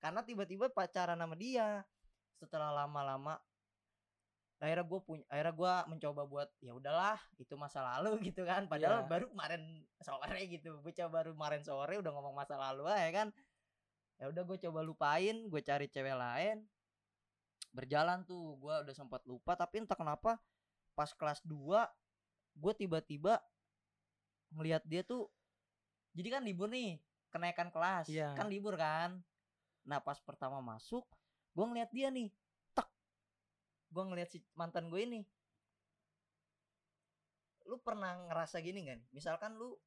Karena 0.01 0.19
tiba-tiba 0.25 0.65
pacaran 0.73 1.13
sama 1.15 1.35
dia. 1.37 1.85
Setelah 2.41 2.73
lama-lama 2.73 3.37
akhirnya 4.57 4.89
gue 4.89 4.99
punya 5.05 5.21
akhirnya 5.29 5.53
gua 5.53 5.73
mencoba 5.85 6.25
buat 6.25 6.49
ya 6.57 6.73
udahlah 6.73 7.21
itu 7.37 7.53
masa 7.53 7.85
lalu 7.85 8.17
gitu 8.33 8.41
kan 8.41 8.65
padahal 8.65 9.05
Iya. 9.05 9.09
baru 9.13 9.25
kemarin 9.29 9.61
sore 10.01 10.41
gitu 10.49 10.81
gue 10.81 10.93
coba 10.97 11.09
baru 11.21 11.37
kemarin 11.37 11.61
sore 11.61 11.93
udah 12.01 12.09
ngomong 12.09 12.33
masa 12.33 12.57
lalu 12.57 12.89
ya 12.89 13.11
kan 13.13 13.27
ya 14.17 14.25
udah 14.25 14.41
gue 14.41 14.57
coba 14.65 14.81
lupain 14.81 15.45
gue 15.45 15.61
cari 15.61 15.85
cewek 15.85 16.17
lain 16.17 16.65
berjalan 17.69 18.25
tuh 18.25 18.57
gua 18.57 18.81
udah 18.81 18.95
sempat 18.97 19.21
lupa 19.29 19.53
tapi 19.53 19.85
entah 19.85 19.93
kenapa 19.93 20.41
pas 20.97 21.13
kelas 21.13 21.45
2 21.45 21.53
gue 22.57 22.73
tiba-tiba 22.73 23.37
ngelihat 24.49 24.81
dia 24.89 25.05
tuh 25.05 25.29
jadi 26.17 26.41
kan 26.41 26.43
libur 26.43 26.65
nih 26.73 26.97
kenaikan 27.29 27.69
kelas 27.69 28.09
Iya. 28.09 28.33
kan 28.33 28.49
libur 28.49 28.73
kan. 28.73 29.21
Nah 29.85 30.01
pas 30.01 30.17
pertama 30.17 30.57
masuk 30.57 31.05
gue 31.53 31.65
ngeliat 31.65 31.93
dia 31.93 32.09
nih 32.09 32.33
tek. 32.73 32.89
Gue 33.93 34.03
ngeliat 34.09 34.33
si 34.33 34.41
mantan 34.57 34.89
gue 34.89 34.97
ini. 34.97 35.21
Lu 37.69 37.77
pernah 37.83 38.17
ngerasa 38.31 38.57
gini 38.63 38.81
kan 38.87 38.99
misalkan 39.13 39.53
lu 39.59 39.77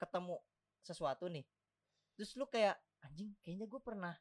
ketemu 0.00 0.38
sesuatu 0.80 1.26
nih 1.28 1.44
terus 2.14 2.36
lu 2.38 2.46
kayak 2.46 2.78
anjing 3.02 3.34
kayaknya 3.42 3.66
gue 3.66 3.80
pernah 3.82 4.14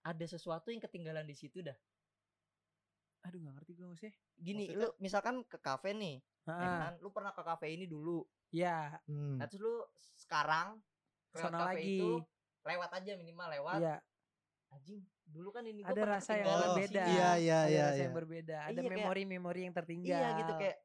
ada 0.00 0.24
sesuatu 0.24 0.72
yang 0.72 0.80
ketinggalan 0.80 1.26
di 1.26 1.36
situ 1.36 1.60
dah 1.60 1.76
Aduh 3.26 3.38
gak 3.40 3.54
ngerti 3.56 3.72
gue 3.72 3.86
maksudnya. 3.86 4.14
gini 4.36 4.64
Maksudnya? 4.64 4.80
lu 4.82 4.88
misalkan 4.98 5.36
ke 5.42 5.58
kafe 5.58 5.90
nih 5.92 6.16
ya 6.46 6.68
kan 6.78 6.94
lu 6.98 7.08
pernah 7.10 7.30
ke 7.30 7.42
kafe 7.42 7.66
ini 7.68 7.84
dulu 7.84 8.22
Iya, 8.48 9.02
Hmm. 9.04 9.36
Nah 9.36 9.46
terus 9.46 9.60
lu 9.60 9.74
sekarang 10.16 10.78
lewat 11.30 11.42
Sana 11.42 11.58
kafe 11.60 11.74
lagi. 11.76 11.96
itu 11.96 12.10
lewat 12.62 12.90
aja 12.92 13.10
minimal 13.14 13.48
lewat. 13.52 13.78
iya. 13.78 13.96
Anjing, 14.68 14.98
dulu 15.24 15.48
kan 15.50 15.62
ini 15.62 15.80
gua 15.80 15.90
Ada 15.90 16.02
rasa 16.08 16.32
yang 16.34 16.46
berbeda. 16.46 17.02
Iya, 17.04 17.30
iya, 17.36 17.58
Ada 17.60 17.68
iya, 17.68 17.82
rasa 17.82 17.92
iya. 17.92 18.02
yang 18.02 18.14
berbeda. 18.14 18.56
Ada 18.60 18.70
Iya, 18.72 18.80
kayak- 18.80 18.94
memori-memori 18.96 19.60
yang 19.60 19.74
tertinggal. 19.74 20.14
Iya 20.14 20.28
gitu 20.38 20.52
kayak 20.56 20.76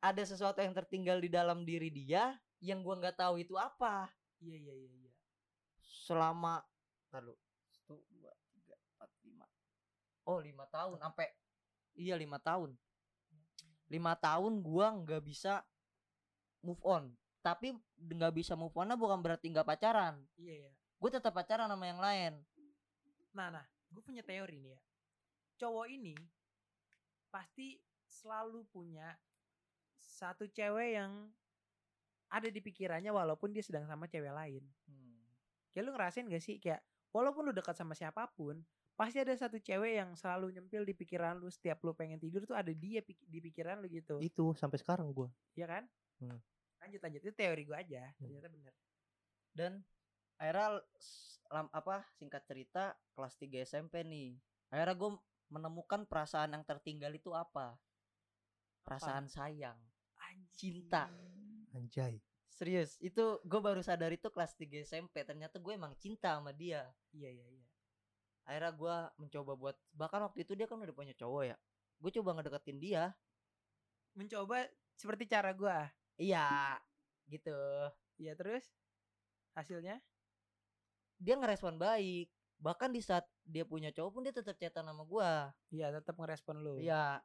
ada 0.00 0.22
sesuatu 0.22 0.58
yang 0.58 0.70
tertinggal 0.72 1.18
di 1.18 1.26
dalam 1.28 1.62
diri 1.62 1.90
dia 1.90 2.30
yang 2.60 2.80
gua 2.80 2.94
nggak 2.96 3.16
tahu 3.16 3.34
itu 3.36 3.54
apa. 3.54 4.06
Iya, 4.38 4.56
iya, 4.56 4.74
iya, 4.76 4.90
iya. 4.96 5.12
Selama 5.82 6.62
lalu 7.10 7.34
satu 7.68 7.98
dua 8.08 8.30
tiga 8.48 8.78
empat 8.88 9.10
lima 9.20 9.46
oh 10.28 10.38
lima 10.44 10.68
tahun 10.68 11.00
sampai 11.00 11.32
iya 11.96 12.14
lima 12.14 12.36
tahun 12.36 12.76
lima 13.88 14.12
tahun 14.20 14.60
gua 14.60 14.92
nggak 14.92 15.22
bisa 15.24 15.64
move 16.60 16.80
on 16.84 17.08
tapi 17.40 17.72
nggak 17.96 18.34
bisa 18.36 18.52
move 18.52 18.76
on 18.76 18.92
bukan 18.94 19.24
berarti 19.24 19.48
nggak 19.48 19.64
pacaran 19.64 20.20
Iya, 20.36 20.68
iya. 20.68 20.70
gue 20.74 21.10
tetap 21.10 21.32
pacaran 21.32 21.70
sama 21.70 21.86
yang 21.88 22.02
lain 22.02 22.44
Nah, 23.38 23.54
nah, 23.54 23.64
gue 23.94 24.02
punya 24.02 24.26
teori 24.26 24.58
nih 24.58 24.74
ya. 24.74 24.80
Cowok 25.62 25.86
ini 25.90 26.18
pasti 27.30 27.78
selalu 28.08 28.66
punya 28.72 29.14
satu 30.00 30.48
cewek 30.50 30.98
yang 30.98 31.30
ada 32.32 32.48
di 32.50 32.58
pikirannya 32.58 33.14
walaupun 33.14 33.54
dia 33.54 33.62
sedang 33.62 33.86
sama 33.86 34.10
cewek 34.10 34.34
lain. 34.34 34.64
Kayak 35.70 35.84
lu 35.86 35.90
ngerasain 35.94 36.26
gak 36.26 36.42
sih 36.42 36.56
kayak 36.58 36.82
walaupun 37.14 37.46
lu 37.46 37.52
dekat 37.54 37.78
sama 37.78 37.94
siapa 37.94 38.26
pun, 38.34 38.58
pasti 38.98 39.22
ada 39.22 39.30
satu 39.38 39.62
cewek 39.62 40.02
yang 40.02 40.10
selalu 40.18 40.58
nyempil 40.58 40.82
di 40.82 40.90
pikiran 40.90 41.38
lu 41.38 41.46
setiap 41.46 41.78
lu 41.86 41.94
pengen 41.94 42.18
tidur 42.18 42.42
tuh 42.42 42.58
ada 42.58 42.74
dia 42.74 42.98
di 43.06 43.38
pikiran 43.38 43.78
lu 43.78 43.86
gitu. 43.86 44.18
Itu 44.18 44.58
sampai 44.58 44.82
sekarang 44.82 45.14
gua. 45.14 45.30
Iya 45.54 45.70
kan? 45.70 45.84
Hmm. 46.18 46.42
Lanjut 46.82 47.00
lanjut 47.06 47.22
itu 47.22 47.32
teori 47.38 47.62
gue 47.62 47.76
aja. 47.78 48.10
Ternyata 48.18 48.50
bener. 48.50 48.74
dan 49.54 49.82
akhirnya 50.38 50.78
lam- 51.50 51.72
apa 51.74 52.06
singkat 52.14 52.46
cerita 52.46 52.94
kelas 53.16 53.34
3 53.34 53.58
SMP 53.66 54.06
nih 54.06 54.38
akhirnya 54.70 54.94
gue 54.94 55.10
menemukan 55.50 56.06
perasaan 56.06 56.54
yang 56.54 56.62
tertinggal 56.62 57.10
itu 57.10 57.34
apa 57.34 57.74
perasaan 58.86 59.26
sayang 59.26 59.80
cinta 60.54 61.10
Anjay. 61.74 62.20
serius 62.46 63.00
itu 63.02 63.40
gue 63.42 63.60
baru 63.60 63.82
sadar 63.82 64.14
itu 64.14 64.28
kelas 64.30 64.54
3 64.54 64.84
SMP 64.86 65.26
ternyata 65.26 65.58
gue 65.58 65.72
emang 65.74 65.96
cinta 65.98 66.38
sama 66.38 66.54
dia 66.54 66.86
Iya 67.10 67.30
iya 67.34 67.46
iya. 67.50 67.66
Akhirnya 68.48 68.72
gue 68.72 68.96
mencoba 69.20 69.52
buat 69.60 69.76
bahkan 69.92 70.24
waktu 70.24 70.48
itu 70.48 70.56
dia 70.56 70.64
kan 70.64 70.80
udah 70.80 70.96
punya 70.96 71.12
cowok 71.12 71.52
ya 71.52 71.56
gue 72.00 72.10
coba 72.16 72.30
ngedeketin 72.40 72.78
dia 72.80 73.12
Mencoba 74.18 74.66
seperti 74.98 75.30
cara 75.30 75.54
gua. 75.54 75.86
iya 76.18 76.74
gitu 77.30 77.54
Iya 78.18 78.34
terus 78.34 78.66
hasilnya? 79.54 80.02
dia 81.18 81.34
ngerespon 81.34 81.78
baik 81.78 82.30
bahkan 82.62 82.90
di 82.94 83.02
saat 83.02 83.26
dia 83.42 83.62
punya 83.66 83.90
cowok 83.94 84.10
pun 84.10 84.22
dia 84.26 84.34
tetap 84.34 84.54
chatan 84.58 84.86
sama 84.86 85.02
gue 85.06 85.30
Iya 85.78 85.94
tetap 85.94 86.18
ngerespon 86.18 86.58
lu. 86.62 86.82
Iya. 86.82 87.22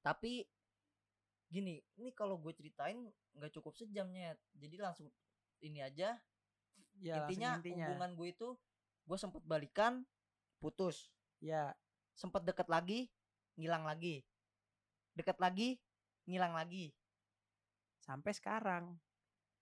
Tapi 0.00 0.44
gini, 1.48 1.80
ini 2.00 2.10
kalau 2.12 2.36
gue 2.40 2.52
ceritain 2.56 3.08
nggak 3.36 3.52
cukup 3.52 3.76
sejamnya. 3.76 4.36
Jadi 4.56 4.76
langsung 4.80 5.08
ini 5.60 5.80
aja. 5.84 6.16
Ya, 6.98 7.24
intinya, 7.24 7.60
intinya. 7.60 7.92
hubungan 7.92 8.12
gue 8.16 8.28
itu 8.32 8.48
gue 9.08 9.18
sempet 9.20 9.40
balikan, 9.44 10.04
putus. 10.58 11.10
Ya, 11.38 11.74
Sempet 12.18 12.42
deket 12.42 12.66
lagi, 12.66 13.06
ngilang 13.54 13.86
lagi. 13.86 14.26
Deket 15.14 15.38
lagi, 15.38 15.78
ngilang 16.26 16.50
lagi. 16.58 16.90
sampai 18.02 18.32
sekarang. 18.34 18.84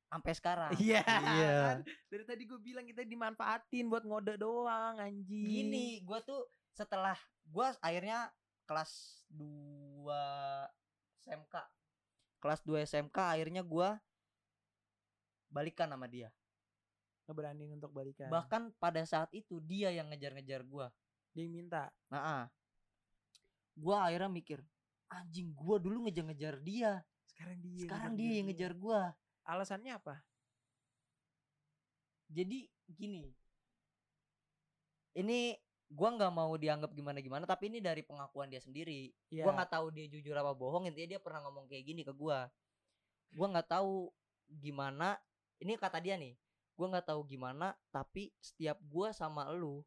Sampai 0.09 0.32
sekarang. 0.32 0.70
Iya. 0.80 1.03
Iya. 1.05 1.53
kan? 1.61 1.78
Dari 2.09 2.24
tadi 2.24 2.42
gue 2.47 2.61
bilang 2.62 2.86
kita 2.86 3.03
dimanfaatin 3.05 3.90
buat 3.90 4.07
ngode 4.07 4.38
doang 4.40 4.97
anjing. 5.03 5.44
Gini, 5.51 6.01
gue 6.01 6.18
tuh 6.24 6.47
setelah 6.72 7.18
gue 7.44 7.66
akhirnya 7.82 8.30
kelas 8.64 9.24
2 9.34 10.07
SMK. 11.26 11.55
Kelas 12.38 12.61
2 12.62 12.86
SMK 12.86 13.18
akhirnya 13.18 13.66
gue 13.66 13.88
balikan 15.51 15.90
sama 15.90 16.07
dia. 16.07 16.30
Ngeberanin 17.27 17.74
untuk 17.74 17.91
balikan. 17.91 18.31
Bahkan 18.31 18.79
pada 18.79 19.03
saat 19.03 19.29
itu 19.35 19.59
dia 19.59 19.91
yang 19.91 20.09
ngejar-ngejar 20.11 20.62
gua. 20.62 20.89
dia 21.37 21.45
yang 21.45 21.53
minta. 21.53 21.93
Nah, 22.09 22.22
ah. 22.22 22.45
gua 23.77 24.09
akhirnya 24.09 24.33
mikir, 24.33 24.64
anjing 25.12 25.53
gua 25.53 25.77
dulu 25.77 26.09
ngejar-ngejar 26.09 26.57
dia. 26.64 27.05
Sekarang 27.29 27.59
dia. 27.61 27.85
Sekarang 27.85 28.12
dia 28.16 28.33
yang 28.41 28.47
ngejar 28.49 28.72
gua. 28.72 29.12
Alasannya 29.45 29.93
apa? 30.01 30.24
Jadi 32.33 32.72
gini. 32.89 33.29
Ini 35.12 35.61
gua 35.93 36.16
nggak 36.16 36.33
mau 36.33 36.57
dianggap 36.57 36.91
gimana-gimana, 36.97 37.45
tapi 37.45 37.68
ini 37.68 37.85
dari 37.85 38.01
pengakuan 38.01 38.49
dia 38.49 38.64
sendiri. 38.64 39.12
Iya. 39.29 39.45
Gua 39.45 39.53
nggak 39.61 39.77
tahu 39.77 39.93
dia 39.93 40.09
jujur 40.09 40.33
apa 40.33 40.57
bohong, 40.57 40.89
intinya 40.89 41.18
dia 41.18 41.20
pernah 41.20 41.45
ngomong 41.45 41.68
kayak 41.68 41.85
gini 41.85 42.01
ke 42.01 42.16
gua. 42.16 42.49
Gua 43.37 43.53
nggak 43.53 43.68
tahu 43.77 44.09
gimana 44.49 45.18
ini 45.61 45.74
kata 45.74 45.99
dia 45.99 46.14
nih 46.14 46.35
gue 46.77 46.87
nggak 46.87 47.09
tahu 47.09 47.24
gimana 47.24 47.72
tapi 47.89 48.29
setiap 48.37 48.77
gua 48.85 49.09
sama 49.11 49.49
lu 49.51 49.81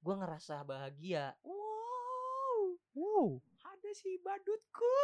gua 0.00 0.16
ngerasa 0.16 0.64
bahagia 0.64 1.36
Wow, 1.44 2.80
Wow. 2.92 3.26
ada 3.62 3.90
si 3.92 4.16
badutku. 4.18 4.98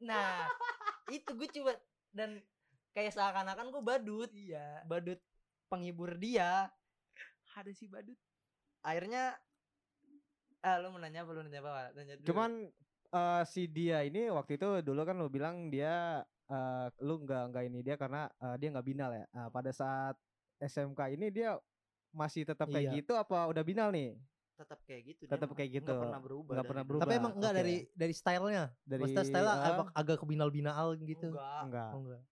nah 0.00 0.46
itu 1.16 1.30
gue 1.32 1.48
coba 1.54 1.74
dan 2.10 2.42
kayak 2.90 3.14
seakan-akan 3.14 3.70
gue 3.70 3.82
badut 3.82 4.30
Iya, 4.30 4.82
badut 4.84 5.18
penghibur 5.66 6.14
dia 6.16 6.66
ada 7.50 7.70
si 7.70 7.86
badut. 7.86 8.18
akhirnya 8.80 9.38
ah 10.60 10.76
lu 10.76 10.92
mau 10.92 11.00
nanya 11.00 11.24
apa 11.24 11.30
lu 11.30 11.40
nanya 11.42 11.60
apa 11.60 11.72
nanya 11.94 12.14
dulu. 12.18 12.26
Cuman 12.30 12.50
eh, 13.10 13.42
si 13.44 13.64
dia 13.66 14.02
ini 14.02 14.28
waktu 14.28 14.56
itu 14.56 14.68
dulu 14.82 15.00
kan 15.04 15.16
lu 15.16 15.28
bilang 15.28 15.68
dia 15.68 16.20
eh, 16.48 16.86
lu 17.00 17.22
nggak 17.22 17.42
nggak 17.50 17.64
ini 17.66 17.78
dia 17.80 17.94
karena 17.94 18.26
eh, 18.40 18.56
dia 18.56 18.68
nggak 18.70 18.86
binal 18.86 19.10
ya. 19.10 19.24
Nah, 19.30 19.48
pada 19.48 19.70
saat 19.70 20.16
SMK 20.60 21.00
ini 21.12 21.26
dia 21.28 21.56
masih 22.10 22.44
tetap 22.44 22.68
kayak 22.68 22.86
Iya. 22.86 22.96
gitu 23.00 23.12
apa 23.14 23.48
udah 23.48 23.62
binal 23.62 23.88
nih? 23.90 24.14
tetap 24.60 24.76
kayak 24.84 25.02
gitu 25.08 25.22
dia 25.24 25.32
Tetap 25.32 25.56
kayak 25.56 25.70
gitu. 25.72 25.88
nggak 25.88 26.04
pernah 26.04 26.20
berubah 26.20 26.52
dari 26.52 26.68
pernah 26.68 26.84
berubah. 26.84 27.02
Tapi 27.08 27.14
emang 27.16 27.32
enggak 27.32 27.48
oke. 27.48 27.58
dari 27.64 27.76
dari 27.96 28.12
stylenya. 28.12 28.64
Dari 28.84 29.00
Maksudnya 29.00 29.24
stylenya 29.24 29.56
eh, 29.56 29.64
agak, 29.64 29.86
agak 29.96 30.16
kebinal-binal 30.20 30.86
gitu. 31.00 31.26
enggak 31.32 31.60
enggak. 31.64 31.90
Oh, 31.90 32.00
enggak. 32.04 32.22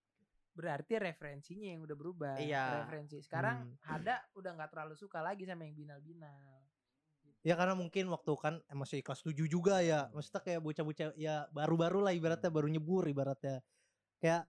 Berarti 0.53 0.93
referensinya 1.01 1.69
yang 1.73 1.81
udah 1.81 1.97
berubah. 1.97 2.35
Iya. 2.37 2.85
Referensi. 2.85 3.17
Sekarang 3.25 3.57
Hmm. 3.65 3.81
ada 3.81 4.21
udah 4.37 4.51
nggak 4.61 4.69
terlalu 4.69 4.95
suka 4.95 5.25
lagi 5.25 5.49
sama 5.49 5.65
yang 5.65 5.73
binal-binal. 5.73 6.61
Ya 7.41 7.55
karena 7.57 7.73
mungkin 7.73 8.05
waktu 8.13 8.33
kan 8.37 8.55
eh, 8.61 8.77
masih 8.77 9.01
kelas 9.01 9.25
7 9.25 9.49
juga 9.49 9.81
ya. 9.81 10.13
Maksudnya 10.13 10.43
kayak 10.45 10.61
bocah-bocah 10.61 11.09
ya 11.17 11.49
baru-baru 11.49 12.05
lah 12.05 12.13
ibaratnya 12.13 12.53
baru 12.53 12.69
nyebur 12.69 13.09
ibaratnya. 13.09 13.65
Kayak 14.21 14.45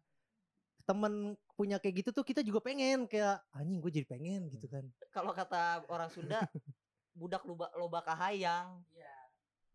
temen 0.89 1.13
punya 1.53 1.77
kayak 1.77 2.01
gitu 2.01 2.09
tuh 2.11 2.23
kita 2.23 2.41
juga 2.41 2.57
pengen 2.59 3.05
kayak 3.05 3.45
anjing 3.51 3.77
gue 3.77 3.91
jadi 3.93 4.07
pengen 4.07 4.49
gitu 4.49 4.65
kan. 4.65 4.81
kalau 5.09 5.29
kata 5.31 5.85
orang 5.85 6.09
Sunda 6.09 6.41
budak 7.13 7.45
loba 7.45 7.69
loba 7.75 8.01
kahayang 8.01 8.81
Iya. 8.89 9.13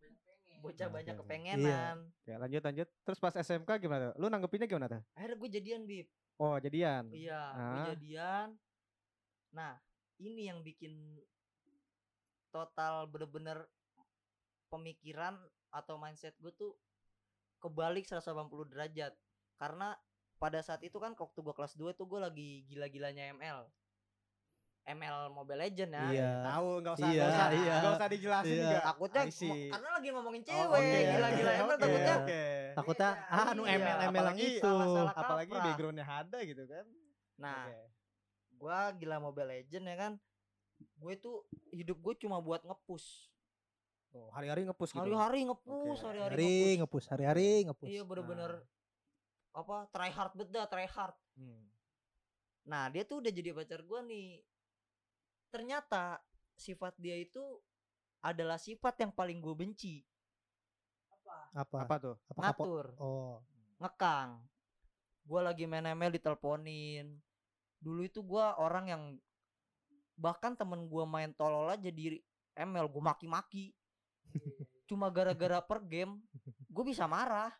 Pengen. 0.01 0.59
bocah 0.59 0.87
banyak 0.89 1.15
kepengenan 1.15 1.97
Oke, 2.17 2.33
lanjut 2.33 2.61
lanjut. 2.61 2.87
Terus 3.01 3.15
pas 3.17 3.31
SMK 3.31 3.69
gimana 3.77 4.11
tuh? 4.11 4.15
Lu 4.17 4.27
nanggepinnya 4.27 4.65
gimana 4.65 4.89
tuh? 4.89 5.01
akhirnya 5.13 5.37
gue 5.37 5.49
jadian 5.53 5.81
bib 5.83 6.07
Oh, 6.35 6.59
jadian. 6.59 7.07
iya 7.09 7.41
gue 7.49 7.79
Ah. 7.79 7.87
jadian 7.89 8.47
nah 9.49 9.79
ini 10.17 10.51
yang 10.51 10.59
bikin 10.59 10.91
total 12.49 13.07
bener-bener 13.07 13.63
pemikiran 14.67 15.39
atau 15.69 15.95
mindset 15.95 16.35
gue 16.37 16.51
tuh 16.51 16.75
kebalik 17.57 18.03
180 18.03 18.35
derajat 18.67 19.15
karena 19.55 19.95
pada 20.35 20.59
saat 20.59 20.81
itu 20.81 20.95
kan 20.95 21.13
waktu 21.13 21.39
gue 21.39 21.53
kelas 21.53 21.73
2 21.73 21.91
tuh 21.91 22.05
gue 22.05 22.19
lagi 22.19 22.49
gila-gilanya 22.65 23.33
ML 23.33 23.59
ML 24.85 25.33
Mobile 25.33 25.57
Legend 25.59 25.91
ya 25.91 26.05
Iya. 26.07 26.29
Tahu 26.45 26.67
enggak 26.77 26.93
usah 26.93 27.07
Iya, 27.07 27.13
enggak 27.17 27.31
usah, 27.31 27.47
iya. 27.49 27.75
nggak 27.75 27.93
usah 27.95 28.07
dijelasin 28.07 28.51
Iya. 28.51 28.61
juga. 28.61 28.79
takutnya 28.85 29.23
karena 29.71 29.89
lagi 29.91 30.07
ngomongin 30.11 30.41
Oh, 30.41 30.47
cewek 30.47 30.77
oke, 30.77 30.99
gila-gila 31.07 31.25
oke, 31.25 31.57
ML 31.57 31.65
oke, 31.65 31.81
takutnya. 31.81 32.15
Takutnya 32.71 33.09
Iya, 33.09 33.33
ah 33.33 33.49
nu 33.51 33.63
iya. 33.63 33.71
ML 33.71 33.81
ML 33.81 33.97
yang 33.97 34.11
apalagi 34.13 34.45
itu. 34.53 34.69
masalah 34.69 35.13
apalagi 35.13 35.49
kaprah. 35.49 35.65
backgroundnya 35.65 36.05
ada 36.05 36.39
gitu 36.41 36.63
kan. 36.65 36.85
nah 37.35 37.61
Oke. 37.65 37.81
gua 38.55 38.79
gila 38.93 39.17
Mobile 39.19 39.49
Legend 39.51 39.85
ya 39.85 39.95
kan 39.97 40.13
gue 40.77 41.13
tuh 41.17 41.35
hidup 41.69 41.97
gue 41.97 42.13
cuma 42.17 42.37
buat 42.37 42.61
ngepush 42.61 43.31
Oh, 44.11 44.31
hari-hari 44.31 44.63
ngepush 44.63 44.91
gitu. 44.91 45.01
hari-hari 45.01 45.39
ngepush 45.43 45.67
Oke. 45.97 46.05
hari-hari 46.05 46.31
Hari 46.31 46.45
ngepush 46.45 46.77
ngepus 46.77 47.05
hari-hari 47.09 47.47
ngepus. 47.65 47.87
iya 47.89 48.01
bener-bener 48.01 48.51
apa 49.55 49.87
try 49.89 50.11
hard 50.11 50.33
bet 50.35 50.49
dah 50.51 50.67
try 50.67 50.85
hard 50.85 51.15
Hmm. 51.35 51.67
nah 52.63 52.87
dia 52.87 53.03
tuh 53.03 53.19
udah 53.19 53.27
jadi 53.27 53.51
pacar 53.51 53.83
gua 53.83 53.99
nih 53.99 54.39
ternyata 55.51 56.23
sifat 56.55 56.95
dia 56.95 57.19
itu 57.19 57.43
adalah 58.23 58.55
sifat 58.55 58.95
yang 59.03 59.11
paling 59.11 59.43
gue 59.43 59.51
benci 59.51 59.95
Apa? 61.51 61.83
Apa 61.83 61.95
tuh? 61.99 62.15
Apa 62.31 62.39
kapo? 62.39 62.63
ngatur 62.63 62.85
Oh. 62.99 63.43
ngekang 63.79 64.39
gua 65.27 65.51
lagi 65.51 65.67
main 65.67 65.83
ML 65.91 66.15
diteleponin 66.15 67.19
dulu 67.83 68.01
itu 68.07 68.23
gua 68.23 68.55
orang 68.55 68.85
yang 68.87 69.03
bahkan 70.15 70.55
temen 70.55 70.87
gua 70.87 71.03
main 71.03 71.35
tolol 71.35 71.67
aja 71.67 71.91
di 71.91 72.15
ML 72.55 72.87
gue 72.87 73.03
maki-maki 73.03 73.75
cuma 74.87 75.11
gara-gara 75.11 75.59
per 75.59 75.83
game 75.83 76.23
gue 76.71 76.83
bisa 76.87 77.03
marah 77.03 77.51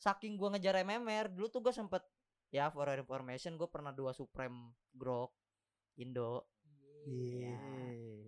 saking 0.00 0.34
gua 0.34 0.48
ngejar 0.50 0.80
MMR 0.80 1.28
dulu 1.28 1.46
tuh 1.46 1.60
gue 1.60 1.70
sempet 1.70 2.00
ya 2.48 2.66
for 2.66 2.82
your 2.82 2.98
information 2.98 3.54
gue 3.54 3.68
pernah 3.68 3.92
dua 3.92 4.10
Supreme 4.10 4.72
Grok 4.90 5.30
Indo 5.94 6.48
Iya. 7.02 7.48
ya 7.48 7.56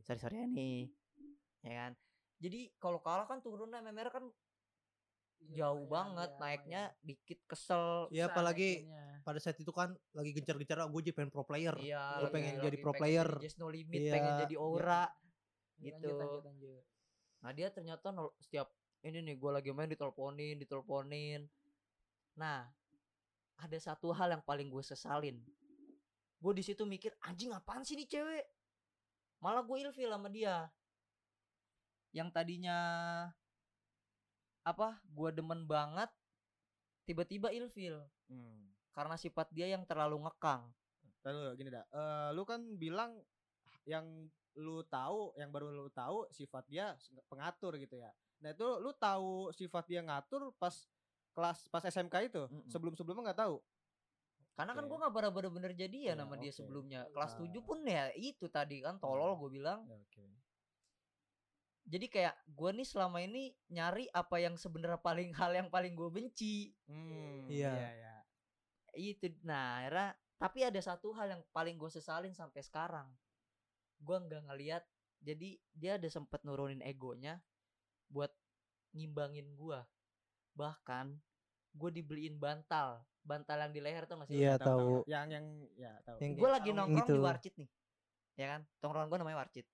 sorry 0.02 0.18
sorry 0.18 0.36
ya 0.36 0.46
nih 0.46 0.80
ya 1.60 1.72
kan 1.78 1.92
jadi 2.38 2.60
kalau 2.76 2.98
kalah 2.98 3.24
kan 3.24 3.38
turunnya 3.38 3.80
MMR 3.80 4.08
kan 4.08 4.24
jauh 5.48 5.84
banget 5.86 6.30
naiknya 6.38 6.94
dikit 7.00 7.42
kesel 7.44 8.06
Ya 8.08 8.28
apalagi 8.28 8.86
pada 9.22 9.38
saat 9.38 9.56
itu 9.56 9.70
kan 9.70 9.90
lagi 10.12 10.30
gencar-gencar 10.32 10.82
gue 10.84 11.00
jadi 11.00 11.14
pengen 11.14 11.30
pro 11.30 11.42
player. 11.42 11.74
Gua 11.74 11.86
lagi- 12.20 12.32
pengen 12.32 12.52
lagi 12.52 12.64
jadi 12.64 12.76
pro 12.76 12.90
pengen 12.90 13.00
player. 13.00 13.28
jadi 13.28 13.42
Just 13.42 13.56
no 13.56 13.66
limit, 13.68 13.94
Iya, 13.96 14.12
pengen 14.12 14.32
jadi 14.40 14.54
iya. 14.54 14.58
aura. 14.60 15.02
Lanjut, 15.06 15.82
gitu. 15.84 16.08
lanjut, 16.12 16.42
lanjut. 16.44 16.82
Nah 17.38 17.50
dia 17.52 17.68
ternyata 17.68 18.06
nol- 18.08 18.34
setiap 18.36 18.70
ini 19.00 19.18
nih 19.20 19.34
gue 19.36 19.50
lagi 19.52 19.70
main 19.70 19.86
diteleponin, 19.86 20.58
diteleponin. 20.58 21.46
Nah 22.36 22.68
ada 23.62 23.78
satu 23.78 24.10
hal 24.10 24.34
yang 24.34 24.42
paling 24.42 24.66
gue 24.72 24.82
sesalin. 24.82 25.38
Gue 26.42 26.52
di 26.58 26.64
situ 26.66 26.82
mikir 26.82 27.14
anjing 27.22 27.54
apaan 27.54 27.86
sih 27.86 27.94
nih 27.94 28.10
cewek? 28.10 28.44
Malah 29.38 29.62
gue 29.62 29.76
ilfil 29.86 30.10
sama 30.10 30.26
dia. 30.26 30.66
Yang 32.10 32.28
tadinya 32.34 32.78
apa? 34.66 34.98
Gue 35.10 35.30
demen 35.30 35.66
banget, 35.66 36.10
tiba-tiba 37.06 37.50
ilfil 37.50 38.02
Hmm. 38.32 38.72
karena 38.96 39.20
sifat 39.20 39.52
dia 39.52 39.68
yang 39.68 39.84
terlalu 39.84 40.24
ngekang. 40.24 40.64
Lalu 41.20 41.38
gini 41.60 41.68
dah. 41.68 41.84
Eh, 41.84 42.28
lu 42.32 42.42
kan 42.48 42.60
bilang 42.80 43.20
yang 43.84 44.08
lu 44.56 44.84
tahu, 44.88 45.36
yang 45.36 45.52
baru 45.52 45.68
lu 45.68 45.88
tahu 45.92 46.28
sifat 46.32 46.64
dia 46.68 46.96
pengatur 47.28 47.76
gitu 47.76 47.96
ya. 48.00 48.08
Nah, 48.40 48.56
itu 48.56 48.64
lu 48.80 48.92
tahu 48.96 49.52
sifat 49.52 49.84
dia 49.84 50.00
ngatur 50.00 50.52
pas 50.56 50.74
kelas 51.32 51.68
pas 51.68 51.82
SMK 51.82 52.14
itu. 52.28 52.42
Mm-mm. 52.48 52.68
Sebelum-sebelumnya 52.68 53.32
nggak 53.32 53.40
tahu. 53.44 53.56
Karena 54.52 54.76
kan 54.76 54.84
gue 54.84 54.98
gak 55.00 55.12
bener 55.16 55.48
bener 55.48 55.72
jadian 55.72 56.12
Iya, 56.12 56.20
sama 56.20 56.36
dia 56.36 56.52
sebelumnya. 56.52 57.00
Kelas 57.08 57.32
Ah. 57.34 57.38
7 57.40 57.64
pun 57.64 57.78
ya 57.88 58.12
itu 58.12 58.46
tadi 58.52 58.84
kan 58.84 59.00
tolol 59.00 59.32
gue 59.40 59.56
bilang. 59.56 59.88
Ya, 59.88 59.96
Oke. 59.96 60.28
Jadi 61.82 62.06
kayak 62.06 62.36
gue 62.46 62.70
nih 62.76 62.86
selama 62.86 63.18
ini 63.24 63.50
nyari 63.72 64.06
apa 64.12 64.38
yang 64.38 64.54
sebenarnya 64.54 65.00
paling 65.00 65.32
hal 65.40 65.50
yang 65.56 65.68
paling 65.72 65.96
gue 65.96 66.08
benci. 66.12 66.70
Hmm, 66.86 67.48
Iya. 67.48 67.72
iya. 67.74 68.14
Itu 68.92 69.32
nah 69.42 69.80
akhirnya 69.80 70.12
tapi 70.36 70.58
ada 70.68 70.80
satu 70.84 71.16
hal 71.16 71.32
yang 71.38 71.42
paling 71.50 71.80
gue 71.80 71.88
sesalin 71.88 72.36
sampai 72.36 72.60
sekarang. 72.60 73.08
Gue 73.98 74.16
nggak 74.20 74.52
ngeliat. 74.52 74.84
Jadi 75.22 75.56
dia 75.72 75.96
ada 75.96 76.08
sempet 76.10 76.42
nurunin 76.44 76.82
egonya 76.82 77.40
buat 78.10 78.30
ngimbangin 78.92 79.54
gue. 79.56 79.80
Bahkan 80.52 81.06
gue 81.72 81.90
dibeliin 81.92 82.36
bantal, 82.36 83.00
bantal 83.24 83.56
yang 83.68 83.72
di 83.72 83.80
leher 83.80 84.04
tuh 84.04 84.20
gak 84.20 84.28
sih? 84.28 84.36
Iya 84.40 84.60
Tahu, 84.60 84.68
tahu. 84.68 84.94
Yang 85.08 85.26
yang 85.32 85.46
ya 85.78 85.92
tahu. 86.04 86.16
Yang 86.20 86.32
gue 86.36 86.50
lagi 86.50 86.70
nongkrong 86.76 87.08
gitu. 87.08 87.14
di 87.16 87.22
Warcit 87.24 87.54
nih 87.56 87.70
ya 88.36 88.46
kan? 88.56 88.60
Tongkrongan 88.80 89.08
gue 89.12 89.18
namanya 89.20 89.38
Warcit 89.44 89.66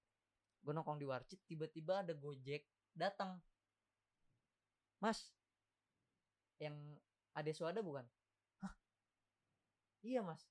gue 0.63 0.73
nongkrong 0.75 1.01
di 1.01 1.07
Warcit 1.07 1.41
tiba-tiba 1.47 2.03
ada 2.03 2.13
Gojek 2.13 2.67
datang. 2.93 3.39
Mas 4.99 5.31
yang 6.59 6.75
ada 7.33 7.51
suada 7.55 7.79
bukan? 7.79 8.03
Hah? 8.61 8.75
Iya 10.03 10.27
mas. 10.27 10.43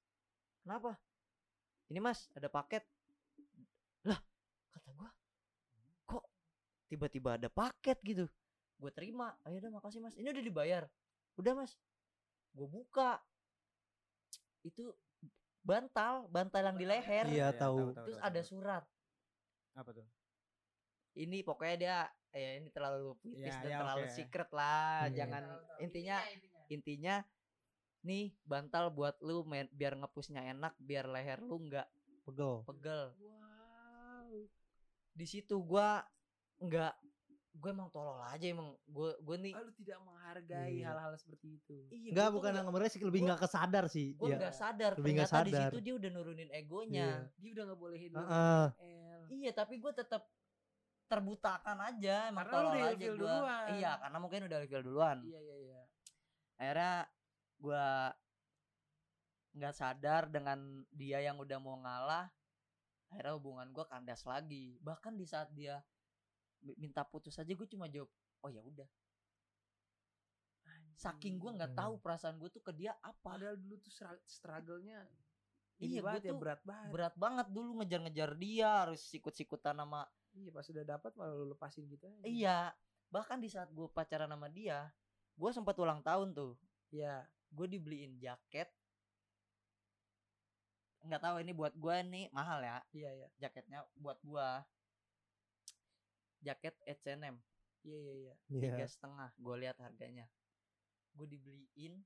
Kenapa? 0.64 0.96
Ini 1.92 2.00
mas 2.00 2.32
ada 2.32 2.48
paket. 2.48 2.84
Lah 4.08 4.20
kata 4.72 4.90
gue 4.96 5.10
kok 6.08 6.26
tiba-tiba 6.88 7.36
ada 7.36 7.52
paket 7.52 8.00
gitu 8.02 8.26
gue 8.78 8.92
terima 8.92 9.34
ayo 9.44 9.58
udah 9.58 9.72
makasih 9.74 10.00
mas 10.00 10.14
ini 10.14 10.30
udah 10.30 10.44
dibayar 10.44 10.84
udah 11.36 11.54
mas 11.54 11.74
gue 12.54 12.68
buka 12.68 13.18
itu 14.62 14.94
bantal 15.62 16.30
bantal 16.30 16.64
yang 16.64 16.78
di 16.78 16.86
leher 16.86 17.26
Iya, 17.28 17.52
tahu. 17.52 17.92
terus 17.94 18.18
ada 18.20 18.42
surat 18.42 18.84
apa 19.74 19.90
tuh? 19.94 20.08
ini 21.14 21.42
pokoknya 21.42 21.76
dia 21.76 21.98
eh 22.32 22.62
ini 22.62 22.70
terlalu 22.70 23.18
puitis 23.18 23.50
Ya, 23.50 23.62
dan 23.62 23.72
ya, 23.72 23.78
terlalu 23.82 24.06
oke. 24.06 24.14
secret 24.14 24.50
lah 24.54 25.06
Iya. 25.06 25.16
jangan 25.18 25.44
Tahu, 25.44 25.58
tahu. 25.60 25.78
intinya 25.82 26.18
intinya 26.68 27.16
nih 28.00 28.32
bantal 28.44 28.94
buat 28.94 29.18
lu 29.20 29.42
main, 29.44 29.66
biar 29.74 29.98
ngepusnya 29.98 30.46
enak 30.48 30.78
biar 30.78 31.10
leher 31.10 31.42
lu 31.42 31.58
nggak 31.60 31.88
Pegel. 32.24 32.62
pegel 32.64 33.04
Wow. 33.18 34.46
di 35.12 35.26
situ 35.26 35.58
gua 35.60 36.06
nggak 36.60 36.94
gue 37.58 37.70
emang 37.70 37.90
tolol 37.90 38.22
aja 38.22 38.46
emang 38.46 38.70
gue 38.86 39.10
gue 39.18 39.38
nih 39.40 39.52
Oh, 39.52 39.62
lu 39.62 39.74
tidak 39.74 39.98
menghargai 40.00 40.78
Iya. 40.78 40.86
hal-hal 40.88 41.14
seperti 41.16 41.58
itu. 41.58 41.78
iya, 41.90 42.14
tuh 42.14 42.30
bukan 42.32 42.46
nggak- 42.46 42.54
yang 42.54 42.66
ngeberes 42.68 42.92
sih 42.92 43.02
lebih 43.02 43.22
nggak 43.24 43.40
kesadar 43.42 43.86
sih. 43.88 44.08
gue 44.14 44.28
Iya. 44.28 44.38
nggak 44.38 44.56
sadar 44.56 44.92
Lebih 44.94 45.12
nggak 45.14 45.28
ternyata 45.28 45.42
di 45.42 45.52
sadar. 45.52 45.64
situ 45.68 45.78
dia 45.80 45.94
udah 45.96 46.10
nurunin 46.12 46.50
egonya 46.52 47.08
Dia 47.36 47.50
udah 47.52 47.64
nggak 47.66 47.80
bolehin 47.80 48.10
lu 48.10 48.18
Heeh. 48.20 48.66
ML. 48.78 49.22
iya 49.34 49.52
tapi 49.52 49.76
gue 49.76 49.92
tetap 49.92 50.24
terbutakan 51.08 51.78
aja 51.82 52.16
emang 52.28 52.44
Karena 52.44 52.54
lu 52.54 52.60
tolol 52.60 52.74
udah 52.76 52.90
aja 52.92 53.06
duluan. 53.10 53.66
iya 53.74 53.92
karena 53.98 54.18
mungkin 54.18 54.40
udah 54.44 54.58
ilfil 54.60 54.84
duluan 54.84 55.18
Iya 55.22 55.40
iya 55.42 55.56
iya. 55.58 55.82
akhirnya 56.58 56.94
gue 57.58 57.86
nggak 59.54 59.74
sadar 59.74 60.24
dengan 60.28 60.60
dia 60.92 61.18
yang 61.20 61.36
udah 61.36 61.58
mau 61.58 61.74
ngalah 61.76 62.30
akhirnya 63.08 63.34
hubungan 63.34 63.68
gue 63.68 63.82
kandas 63.84 64.22
lagi 64.24 64.78
bahkan 64.80 65.16
di 65.16 65.24
saat 65.24 65.50
dia 65.52 65.82
minta 66.76 67.04
putus 67.04 67.38
aja 67.38 67.48
gue 67.48 67.68
cuma 67.68 67.86
jawab 67.88 68.10
oh 68.42 68.50
ya 68.50 68.62
udah 68.62 68.88
saking 70.98 71.38
gue 71.38 71.52
nggak 71.54 71.72
Hmm. 71.74 71.80
tahu 71.80 71.94
perasaan 72.02 72.42
gue 72.42 72.50
tuh 72.50 72.64
ke 72.64 72.74
dia 72.74 72.98
apa 73.00 73.38
Padahal 73.38 73.54
dulu 73.56 73.78
tuh 73.78 73.94
struggle-nya 74.26 75.06
Iya, 75.78 76.02
banget 76.02 76.22
ya 76.26 76.34
tuh 76.34 76.40
berat 76.42 76.62
banget. 76.66 76.90
berat 76.90 77.16
banget 77.16 77.48
dulu 77.54 77.70
ngejar-ngejar 77.78 78.32
dia 78.34 78.70
harus 78.82 78.98
sikut-sikutan 79.06 79.78
sama 79.78 80.10
Iya 80.34 80.50
pas 80.50 80.66
udah 80.66 80.86
dapat 80.86 81.12
malah 81.14 81.34
lu 81.38 81.54
lepasin 81.54 81.86
gitu 81.86 82.06
aja. 82.10 82.22
iya 82.26 82.60
bahkan 83.08 83.38
di 83.38 83.46
saat 83.48 83.70
gue 83.70 83.86
pacaran 83.88 84.26
sama 84.28 84.50
dia 84.50 84.90
gue 85.38 85.50
sempat 85.54 85.78
ulang 85.78 86.02
tahun 86.02 86.34
tuh 86.34 86.58
Iya. 86.90 87.30
gue 87.54 87.68
dibeliin 87.70 88.18
jaket 88.18 88.74
nggak 91.06 91.22
tahu 91.22 91.36
ini 91.40 91.54
buat 91.54 91.78
gue 91.78 91.96
nih 92.04 92.26
mahal 92.34 92.60
ya 92.60 92.82
Iya 92.92 93.10
iya. 93.14 93.28
jaketnya 93.38 93.86
buat 93.96 94.18
gua 94.26 94.66
jaket 96.40 96.76
H&M 96.84 97.36
Iya 97.82 97.98
iya 97.98 98.14
iya. 98.14 98.34
Iya. 98.50 98.62
tiga 98.62 98.86
setengah 98.86 99.30
gue 99.36 99.56
lihat 99.58 99.78
harganya 99.80 100.26
gue 101.14 101.28
dibeliin 101.28 102.04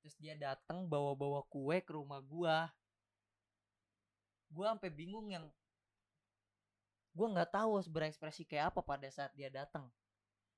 terus 0.00 0.16
dia 0.16 0.32
datang 0.32 0.88
bawa-bawa 0.88 1.44
kue 1.44 1.84
ke 1.84 1.92
rumah 1.92 2.24
gua 2.24 2.72
gua 4.48 4.72
sampai 4.74 4.88
bingung 4.88 5.28
yang 5.28 5.44
gua 7.12 7.28
nggak 7.36 7.52
tahu 7.52 7.76
harus 7.76 7.90
berekspresi 7.90 8.48
kayak 8.48 8.72
apa 8.72 8.80
pada 8.80 9.06
saat 9.12 9.30
dia 9.36 9.52
datang 9.52 9.86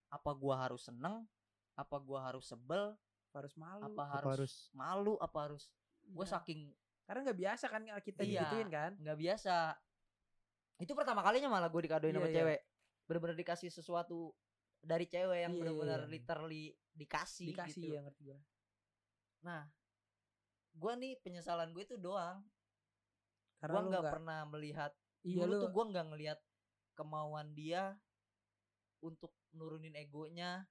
apa 0.09 0.31
gua 0.33 0.62
harus 0.62 0.87
seneng 0.87 1.27
apa 1.75 1.97
gua 1.99 2.23
harus 2.31 2.47
sebel 2.47 2.95
Harus 3.33 3.57
malu. 3.57 3.81
apa 3.89 3.93
Apa 3.97 4.05
harus, 4.12 4.31
harus 4.37 4.55
malu 4.77 5.14
apa 5.16 5.39
harus 5.49 5.73
gue 6.05 6.20
Iya. 6.20 6.37
saking 6.37 6.61
Karena 7.09 7.20
nggak 7.27 7.39
biasa 7.41 7.64
kan 7.66 7.83
kita 8.05 8.20
Iya. 8.23 8.45
digituin 8.45 8.68
kan. 8.68 8.93
nggak 9.01 9.18
biasa 9.18 9.55
itu 10.83 10.93
pertama 10.93 11.22
kalinya 11.22 11.49
malah 11.49 11.70
gue 11.70 11.83
dikadoin 11.83 12.11
sama 12.11 12.26
Iya, 12.26 12.30
iya. 12.30 12.37
cewek 12.37 12.61
bener-bener 13.03 13.37
dikasih 13.39 13.70
sesuatu 13.70 14.35
dari 14.78 15.07
cewek 15.07 15.39
yang 15.41 15.53
Iya, 15.53 15.59
bener-bener 15.59 16.01
iya. 16.01 16.11
literally 16.11 16.64
dikasih, 16.93 17.55
Dikasih 17.55 17.83
gitu. 17.83 17.95
ya 17.95 18.01
ngerti 18.03 18.22
gua. 18.24 18.39
nah 19.43 19.62
gue 20.72 20.93
nih 20.97 21.12
penyesalan 21.18 21.70
gue 21.70 21.83
itu 21.85 21.97
doang 21.97 22.43
Karena 23.57 23.78
gue 23.78 23.89
nggak 23.89 24.05
pernah 24.11 24.41
melihat 24.49 24.93
Iya 25.22 25.37
dulu 25.41 25.51
lu 25.51 25.62
tuh 25.62 25.70
gue 25.70 25.85
nggak 25.89 26.07
ngelihat 26.11 26.39
kemauan 26.93 27.49
dia 27.53 27.95
untuk 28.99 29.30
nurunin 29.51 29.95
egonya 29.95 30.66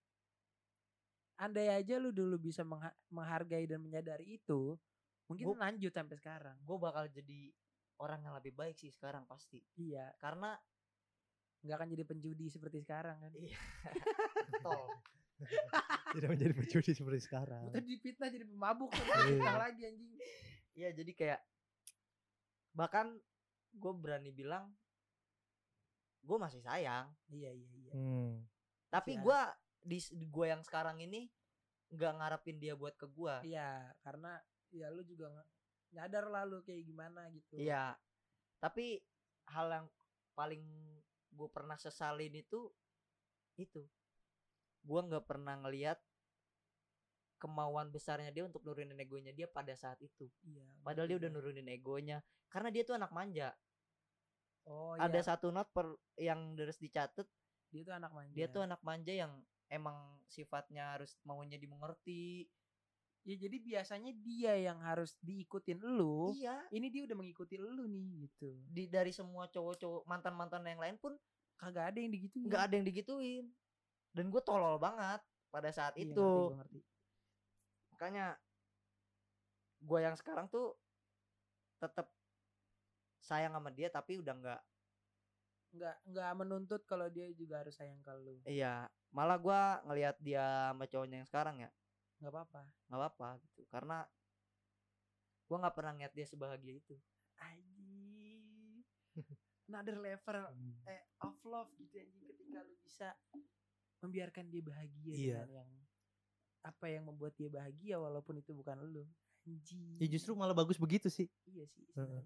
andai 1.36 1.74
aja 1.74 1.97
lu 1.97 2.12
dulu 2.12 2.38
bisa 2.38 2.62
mengha- 2.62 2.93
menghargai 3.09 3.66
dan 3.66 3.82
menyadari 3.82 4.38
itu, 4.38 4.78
mungkin 5.26 5.45
Gua- 5.47 5.57
lanjut 5.57 5.89
sampai 5.89 6.14
sekarang. 6.14 6.53
gue 6.59 6.78
bakal 6.78 7.09
jadi 7.09 7.49
orang 8.02 8.20
yang 8.26 8.34
lebih 8.34 8.52
baik 8.58 8.76
sih 8.76 8.89
sekarang 8.89 9.24
pasti 9.30 9.62
Iya, 9.78 10.10
karena 10.18 10.58
nggak 11.62 11.78
akan 11.78 11.89
jadi 11.93 12.04
penjudi 12.10 12.45
seperti 12.49 12.82
sekarang 12.82 13.22
kan. 13.22 13.32
Iya. 13.38 13.58
tol 14.66 14.89
tidak 16.14 16.30
menjadi 16.38 16.54
penjudi 16.54 16.91
seperti 16.93 17.20
sekarang. 17.26 17.70
Tadi 17.74 17.88
dipitnah 17.97 18.30
jadi 18.30 18.45
pemabuk 18.45 18.89
kan 18.93 19.26
Iya. 19.30 19.52
lagi 19.58 19.82
anjing. 19.86 20.12
Iya 20.74 20.89
jadi 20.97 21.12
kayak 21.14 21.41
bahkan 22.72 23.20
gue 23.72 23.93
berani 23.95 24.32
bilang 24.32 24.72
gue 26.22 26.38
masih 26.38 26.62
sayang 26.62 27.10
Iya 27.28 27.52
iya 27.52 27.70
iya. 27.76 27.93
Hmm. 27.95 28.45
tapi 28.91 29.18
gue 29.18 29.39
di, 29.82 29.97
gue 30.30 30.45
yang 30.45 30.62
sekarang 30.62 31.02
ini 31.02 31.28
nggak 31.91 32.12
ngarepin 32.22 32.58
dia 32.62 32.78
buat 32.78 32.95
ke 32.95 33.08
gue 33.10 33.36
Iya, 33.47 33.91
karena 34.04 34.39
ya 34.72 34.88
lu 34.93 35.04
juga 35.04 35.28
nggak 35.32 35.47
nyadar 35.91 36.25
lah 36.27 36.43
lu 36.47 36.63
kayak 36.63 36.83
gimana 36.87 37.27
gitu. 37.31 37.55
iya 37.59 37.95
tapi 38.59 38.99
hal 39.51 39.67
yang 39.69 39.87
paling 40.35 40.63
gue 41.31 41.49
pernah 41.51 41.75
sesalin 41.75 42.31
itu 42.35 42.71
itu 43.59 43.83
gue 44.81 44.99
nggak 45.11 45.25
pernah 45.27 45.59
ngelihat 45.59 45.99
kemauan 47.41 47.89
besarnya 47.89 48.29
dia 48.29 48.45
untuk 48.45 48.61
nurunin 48.61 48.93
egonya 49.01 49.33
dia 49.33 49.49
pada 49.49 49.73
saat 49.73 49.97
itu 49.99 50.29
Iya. 50.45 50.61
padahal 50.85 51.09
dia 51.09 51.17
ngerti 51.17 51.21
udah 51.21 51.29
nurunin 51.33 51.67
egonya 51.73 52.17
karena 52.47 52.69
dia 52.69 52.83
tuh 52.85 52.95
anak 52.95 53.11
manja 53.11 53.51
Oh 54.69 54.93
ada 54.93 55.17
iya. 55.17 55.25
satu 55.25 55.49
not 55.49 55.73
per 55.73 55.89
yang 56.21 56.53
harus 56.53 56.77
dicatat 56.77 57.25
Dia 57.73 57.81
tuh 57.81 57.95
anak 57.97 58.11
manja. 58.13 58.33
dia 58.37 58.45
tuh 58.45 58.61
anak 58.61 58.77
manja 58.85 59.09
yang 59.09 59.33
emang 59.73 59.97
sifatnya 60.29 60.93
harus 60.99 61.17
maunya 61.25 61.57
dimengerti 61.57 62.45
Ya 63.22 63.38
jadi 63.38 63.57
biasanya 63.61 64.11
dia 64.17 64.57
yang 64.57 64.82
harus 64.82 65.13
diikutin 65.22 65.78
lu. 65.78 66.34
iya 66.34 66.57
Ini 66.74 66.89
dia 66.89 67.01
udah 67.05 67.17
mengikuti 67.17 67.53
lu 67.53 67.86
nih 67.86 68.26
gitu. 68.26 68.57
di 68.65 68.89
dari 68.89 69.13
semua 69.13 69.45
cowok-cowok 69.45 70.09
mantan-mantan 70.09 70.65
yang 70.65 70.82
lain 70.82 70.97
pun 70.97 71.13
Kagak 71.61 71.93
ada 71.93 71.97
yang 72.01 72.09
digituin. 72.09 72.49
nggak 72.49 72.63
ada 72.65 72.74
yang 72.74 72.88
digituin 72.89 73.45
dan 74.17 74.34
gue 74.34 74.41
tolol 74.41 74.82
banget 74.82 75.22
pada 75.53 75.69
saat 75.69 75.93
Iya, 75.93 76.09
itu 76.09 76.17
ngerti, 76.17 76.41
gua 76.49 76.57
ngerti. 76.65 76.80
makanya 77.93 78.26
gue 79.82 79.99
yang 80.01 80.15
sekarang 80.17 80.49
tuh 80.49 80.74
tetap 81.78 82.09
sayang 83.22 83.53
sama 83.53 83.69
dia 83.69 83.93
tapi 83.93 84.17
udah 84.17 84.34
nggak 84.34 84.61
Nggak 85.72 85.95
nggak 86.09 86.32
menuntut 86.36 86.82
kalau 86.84 87.07
dia 87.07 87.30
juga 87.32 87.61
harus 87.63 87.78
sayang 87.78 88.01
ke 88.01 88.11
lu. 88.17 88.41
iya 88.43 88.89
malah 89.13 89.38
gua 89.38 89.80
ngelihat 89.86 90.17
dia 90.19 90.74
sama 90.74 90.84
cowoknya 90.89 91.22
yang 91.22 91.30
sekarang 91.30 91.55
ya 91.61 91.69
Nggak 92.22 92.32
apa-apa. 92.32 92.61
nggak 92.86 92.99
apa-apa 92.99 93.28
gitu 93.41 93.61
karena 93.67 93.97
gua 95.43 95.57
nggak 95.59 95.76
pernah 95.76 95.91
ngeliat 95.91 96.13
dia 96.13 96.24
sebahagia 96.24 96.74
itu 96.76 96.95
Anjing. 97.36 98.86
Another 99.65 99.97
level 99.97 100.38
eh 100.86 101.01
of 101.19 101.36
love 101.43 101.72
gitu 101.76 101.95
anjing 101.97 102.22
ketika 102.28 102.59
lu 102.59 102.76
bisa 102.78 103.09
membiarkan 103.99 104.45
dia 104.47 104.61
bahagia 104.61 105.11
Iya. 105.11 105.38
dengan 105.41 105.49
yang 105.55 105.69
apa 106.61 106.86
yang 106.88 107.03
membuat 107.03 107.34
dia 107.34 107.49
bahagia 107.49 107.97
walaupun 107.97 108.38
itu 108.38 108.51
bukan 108.51 108.78
lu. 108.80 109.03
Anjing. 109.41 109.97
Ya 109.97 110.07
justru 110.07 110.32
malah 110.32 110.53
bagus 110.53 110.78
begitu 110.78 111.09
sih. 111.09 111.26
iya 111.45 111.65
sih 111.67 111.82
sebenarnya. 111.88 112.22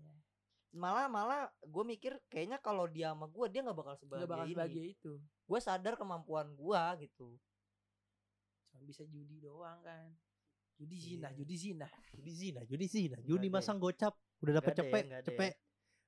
malah 0.72 1.08
malah 1.08 1.42
gue 1.62 1.84
mikir 1.88 2.20
kayaknya 2.28 2.60
kalau 2.60 2.84
dia 2.84 3.10
sama 3.10 3.26
gue 3.26 3.46
dia 3.48 3.64
nggak 3.64 3.78
bakal 3.78 3.96
sebahagia 3.96 4.20
Nggak 4.20 4.34
bakal 4.34 4.44
ini 4.46 4.54
sebahagia 4.54 4.84
itu. 4.86 5.12
gue 5.24 5.60
sadar 5.62 5.94
kemampuan 5.96 6.52
gue 6.52 6.82
gitu 7.02 7.40
bisa 8.86 9.04
judi 9.04 9.42
doang 9.42 9.82
kan. 9.82 10.14
Judi 10.76 10.98
zina, 11.00 11.32
Iya. 11.32 11.38
judi 11.40 11.56
zina. 11.56 11.88
Judi 12.14 12.34
zina, 12.36 12.60
judi 12.64 12.86
zina. 12.86 13.18
Juni 13.24 13.48
ada 13.48 13.52
ya. 13.52 13.54
masang 13.58 13.78
gocap, 13.80 14.14
udah 14.44 14.54
dapet 14.60 14.72
ya, 14.72 14.80
cepet, 14.84 15.04
ada 15.08 15.24
cepet. 15.24 15.54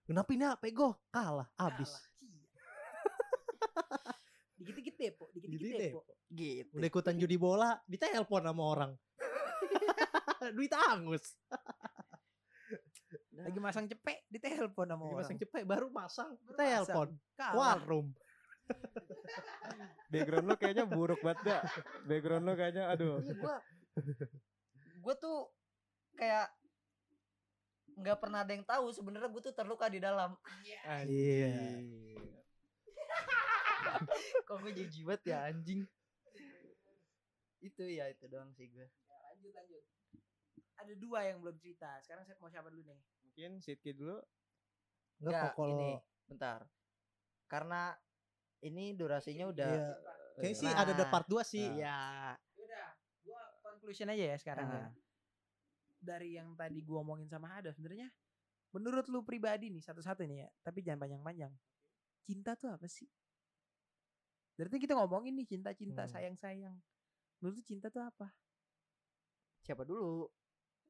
Kenapa 0.03 0.30
ini 0.32 0.45
pego? 0.59 0.89
Kalah, 1.09 1.47
abis. 1.55 1.88
Kalah. 1.89 2.03
Iya. 2.19 2.45
Dikit-dikit 4.57 4.95
depo, 4.97 5.25
dikit-dikit 5.32 5.73
depo. 5.78 5.99
gitu 6.28 6.73
Udah 6.75 6.88
ikutan 6.89 7.15
judi 7.15 7.38
bola, 7.38 7.78
ditelepon 7.86 8.41
sama 8.43 8.63
orang. 8.65 8.91
Duit 10.57 10.73
angus. 10.73 11.38
Lagi 13.38 13.59
masang 13.61 13.86
cepet, 13.86 14.25
ditelepon 14.28 14.89
sama 14.89 14.97
Lagi 14.97 15.07
orang. 15.07 15.19
masang 15.23 15.38
cepet, 15.38 15.61
baru 15.63 15.88
masang, 15.93 16.32
Baru 16.41 16.57
telepon. 16.57 17.07
Background 20.07 20.47
lo 20.47 20.55
kayaknya 20.55 20.86
buruk 20.88 21.20
banget 21.20 21.39
dah. 21.43 21.61
Background 22.07 22.43
lo 22.43 22.53
kayaknya 22.55 22.88
aduh. 22.88 23.20
iya 23.20 23.34
gue 23.34 23.55
gue 24.97 25.15
tuh 25.18 25.38
kayak 26.15 26.47
nggak 27.97 28.18
pernah 28.22 28.45
ada 28.45 28.51
yang 28.53 28.61
tahu 28.61 28.93
sebenarnya 28.93 29.28
gue 29.28 29.41
tuh 29.41 29.55
terluka 29.55 29.89
di 29.89 29.97
dalam 29.97 30.38
Iya. 31.07 31.82
kok 34.45 34.57
gue 34.61 34.72
jadi 34.72 34.89
jiwet 34.89 35.22
ya 35.26 35.49
anjing 35.49 35.82
itu 37.59 37.84
ya 37.84 38.05
itu 38.07 38.30
doang 38.30 38.53
sih 38.53 38.70
gue 38.70 38.86
Ya, 38.86 39.18
lanjut 39.34 39.53
lanjut. 39.53 39.84
Ada 40.78 40.93
dua 40.93 41.20
yang 41.26 41.41
belum 41.41 41.57
cerita. 41.57 41.89
Sekarang 42.05 42.22
saya 42.22 42.38
mau 42.38 42.53
siapa 42.53 42.70
dulu 42.70 42.86
nih? 42.86 43.01
Mungkin 43.26 43.51
Sidki 43.59 43.97
dulu. 43.97 44.22
Enggak 45.18 45.57
kok 45.57 45.65
ini 45.65 45.97
kalau 45.97 46.30
bentar 46.30 46.59
karena 47.47 47.82
ini 48.61 48.93
durasinya 48.93 49.45
udah 49.47 49.69
Iya. 49.69 49.89
Kayaknya 50.37 50.57
sih 50.57 50.69
Nah. 50.69 50.77
ada 50.77 50.91
ada 50.93 51.05
part 51.09 51.25
2 51.25 51.41
sih. 51.41 51.65
iya 51.65 52.33
Udah, 52.55 52.87
gua 53.25 53.41
conclusion 53.61 54.05
aja 54.07 54.23
ya 54.33 54.37
sekarang 54.37 54.67
ya. 54.67 54.81
Nah. 54.85 54.91
Dari 55.97 56.37
yang 56.37 56.53
tadi 56.53 56.81
gua 56.81 57.01
omongin 57.01 57.25
sama 57.25 57.57
Ada 57.57 57.73
sebenarnya 57.73 58.13
menurut 58.69 59.09
lu 59.09 59.25
pribadi 59.25 59.73
nih 59.73 59.81
satu-satu 59.81 60.21
nih 60.23 60.45
ya, 60.45 60.49
tapi 60.61 60.85
jangan 60.85 61.01
panjang-panjang. 61.01 61.49
Cinta 62.21 62.53
tuh 62.53 62.69
apa 62.69 62.85
sih? 62.85 63.09
Berarti 64.53 64.77
kita 64.77 64.93
ngomongin 64.93 65.33
nih 65.33 65.47
cinta-cinta, 65.47 66.05
Hmm. 66.05 66.11
sayang-sayang. 66.11 66.77
Menurut 67.41 67.57
lu 67.57 67.63
cinta 67.65 67.89
tuh 67.89 68.01
apa? 68.05 68.29
Siapa 69.63 69.81
dulu? 69.85 70.29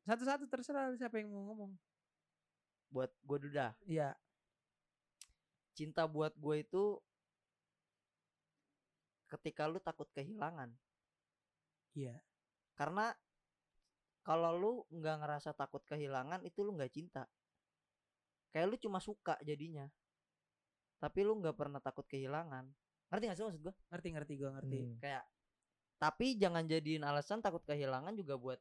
Satu-satu 0.03 0.47
terserah 0.47 0.91
siapa 0.95 1.19
yang 1.19 1.31
mau 1.31 1.51
ngomong. 1.51 1.71
Buat 2.89 3.11
gue 3.23 3.37
dulu 3.47 3.51
dah. 3.53 3.71
Iya, 3.83 4.15
Cinta 5.77 6.09
buat 6.09 6.33
gue 6.33 6.65
itu 6.65 6.83
ketika 9.27 9.67
lu 9.67 9.79
takut 9.79 10.07
kehilangan. 10.11 10.71
iya. 11.93 12.15
Karena 12.77 13.09
kalau 14.21 14.51
lu 14.53 14.73
nggak 14.91 15.17
ngerasa 15.23 15.55
takut 15.55 15.81
kehilangan 15.83 16.43
itu 16.43 16.61
lu 16.61 16.75
nggak 16.75 16.93
cinta. 16.93 17.25
Kayak 18.51 18.67
lu 18.69 18.75
cuma 18.77 18.99
suka 18.99 19.33
jadinya. 19.41 19.87
Tapi 20.97 21.25
lu 21.25 21.37
nggak 21.39 21.57
pernah 21.57 21.81
takut 21.81 22.05
kehilangan. 22.05 22.69
Ngerti 23.07 23.23
gak 23.31 23.37
sih 23.39 23.45
maksud 23.47 23.61
gue? 23.63 23.75
Ngerti 23.89 24.07
ngerti 24.13 24.33
gua 24.35 24.49
ngerti. 24.59 24.79
Hmm. 24.83 24.97
Kayak 24.99 25.23
tapi 25.97 26.37
jangan 26.37 26.63
jadiin 26.69 27.01
alasan 27.01 27.41
takut 27.41 27.65
kehilangan 27.65 28.13
juga 28.13 28.37
buat 28.37 28.59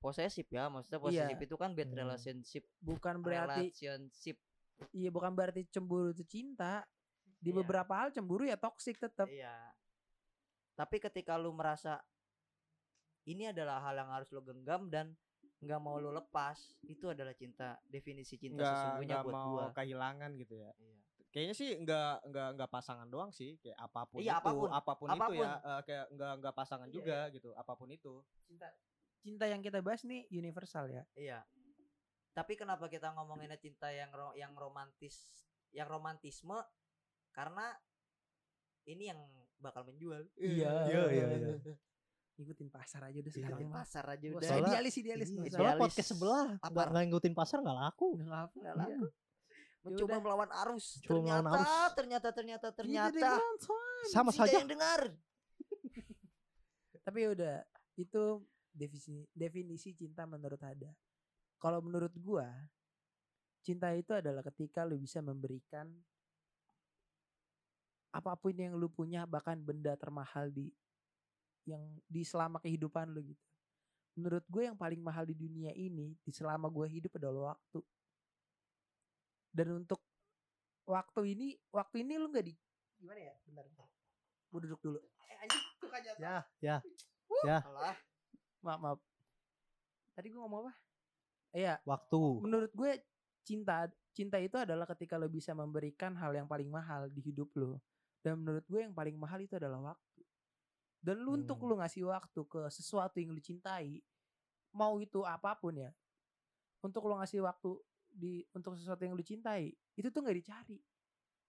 posesif 0.00 0.48
ya. 0.48 0.72
Maksudnya 0.72 0.98
posesif 1.02 1.38
itu 1.38 1.56
kan 1.60 1.76
bad 1.76 1.90
Hmm. 1.92 1.98
relationship. 1.98 2.64
Bukan 2.80 3.20
berarti 3.20 3.68
relationship. 3.68 4.38
iya 4.90 5.10
bukan 5.12 5.30
berarti 5.36 5.68
cemburu 5.68 6.10
itu 6.10 6.24
cinta. 6.24 6.82
Di 7.42 7.50
Iya. 7.52 7.58
beberapa 7.60 7.92
hal 8.00 8.14
cemburu 8.14 8.46
ya 8.48 8.56
toksik 8.56 8.96
tetap. 8.96 9.26
Iya. 9.28 9.74
Tapi 10.72 10.96
ketika 10.98 11.36
lu 11.36 11.52
merasa 11.52 12.00
ini 13.22 13.46
adalah 13.46 13.78
hal 13.80 13.94
yang 13.94 14.10
harus 14.10 14.28
lo 14.30 14.42
genggam 14.42 14.88
dan 14.88 15.14
nggak 15.62 15.78
mau 15.78 15.94
lo 15.96 16.10
lepas, 16.10 16.58
itu 16.82 17.06
adalah 17.06 17.30
cinta. 17.32 17.78
Definisi 17.86 18.34
cinta 18.34 18.58
nggak 18.58 18.74
sesungguhnya 18.74 19.14
nggak 19.14 19.24
buat 19.24 19.34
mau 19.36 19.50
gua. 19.52 19.66
kehilangan 19.72 20.30
gitu 20.34 20.54
ya 20.58 20.70
Iya. 20.74 20.98
kayaknya 21.30 21.54
sih 21.54 21.70
nggak 21.78 22.12
nggak 22.28 22.48
nggak 22.58 22.70
pasangan 22.70 23.08
doang 23.08 23.30
sih 23.30 23.56
kayak 23.56 23.78
apa 23.78 24.04
pun 24.04 24.20
Iya, 24.20 24.36
itu 24.36 24.40
apa 24.42 24.50
pun. 24.52 24.68
apa 24.68 24.92
pun, 24.92 25.06
itu 25.08 25.16
Apa 25.16 25.26
pun. 25.30 25.36
ya 25.40 25.52
eh, 25.56 25.80
kayak 25.82 26.06
nggak 26.12 26.32
nggak 26.42 26.54
pasangan 26.54 26.88
Iya, 26.88 26.94
juga 26.94 27.18
gitu 27.30 27.50
apa 27.54 27.72
pun 27.72 27.88
itu 27.88 28.14
Cinta 28.44 28.68
cinta 29.22 29.44
yang 29.46 29.62
kita 29.62 29.78
bahas 29.80 30.02
nih 30.02 30.26
universal 30.28 30.90
ya. 30.90 31.06
Iya. 31.14 31.40
Tapi 32.32 32.52
kenapa 32.52 32.88
kita 32.88 33.12
ngomonginnya 33.12 33.56
cinta 33.56 33.88
yang 33.88 34.10
ro- 34.10 34.34
yang 34.34 34.52
romantis, 34.52 35.14
yang 35.70 35.86
romantisme? 35.86 36.58
Karena 37.30 37.70
ini 38.84 39.08
yang 39.08 39.20
bakal 39.62 39.86
menjual. 39.86 40.26
Iya. 40.34 40.72
Iya, 40.90 41.02
iya, 41.08 41.26
iya. 41.38 41.74
Ikutin 42.32 42.68
pasar 42.72 43.06
aja 43.06 43.14
udah 43.14 43.28
Ikutin 43.28 43.44
sekarang 43.44 43.60
mah. 43.70 43.74
pasar 43.84 44.04
aja 44.08 44.26
udah. 44.26 44.48
Soalnya- 44.50 44.72
idealis 44.74 44.94
idealis 44.98 45.28
Iya, 45.28 45.36
usah. 45.38 45.46
Soalnya 45.46 45.62
Idealis. 45.70 45.82
podcast 45.86 46.08
sebelah 46.10 46.46
Apa? 46.58 46.80
nggak 46.90 47.04
ngikutin 47.06 47.34
pasar 47.36 47.56
nggak 47.62 47.78
laku. 47.78 48.08
Nggak 48.18 48.40
apa 48.42 48.56
Nggak 48.58 48.74
iya. 48.74 48.82
laku. 48.82 49.04
Mencoba 49.82 50.06
udah. 50.06 50.20
melawan 50.22 50.50
arus. 50.66 50.86
Coba 51.00 51.18
melawan 51.20 51.42
ternyata, 51.42 51.58
arus. 51.58 51.92
ternyata, 51.94 52.28
ternyata, 52.32 52.66
ternyata, 52.74 53.18
dikontrol. 53.34 54.02
Sama 54.10 54.30
saja. 54.30 54.54
yang 54.58 54.68
dengar. 54.68 55.00
Tapi 57.02 57.20
udah 57.28 57.56
itu 57.98 58.22
definisi 58.72 59.26
definisi 59.34 59.90
cinta 59.92 60.22
menurut 60.24 60.58
Ada. 60.58 60.88
Kalau 61.58 61.82
menurut 61.82 62.14
gua 62.16 62.46
cinta 63.60 63.90
itu 63.94 64.10
adalah 64.10 64.42
ketika 64.42 64.82
lu 64.82 64.98
bisa 64.98 65.18
memberikan 65.18 65.86
apa 68.12 68.36
pun 68.36 68.52
yang 68.52 68.76
lu 68.76 68.92
punya 68.92 69.24
bahkan 69.24 69.56
benda 69.56 69.96
termahal 69.96 70.52
di 70.52 70.68
yang 71.64 71.80
di 72.04 72.22
selama 72.22 72.60
kehidupan 72.60 73.08
lu 73.08 73.24
gitu. 73.24 73.44
Menurut 74.12 74.44
gue 74.44 74.62
yang 74.68 74.76
paling 74.76 75.00
mahal 75.00 75.24
di 75.24 75.32
dunia 75.32 75.72
ini 75.72 76.12
di 76.20 76.32
selama 76.32 76.68
gue 76.68 76.84
hidup 76.92 77.16
adalah 77.16 77.56
waktu. 77.56 77.80
Dan 79.52 79.84
untuk 79.84 80.00
waktu 80.84 81.32
ini, 81.32 81.48
waktu 81.72 82.04
ini 82.04 82.20
lu 82.20 82.28
nggak 82.28 82.44
di 82.44 82.54
gimana 83.00 83.20
ya? 83.32 83.34
Bentar. 83.48 83.64
Gue 84.52 84.60
duduk 84.68 84.80
dulu. 84.84 84.98
Eh 85.00 85.36
anjing, 85.40 85.64
tuh 85.80 85.88
kan 85.88 86.00
jatuh. 86.04 86.20
Ya, 86.20 86.36
ya. 86.60 86.76
Ya, 87.42 87.58
Alah. 87.64 87.96
Maaf, 88.62 88.78
maaf. 88.78 88.98
Tadi 90.12 90.28
gue 90.28 90.38
ngomong 90.38 90.68
apa? 90.68 90.72
Iya, 91.52 91.80
waktu. 91.84 92.20
menurut 92.40 92.72
gue 92.72 92.92
cinta 93.44 93.84
cinta 94.12 94.36
itu 94.40 94.56
adalah 94.60 94.84
ketika 94.88 95.16
lo 95.16 95.28
bisa 95.28 95.56
memberikan 95.56 96.16
hal 96.16 96.32
yang 96.36 96.48
paling 96.48 96.68
mahal 96.68 97.08
di 97.08 97.20
hidup 97.24 97.48
lo. 97.56 97.80
Dan 98.22 98.42
menurut 98.42 98.64
gue 98.70 98.80
yang 98.86 98.94
paling 98.94 99.18
mahal 99.18 99.42
itu 99.42 99.58
adalah 99.58 99.94
waktu. 99.94 100.22
Dan 101.02 101.18
lu 101.26 101.34
untuk 101.34 101.58
Hmm. 101.58 101.68
lu 101.68 101.74
ngasih 101.82 102.06
waktu 102.06 102.40
ke 102.46 102.60
sesuatu 102.70 103.18
yang 103.18 103.34
lu 103.34 103.42
cintai, 103.42 103.98
mau 104.72 105.02
itu 105.02 105.26
apa 105.26 105.58
pun 105.58 105.74
ya. 105.74 105.90
Untuk 106.82 107.02
lu 107.10 107.18
ngasih 107.18 107.42
waktu 107.42 107.78
di 108.12 108.46
untuk 108.54 108.78
sesuatu 108.78 109.02
yang 109.02 109.18
lu 109.18 109.24
cintai, 109.26 109.74
itu 109.98 110.08
tuh 110.14 110.22
nggak 110.22 110.38
dicari. 110.38 110.78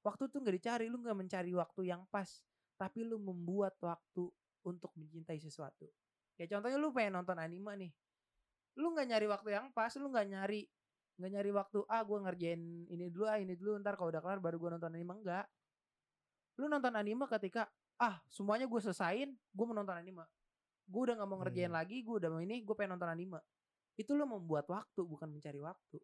Waktu 0.01 0.23
tuh 0.33 0.41
nggak 0.41 0.55
dicari, 0.57 0.85
lu 0.89 0.97
nggak 0.99 1.17
mencari 1.17 1.53
waktu 1.53 1.81
yang 1.93 2.03
pas, 2.09 2.41
tapi 2.75 3.05
lu 3.05 3.21
membuat 3.21 3.77
waktu 3.79 4.29
untuk 4.65 4.91
mencintai 4.97 5.37
sesuatu. 5.37 5.85
Ya 6.41 6.49
contohnya 6.49 6.81
lu 6.81 6.89
pengen 6.89 7.21
nonton 7.21 7.37
anime 7.37 7.77
nih. 7.77 7.91
Lu 8.81 8.89
nggak 8.93 9.07
nyari 9.13 9.27
waktu 9.29 9.49
yang 9.53 9.69
pas, 9.69 9.93
lu 10.01 10.09
nggak 10.09 10.27
nyari 10.33 10.65
nggak 11.13 11.29
nyari 11.29 11.51
waktu 11.53 11.79
ah 11.93 12.01
gue 12.01 12.17
ngerjain 12.25 12.61
ini 12.89 13.05
dulu 13.13 13.29
ah 13.29 13.37
ini 13.37 13.53
dulu 13.53 13.77
ntar 13.85 13.93
kalau 13.93 14.09
udah 14.09 14.17
kelar 14.17 14.41
baru 14.41 14.57
gue 14.57 14.69
nonton 14.73 14.97
anime 14.97 15.13
enggak 15.21 15.45
lu 16.57 16.65
nonton 16.69 16.93
anime 16.93 17.25
ketika 17.29 17.65
ah 17.97 18.21
semuanya 18.29 18.65
gue 18.69 18.79
selesain 18.81 19.29
gue 19.31 19.65
mau 19.65 19.73
nonton 19.73 19.95
anime 19.95 20.25
gue 20.83 21.01
udah 21.09 21.15
nggak 21.17 21.29
mau 21.29 21.39
ngerjain 21.41 21.71
Hmm. 21.71 21.79
lagi 21.79 22.03
gue 22.03 22.15
udah 22.19 22.29
mau 22.29 22.41
ini 22.43 22.61
gue 22.61 22.75
pengen 22.75 22.97
nonton 22.99 23.09
anime 23.09 23.39
itu 23.95 24.11
lu 24.13 24.25
membuat 24.25 24.65
waktu 24.69 25.01
bukan 25.05 25.29
mencari 25.29 25.61
waktu 25.61 25.97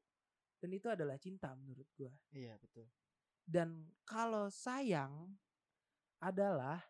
dan 0.59 0.69
itu 0.71 0.87
adalah 0.89 1.17
cinta 1.17 1.53
menurut 1.57 1.87
gue 1.97 2.11
Iya 2.33 2.55
betul. 2.61 2.85
dan 3.45 3.89
kalau 4.05 4.47
sayang 4.49 5.33
adalah 6.19 6.81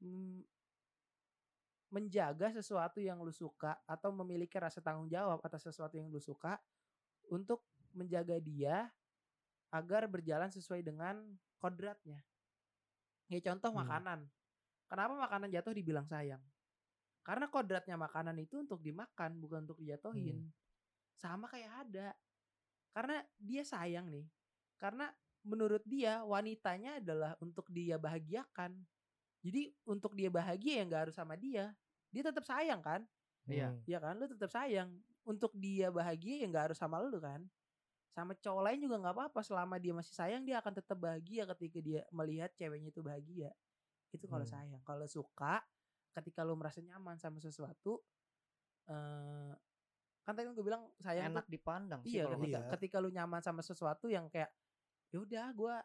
mm, 0.00 0.42
menjaga 1.88 2.52
sesuatu 2.52 3.00
yang 3.00 3.20
lu 3.24 3.32
suka 3.32 3.80
atau 3.88 4.12
memiliki 4.12 4.60
rasa 4.60 4.84
tanggung 4.84 5.08
jawab 5.08 5.40
atas 5.40 5.64
sesuatu 5.64 5.96
yang 5.96 6.12
lu 6.12 6.20
suka 6.20 6.60
untuk 7.32 7.64
menjaga 7.96 8.36
dia 8.40 8.92
agar 9.72 10.04
berjalan 10.08 10.52
sesuai 10.52 10.84
dengan 10.84 11.16
kodratnya. 11.58 12.22
Ya 13.28 13.38
contoh 13.44 13.70
Hmm. 13.74 13.84
makanan. 13.84 14.20
Kenapa 14.88 15.12
makanan 15.14 15.52
jatuh 15.52 15.76
dibilang 15.76 16.08
sayang? 16.08 16.40
Karena 17.20 17.44
kodratnya 17.52 18.00
makanan 18.00 18.40
itu 18.40 18.56
untuk 18.64 18.80
dimakan 18.80 19.36
bukan 19.36 19.68
untuk 19.68 19.76
dijatuhin. 19.76 20.48
Sama 21.20 21.44
kayak 21.44 21.72
ada. 21.84 22.16
Karena 22.96 23.20
dia 23.36 23.62
sayang 23.68 24.08
nih. 24.08 24.24
Karena 24.80 25.12
menurut 25.44 25.84
dia 25.84 26.24
wanitanya 26.24 27.04
adalah 27.04 27.36
untuk 27.44 27.68
dia 27.68 28.00
bahagiakan. 28.00 28.80
Jadi 29.44 29.76
untuk 29.84 30.16
dia 30.16 30.32
bahagia 30.32 30.80
ya 30.80 30.84
nggak 30.88 31.02
harus 31.08 31.16
sama 31.20 31.36
dia. 31.36 31.76
Dia 32.08 32.22
tetap 32.24 32.48
sayang 32.48 32.80
kan? 32.80 33.04
Iya. 33.44 33.76
Hmm. 33.76 33.82
Ya 33.84 33.98
kan? 34.00 34.16
Lu 34.16 34.24
tetap 34.24 34.48
sayang. 34.48 34.88
Untuk 35.28 35.52
dia 35.52 35.92
bahagia 35.92 36.42
ya 36.42 36.46
nggak 36.48 36.64
harus 36.72 36.78
sama 36.80 36.96
lu 37.04 37.20
kan? 37.20 37.44
Sama 38.18 38.34
cowok 38.34 38.62
lain 38.66 38.78
juga 38.82 38.98
nggak 38.98 39.14
apa-apa 39.14 39.40
selama 39.46 39.78
dia 39.78 39.94
masih 39.94 40.10
sayang 40.10 40.42
dia 40.42 40.58
akan 40.58 40.74
tetap 40.74 40.98
bahagia 40.98 41.46
ketika 41.54 41.78
dia 41.78 42.02
melihat 42.10 42.50
ceweknya 42.50 42.90
itu 42.90 42.98
bahagia. 42.98 43.54
Itu 44.10 44.26
kalau 44.26 44.42
Hmm. 44.42 44.50
sayang. 44.50 44.82
Kalau 44.82 45.06
suka 45.06 45.62
ketika 46.10 46.42
lu 46.42 46.58
merasa 46.58 46.82
nyaman 46.82 47.14
sama 47.14 47.38
sesuatu 47.38 48.02
eh 48.90 49.54
kan 50.24 50.34
tadi 50.34 50.50
gue 50.50 50.60
bilang 50.60 50.90
sayang 50.98 51.30
tuh 51.30 51.40
Enak 51.40 51.46
dipandang 51.46 52.00
sih 52.02 52.18
Iya, 52.18 52.26
kalau 52.26 52.36
ketika, 52.36 52.58
iya. 52.58 52.70
ketika 52.74 52.96
lu 52.98 53.08
nyaman 53.08 53.38
sama 53.38 53.62
sesuatu 53.62 54.10
yang 54.10 54.26
kayak 54.26 54.50
ya 55.08 55.18
udah 55.22 55.46
gua 55.54 55.78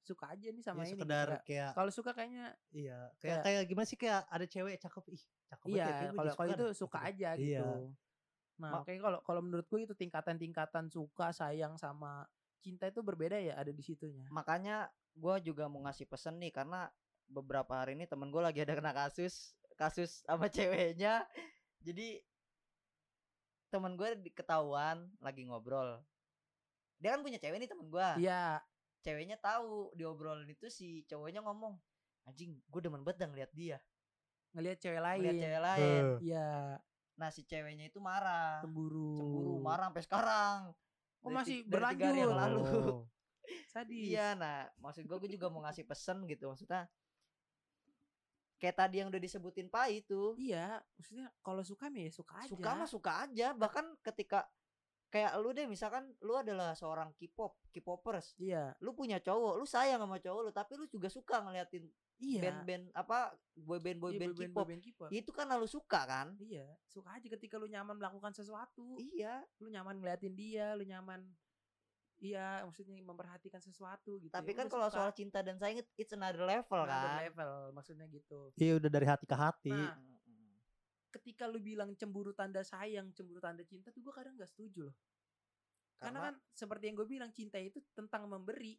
suka 0.00 0.32
aja 0.32 0.48
nih 0.48 0.64
sama 0.64 0.80
Ya, 0.80 0.84
ini. 0.86 0.88
gitu. 0.88 1.02
sekedar 1.04 1.28
Kayak, 1.28 1.42
kayak 1.44 1.70
Kalau 1.74 1.90
suka 1.92 2.10
kayaknya 2.14 2.46
iya, 2.70 2.98
kayak 3.18 3.20
kayak- 3.20 3.42
kayak 3.44 3.62
gimana 3.66 3.84
sih 3.84 3.98
kayak 3.98 4.20
ada 4.24 4.46
cewek 4.46 4.76
cakep 4.78 5.04
ih, 5.12 5.22
cakep 5.50 5.66
banget 5.66 5.76
ya, 5.76 5.84
iya, 5.84 6.00
gue 6.00 6.16
kalau 6.16 6.32
kalau 6.32 6.52
itu 6.54 6.66
suka 6.72 6.98
gitu. 7.02 7.08
aja 7.12 7.30
Iya. 7.34 7.66
Nah, 8.60 8.84
makanya 8.84 9.00
kalau 9.08 9.18
kalau 9.24 9.40
menurut 9.40 9.64
gue 9.64 9.88
itu 9.88 9.94
tingkatan-tingkatan 9.96 10.92
suka, 10.92 11.32
sayang 11.32 11.80
sama 11.80 12.28
cinta 12.60 12.84
itu 12.92 13.00
berbeda 13.00 13.40
ya 13.40 13.56
ada 13.56 13.72
di 13.72 13.80
situnya. 13.80 14.28
makanya 14.28 14.92
gue 15.16 15.34
juga 15.48 15.64
mau 15.66 15.80
ngasih 15.88 16.04
pesan 16.04 16.36
nih 16.38 16.52
karena 16.52 16.92
beberapa 17.24 17.80
hari 17.80 17.96
ini 17.96 18.04
temen 18.04 18.28
gue 18.28 18.42
lagi 18.44 18.60
ada 18.60 18.76
kena 18.76 18.92
kasus 18.92 19.56
kasus 19.80 20.20
sama 20.28 20.46
ceweknya. 20.52 21.24
Jadi 21.80 22.20
temen 23.72 23.96
gue 23.96 24.12
ketahuan 24.36 25.08
lagi 25.24 25.48
ngobrol. 25.48 26.04
Dia 27.00 27.16
kan 27.16 27.24
punya 27.24 27.40
cewek 27.40 27.64
nih 27.64 27.70
temen 27.70 27.88
gue 27.88 28.08
Iya, 28.20 28.60
ceweknya 29.00 29.40
tahu 29.40 29.96
diobrolin 29.96 30.52
itu 30.52 30.68
si 30.68 31.08
cowoknya 31.08 31.40
ngomong 31.40 31.80
anjing 32.28 32.60
gue 32.68 32.80
demen 32.84 33.00
banget 33.00 33.24
ngeliat 33.24 33.52
dia. 33.56 33.80
Ngelihat 34.52 34.78
cewek 34.84 35.00
ngeliat 35.00 35.32
lain. 35.32 35.40
cewek 35.40 35.60
lain. 35.64 36.02
Iya, 36.20 36.50
nah 37.14 37.28
si 37.28 37.42
ceweknya 37.42 37.86
itu 37.86 37.98
marah 37.98 38.60
cemburu. 38.60 39.16
cemburu 39.16 39.54
marah 39.60 39.88
sampai 39.88 40.04
sekarang 40.04 40.60
Oh, 41.20 41.28
Dari 41.28 41.36
masih 41.36 41.56
dari 41.68 42.16
yang 42.16 42.32
berlanjut. 42.32 42.32
lalu 42.32 42.60
oh. 42.64 43.00
Sadis. 43.72 44.08
Iya, 44.08 44.32
nah 44.34 44.64
maksud 44.78 45.04
gue 45.04 45.16
gue 45.20 45.30
juga 45.36 45.52
mau 45.52 45.60
ngasih 45.60 45.84
pesan 45.84 46.24
gitu 46.24 46.48
maksudnya 46.48 46.88
kayak 48.56 48.76
tadi 48.76 49.00
yang 49.00 49.08
udah 49.08 49.20
disebutin 49.20 49.68
Pak 49.68 49.88
itu 49.90 50.36
Iya, 50.36 50.80
maksudnya 50.96 51.28
kalau 51.40 51.60
suka 51.60 51.88
ya 51.88 52.08
suka 52.08 52.34
aja. 52.40 52.48
suka 52.48 52.70
mah 52.72 52.88
suka 52.88 53.12
aja 53.24 53.52
bahkan 53.52 53.84
ketika 54.00 54.48
kayak 55.08 55.32
lu 55.40 55.50
deh 55.50 55.66
misalkan 55.66 56.08
lu 56.22 56.38
adalah 56.38 56.72
seorang 56.72 57.10
K-pop, 57.16 57.58
K-popers. 57.68 58.36
Iya. 58.38 58.72
Lu 58.78 58.94
punya 58.94 59.18
cowok, 59.18 59.58
lu 59.58 59.66
sayang 59.66 59.98
sama 59.98 60.16
cowok 60.16 60.40
lu, 60.46 60.50
tapi 60.54 60.72
lu 60.78 60.86
juga 60.86 61.10
suka 61.10 61.42
ngeliatin 61.42 61.84
Iya. 62.20 62.40
band-band 62.44 62.84
apa 62.92 63.18
boyband 63.56 63.96
Iya, 63.96 64.02
boyband 64.02 64.20
boyband- 64.30 64.52
K-pop. 64.52 64.60
boyband 64.62 64.82
K-pop. 64.84 65.08
Itu 65.10 65.30
kan 65.32 65.48
lu 65.50 65.64
suka 65.64 66.00
kan? 66.04 66.28
Iya, 66.36 66.68
suka 66.84 67.08
aja 67.10 67.26
ketika 67.26 67.56
lu 67.56 67.64
nyaman 67.64 67.96
melakukan 67.96 68.30
sesuatu. 68.30 68.96
Iya. 68.96 69.40
Lu 69.58 69.68
nyaman 69.68 69.96
ngeliatin 69.96 70.34
dia, 70.34 70.72
lu 70.74 70.84
nyaman 70.84 71.24
Iya, 72.20 72.68
maksudnya 72.68 73.00
memperhatikan 73.00 73.64
sesuatu 73.64 74.20
gitu. 74.20 74.28
Tapi 74.28 74.52
ya 74.52 74.60
kan 74.60 74.68
kalau 74.68 74.92
suka. 74.92 75.00
soal 75.00 75.10
cinta 75.16 75.40
dan 75.40 75.56
sayang 75.56 75.80
it- 75.80 75.94
it's 75.96 76.12
another 76.12 76.44
level 76.44 76.84
Another 76.84 77.08
kan. 77.08 77.16
level 77.24 77.52
maksudnya 77.72 78.04
gitu. 78.08 78.52
Iya 78.60 78.76
udah 78.76 78.90
dari 78.92 79.06
hati 79.08 79.24
ke 79.24 79.32
hati. 79.32 79.72
Nah, 79.72 79.96
ketika 81.08 81.48
lu 81.48 81.56
bilang 81.58 81.96
cemburu 81.96 82.36
tanda 82.36 82.60
sayang, 82.60 83.08
cemburu 83.16 83.40
tanda 83.40 83.64
cinta 83.64 83.88
tuh 83.88 84.04
gue 84.04 84.12
kadang 84.12 84.36
gak 84.36 84.46
setuju 84.46 84.92
loh. 84.92 84.96
Karena, 85.96 86.28
kan 86.28 86.34
seperti 86.52 86.92
yang 86.92 86.96
gue 86.96 87.08
bilang 87.08 87.32
cinta 87.32 87.56
itu 87.56 87.80
tentang 87.92 88.28
memberi, 88.28 88.76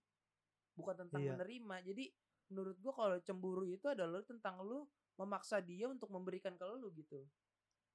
bukan 0.73 1.05
tentang 1.05 1.21
Iya. 1.21 1.33
menerima. 1.33 1.75
Jadi 1.81 2.05
menurut 2.51 2.75
gue 2.77 2.93
kalau 2.93 3.17
cemburu 3.23 3.63
itu 3.63 3.87
adalah 3.87 4.19
tentang 4.27 4.59
lu 4.61 4.83
memaksa 5.15 5.63
dia 5.63 5.87
untuk 5.87 6.11
memberikan 6.11 6.53
ke 6.59 6.65
lu 6.67 6.91
gitu. 6.91 7.23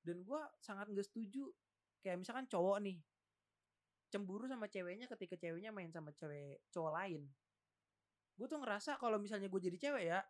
Dan 0.00 0.24
gue 0.24 0.40
sangat 0.58 0.88
gak 0.88 1.06
setuju 1.06 1.52
kayak 2.00 2.24
misalkan 2.24 2.48
cowok 2.48 2.80
nih 2.80 2.98
cemburu 4.08 4.46
sama 4.46 4.70
ceweknya 4.70 5.10
ketika 5.10 5.34
ceweknya 5.36 5.74
main 5.74 5.92
sama 5.92 6.16
cewek 6.16 6.64
cowok 6.72 6.92
lain. 6.96 7.22
Gue 8.38 8.46
tuh 8.48 8.56
ngerasa 8.56 8.96
kalau 8.96 9.20
misalnya 9.20 9.52
gue 9.52 9.60
jadi 9.60 9.76
cewek 9.76 10.04
ya, 10.08 10.20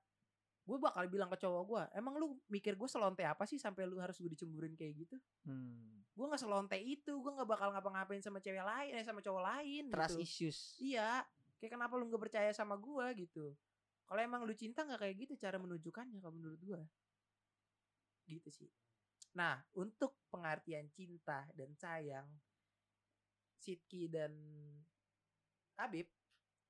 gue 0.67 0.77
bakal 0.83 1.07
bilang 1.07 1.31
ke 1.31 1.39
cowok 1.39 1.63
gue, 1.69 1.83
emang 1.95 2.19
lu 2.19 2.35
mikir 2.51 2.75
gue 2.75 2.89
selonte 2.91 3.23
apa 3.23 3.47
sih 3.47 3.61
sampai 3.61 3.87
lu 3.87 4.03
harus 4.03 4.19
gue 4.19 4.31
dicemburuin 4.33 4.75
kayak 4.75 5.07
gitu? 5.07 5.17
Hmm. 5.47 5.97
gue 6.17 6.25
nggak 6.25 6.41
selonte 6.41 6.81
itu 6.81 7.13
gue 7.13 7.33
nggak 7.37 7.45
bakal 7.45 7.69
ngapa-ngapain 7.77 8.25
sama 8.25 8.41
cewek 8.41 8.65
lain 8.65 8.97
eh 8.97 9.05
sama 9.05 9.21
cowok 9.21 9.43
lain 9.53 9.85
Trust 9.93 10.17
gitu. 10.17 10.25
issues. 10.25 10.59
iya 10.81 11.21
kayak 11.61 11.77
kenapa 11.77 11.93
lu 12.01 12.09
nggak 12.09 12.23
percaya 12.25 12.51
sama 12.57 12.81
gue 12.81 13.29
gitu 13.29 13.53
kalau 14.07 14.21
emang 14.23 14.47
lu 14.47 14.55
cinta 14.55 14.87
nggak 14.87 15.03
kayak 15.03 15.17
gitu 15.27 15.35
cara 15.37 15.59
menunjukkannya 15.59 16.19
kalau 16.23 16.35
menurut 16.35 16.61
gue 16.63 16.83
gitu 18.27 18.51
sih. 18.51 18.71
Nah 19.39 19.59
untuk 19.75 20.17
pengertian 20.31 20.89
cinta 20.95 21.47
dan 21.55 21.75
sayang 21.75 22.27
Sidki 23.59 24.07
dan 24.07 24.31
Habib 25.77 26.07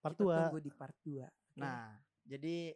Part 0.01 0.17
kita 0.17 0.23
dua. 0.23 0.37
tunggu 0.49 0.59
di 0.63 0.71
part 0.73 0.97
2 1.03 1.27
Nah, 1.57 1.97
jadi 2.23 2.71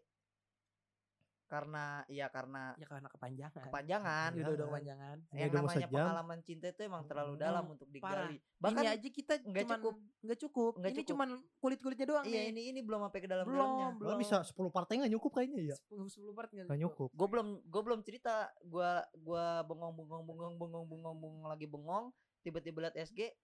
karena 1.50 1.84
ya 2.06 2.30
karena 2.30 2.78
ya 2.78 2.86
karena 2.86 3.08
kepanjangan 3.10 3.64
kepanjangan 3.66 4.30
udah 4.30 4.38
udah 4.38 4.54
Jangan. 4.54 4.68
kepanjangan 4.70 5.16
yang 5.32 5.48
udah 5.50 5.58
namanya 5.58 5.74
sejam. 5.82 5.90
pengalaman 5.98 6.38
cinta 6.40 6.66
itu 6.68 6.80
emang 6.80 7.02
terlalu 7.04 7.32
Hmm. 7.32 7.42
dalam 7.42 7.64
untuk 7.68 7.88
Parah. 7.90 8.30
digali. 8.30 8.36
ini 8.38 8.58
Bahkan 8.60 8.84
aja 8.86 9.08
kita 9.10 9.32
nggak 9.40 9.64
cuman 9.64 9.78
cukup. 9.80 9.94
nggak 10.20 10.38
cukup 10.38 10.72
Nggak 10.72 10.86
ini 10.86 10.96
cukup. 10.96 11.10
cuman 11.10 11.28
kulit 11.58 11.78
kulitnya 11.80 12.06
doang 12.06 12.24
iya 12.24 12.40
nih 12.40 12.46
ini 12.48 12.62
ini 12.70 12.80
belum 12.80 13.00
sampai 13.02 13.20
ke 13.20 13.26
dalam 13.26 13.44
belum 13.44 13.58
dalamnya. 13.58 13.86
belum 13.98 14.16
bisa 14.16 14.36
10 14.40 14.54
partai 14.70 14.92
nggak 14.96 15.10
nyukup 15.10 15.32
kayaknya 15.32 15.58
ya. 15.66 15.76
10 15.84 16.06
10 16.06 16.30
part 16.32 16.48
nggak 16.48 16.78
nyukup. 16.78 17.10
Gue 17.10 17.28
belum 17.28 17.48
gue 17.60 17.82
belum 17.82 18.00
cerita 18.00 18.34
gua 18.62 18.90
gua 19.16 19.44
bengong 19.62 19.92
bengong 19.92 20.22
bengong 20.24 20.54
bengong 20.56 20.84
bengong 20.86 21.16
bengong 21.18 21.44
lagi 21.44 21.66
bengong 21.66 22.14
tiba-tiba 22.40 22.78
liat 22.84 22.96
SG 22.96 23.34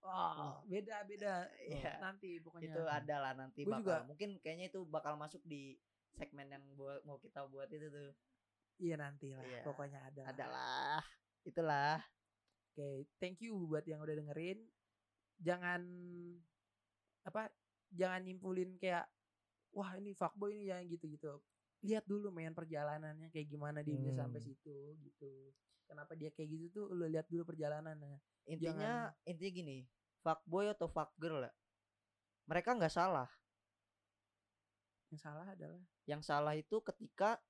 Wah, 0.00 0.64
beda 0.64 1.04
beda. 1.04 1.44
Iya. 1.62 2.00
Nanti 2.00 2.40
pokoknya. 2.40 2.64
itu 2.66 2.80
ada 2.82 3.16
lah 3.18 3.32
nanti 3.34 3.60
Gua 3.60 3.76
bakal 3.76 3.84
juga. 3.84 3.96
mungkin 4.06 4.28
kayaknya 4.38 4.66
itu 4.68 4.80
bakal 4.86 5.14
masuk 5.14 5.42
di 5.44 5.76
segmen 6.18 6.50
yang 6.50 6.64
buat, 6.74 7.00
mau 7.06 7.16
kita 7.22 7.46
buat 7.46 7.70
itu 7.70 7.86
tuh 7.88 8.10
Iya 8.78 8.94
nanti 8.94 9.34
lah. 9.34 9.42
Iya. 9.42 9.62
Pokoknya 9.66 9.98
ada. 10.06 10.20
lah. 10.22 10.30
adalah 10.30 10.98
itulah 11.42 11.98
Oke, 12.70 13.10
thank 13.18 13.42
you 13.42 13.66
buat 13.66 13.82
yang 13.90 13.98
udah 13.98 14.14
dengerin. 14.14 14.62
Jangan 15.42 15.82
apa? 17.26 17.50
Jangan 17.90 18.22
nyimpulin 18.22 18.78
kayak 18.78 19.02
wah 19.74 19.98
ini 19.98 20.14
fuckboy 20.14 20.54
ini 20.54 20.70
yang 20.70 20.86
gitu-gitu. 20.86 21.42
Lihat 21.82 22.06
dulu 22.06 22.30
main 22.30 22.54
perjalanannya 22.54 23.34
kayak 23.34 23.50
gimana 23.50 23.82
dia 23.82 23.98
bisa 23.98 24.14
sampai 24.14 24.38
Hmm. 24.38 24.46
situ 24.46 24.78
gitu. 25.02 25.50
Kenapa 25.90 26.14
dia 26.14 26.30
kayak 26.30 26.48
gitu 26.54 26.66
tuh 26.70 26.86
lu 26.94 27.10
lihat 27.10 27.26
dulu 27.26 27.50
perjalanannya. 27.50 28.22
intinya 28.48 29.12
intinya 29.28 29.52
gini 29.52 29.76
fuckboy 30.24 30.72
atau 30.72 30.88
fuckgirl 30.88 31.44
ya 31.44 31.52
mereka 32.48 32.72
nggak 32.72 32.88
salah 32.88 33.28
Yang 35.08 35.20
salah 35.24 35.46
adalah 35.48 35.80
yang 36.04 36.20
salah 36.20 36.54
itu 36.54 36.76
ketika 36.84 37.40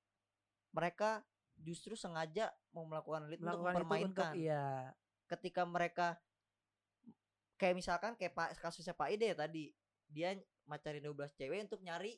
mereka 0.71 1.23
justru 1.59 1.95
sengaja 1.99 2.47
mau 2.71 2.87
melakukan 2.87 3.27
hal 3.27 3.31
itu 3.35 3.43
untuk 3.43 3.51
itu 3.51 3.51
untuk 3.51 3.67
mempermainkan 3.67 4.31
iya 4.39 4.95
ketika 5.27 5.67
mereka 5.67 6.07
kayak 7.59 7.75
misalkan 7.75 8.15
kayak 8.15 8.31
pak 8.31 8.55
kasusnya 8.63 8.95
Pak 8.95 9.11
Ide 9.11 9.35
ya 9.35 9.37
tadi 9.37 9.67
dia 10.07 10.39
macarin 10.63 11.03
12 11.03 11.35
cewek 11.35 11.67
untuk 11.67 11.83
nyari 11.83 12.15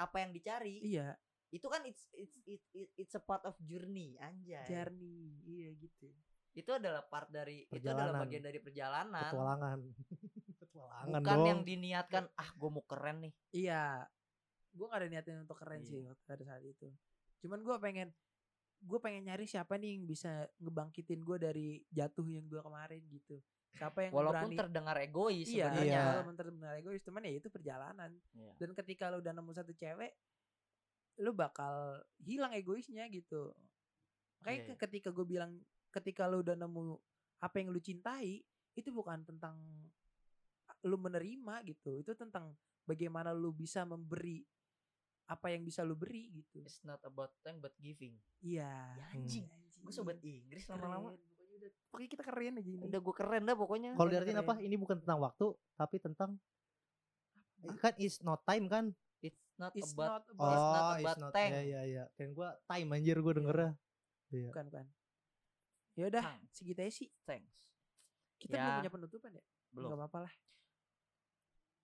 apa 0.00 0.16
yang 0.24 0.32
dicari 0.32 0.80
iya 0.80 1.12
itu 1.52 1.66
kan 1.68 1.84
it's 1.84 2.08
it's 2.16 2.32
it, 2.48 2.62
it- 2.72 2.92
it's 2.96 3.12
a 3.12 3.20
part 3.20 3.44
of 3.44 3.52
journey 3.60 4.16
anjay 4.16 4.64
journey 4.64 5.36
iya 5.44 5.68
gitu. 5.76 6.08
itu 6.50 6.70
adalah 6.72 7.04
part 7.04 7.28
dari 7.28 7.68
itu 7.68 7.84
adalah 7.84 8.16
Perjalanan. 8.16 8.22
bagian 8.24 8.44
dari 8.48 8.58
perjalanan 8.64 9.28
Petualangan. 9.28 9.78
Petualangan 10.70 11.10
bukan 11.16 11.36
dong. 11.36 11.46
yang 11.46 11.60
diniatkan 11.62 12.24
ah 12.32 12.50
gue 12.52 12.70
mau 12.70 12.84
keren 12.84 13.16
nih 13.20 13.34
Iya, 13.52 14.06
gue 14.70 14.86
gak 14.86 14.96
ada 14.96 15.08
niatin 15.08 15.42
untuk 15.42 15.58
keren 15.58 15.82
sih 15.82 15.98
Iya. 15.98 16.08
waktu 16.08 16.22
pada 16.24 16.42
saat 16.44 16.62
itu. 16.62 16.86
Cuman 17.40 17.58
gue 17.60 17.76
pengen, 17.76 18.08
gue 18.80 18.98
pengen 18.98 19.22
nyari 19.24 19.44
siapa 19.44 19.74
nih 19.74 19.90
yang 19.92 20.04
bisa 20.04 20.30
ngebangkitin 20.56 21.20
gue 21.20 21.36
dari 21.36 21.66
jatuh 21.88 22.22
yang 22.24 22.46
gue 22.46 22.60
kemarin 22.60 23.02
gitu. 23.08 23.42
Siapa 23.72 24.02
yang 24.02 24.12
walaupun 24.12 24.46
berani? 24.46 24.58
terdengar 24.58 24.96
egois 25.00 25.46
iya, 25.46 25.66
sebenarnya 25.66 25.90
Iya. 25.92 26.02
walaupun 26.12 26.36
terdengar 26.36 26.72
egois, 26.76 27.02
cuman 27.02 27.22
ya 27.22 27.32
itu 27.32 27.48
perjalanan. 27.48 28.10
Iya. 28.32 28.52
Dan 28.56 28.70
ketika 28.72 29.08
lu 29.08 29.18
udah 29.18 29.32
nemu 29.32 29.50
satu 29.52 29.72
cewek, 29.72 30.12
lu 31.18 31.30
bakal 31.32 31.74
hilang 32.18 32.50
egoisnya 32.52 33.06
gitu. 33.08 33.50
Makanya 34.38 34.58
Iya, 34.60 34.66
ke- 34.68 34.78
ketika 34.80 35.10
gue 35.10 35.22
bilang, 35.24 35.58
ketika 35.90 36.24
lu 36.24 36.40
udah 36.40 36.54
nemu 36.56 36.94
apa 37.38 37.56
yang 37.56 37.68
lu 37.68 37.78
cintai, 37.78 38.42
itu 38.72 38.90
bukan 38.90 39.22
tentang 39.24 39.58
lu 40.82 40.96
menerima 40.96 41.60
gitu. 41.64 41.96
Itu 41.96 42.12
tentang 42.14 42.52
bagaimana 42.82 43.30
lu 43.30 43.50
bisa 43.50 43.84
memberi 43.84 44.42
apa 45.24 45.46
yang 45.48 45.62
bisa 45.62 45.80
lu 45.80 45.94
beri 45.94 46.26
gitu. 46.34 46.58
it's 46.58 46.82
not 46.82 46.98
about 47.02 47.30
time 47.40 47.58
but 47.58 47.70
giving 47.78 48.18
Iya. 48.40 48.66
Ya, 48.66 49.06
anjing. 49.14 49.46
Anjing. 49.46 49.80
gue 49.80 49.92
sobat 49.94 50.18
Inggris 50.20 50.66
lama-lama. 50.66 51.14
Pokoknya 51.86 52.10
kita 52.10 52.22
keren 52.22 52.58
aja 52.58 52.66
ini. 52.68 52.84
udah 52.84 53.00
gue 53.00 53.14
keren 53.14 53.42
dah 53.44 53.54
pokoknya 53.54 53.90
Kalau 53.94 54.10
diartiin 54.10 54.34
keren. 54.34 54.48
apa? 54.48 54.54
Ini 54.58 54.74
bukan 54.74 54.96
tentang 54.98 55.18
waktu, 55.20 55.46
tapi 55.74 55.96
tentang 55.98 56.30
kan 57.76 57.94
is 57.96 58.18
not 58.20 58.40
time 58.42 58.66
kan? 58.66 58.84
it's 59.20 59.36
not 59.54 59.70
It's 59.76 59.92
about 59.92 60.24
not 60.24 60.32
about 60.32 60.48
It's 60.50 60.64
not 60.64 60.80
Oh, 60.80 60.94
about 60.96 61.16
is 61.16 61.22
not. 61.22 61.32
time. 61.32 61.52
Ya 61.52 61.62
ya 61.62 61.80
ya. 61.84 62.04
Kan 62.16 62.32
gua 62.32 62.48
time 62.64 62.88
anjir 62.90 63.16
gua 63.20 63.32
dengernya. 63.32 63.70
Iya. 64.30 64.48
bukan 64.48 64.64
bukan. 64.66 64.86
Ya 65.92 66.04
udah, 66.08 66.24
segitu 66.48 66.80
aja 66.80 66.92
sih. 66.92 67.08
thanks 67.22 67.68
Kita 68.36 68.56
Ya. 68.56 68.62
belum 68.62 68.76
punya 68.80 68.92
penutupan 68.96 69.30
ya? 69.32 69.44
belum 69.70 69.88
Gak 69.88 69.98
apa-apa 70.00 70.18
lah. 70.26 70.34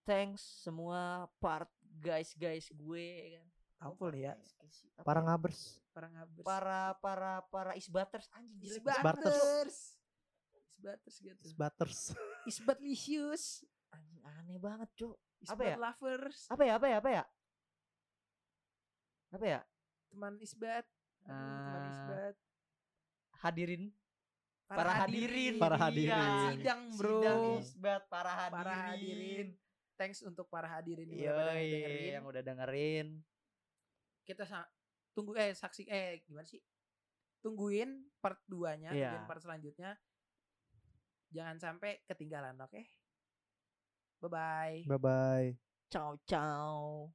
Thanks 0.07 0.62
semua 0.62 1.26
part 1.36 1.68
guys 1.98 2.30
guys 2.32 2.70
gue 2.70 3.07
kan 3.34 3.46
ya. 4.14 4.32
Guys, 4.32 4.50
guys, 4.57 4.76
apa 4.96 5.04
Para 5.04 5.20
ya? 5.20 5.26
ngabers. 5.26 5.61
Para 5.92 6.09
ngabers. 6.09 6.44
para 6.44 6.80
para 6.96 7.32
para 7.44 7.70
isbaters 7.76 8.26
anjing 8.32 8.57
jelek 8.59 8.80
Isbaters. 8.80 9.76
Isbaters 10.72 11.16
gitu. 11.20 11.42
Butters. 11.52 12.00
Isbatlicious. 12.50 13.44
anjing 13.90 14.20
aneh 14.24 14.57
banget 14.57 14.88
cuk 14.94 15.16
Apa 15.44 15.44
Isbat 15.44 15.66
ya? 15.66 15.76
lovers. 15.76 16.38
apa 16.48 16.62
ya 16.62 16.72
apa 16.74 16.86
ya 16.86 16.96
apa 16.96 17.11
ya 17.12 17.24
apa 19.28 19.46
ya 19.46 19.61
Teman 20.09 20.34
isbat. 20.40 20.84
Teman 21.20 21.82
isbat. 21.90 22.34
hadirin 23.36 23.82
para 24.64 24.92
hadirin 25.04 25.54
Para 25.61 25.76
hadirin. 25.76 26.57
Sidang 26.57 26.82
bro. 26.96 27.20
sidang 27.20 27.42
isbat 27.61 28.02
para 28.09 28.30
hadirin 28.32 28.57
Para 28.57 28.74
hadirin. 28.88 29.48
Thanks 29.97 30.20
untuk 30.22 30.47
para 30.47 30.68
hadirin 30.68 31.09
yang 31.09 31.32
udah 31.32 31.57
dengerin. 31.57 32.12
yang 32.12 32.24
udah 32.24 32.42
dengerin 32.44 33.07
Kita 34.22 34.44
sa- 34.44 34.68
tunggu 35.11 35.32
eh 35.34 35.57
saksi 35.57 35.88
eh 35.88 36.20
gimana 36.22 36.44
sih? 36.44 36.61
Tungguin 37.40 38.11
part 38.18 38.42
2-nya, 38.44 38.90
Iya. 38.90 39.16
tungguin 39.16 39.24
part 39.24 39.40
selanjutnya. 39.40 39.90
Jangan 41.30 41.57
sampai 41.57 42.03
ketinggalan, 42.05 42.59
oke? 42.59 42.82
Bye 44.20 44.28
bye. 44.28 44.78
Bye 44.84 45.01
bye. 45.01 45.49
ciao 45.86 46.18
ciao 46.26 47.14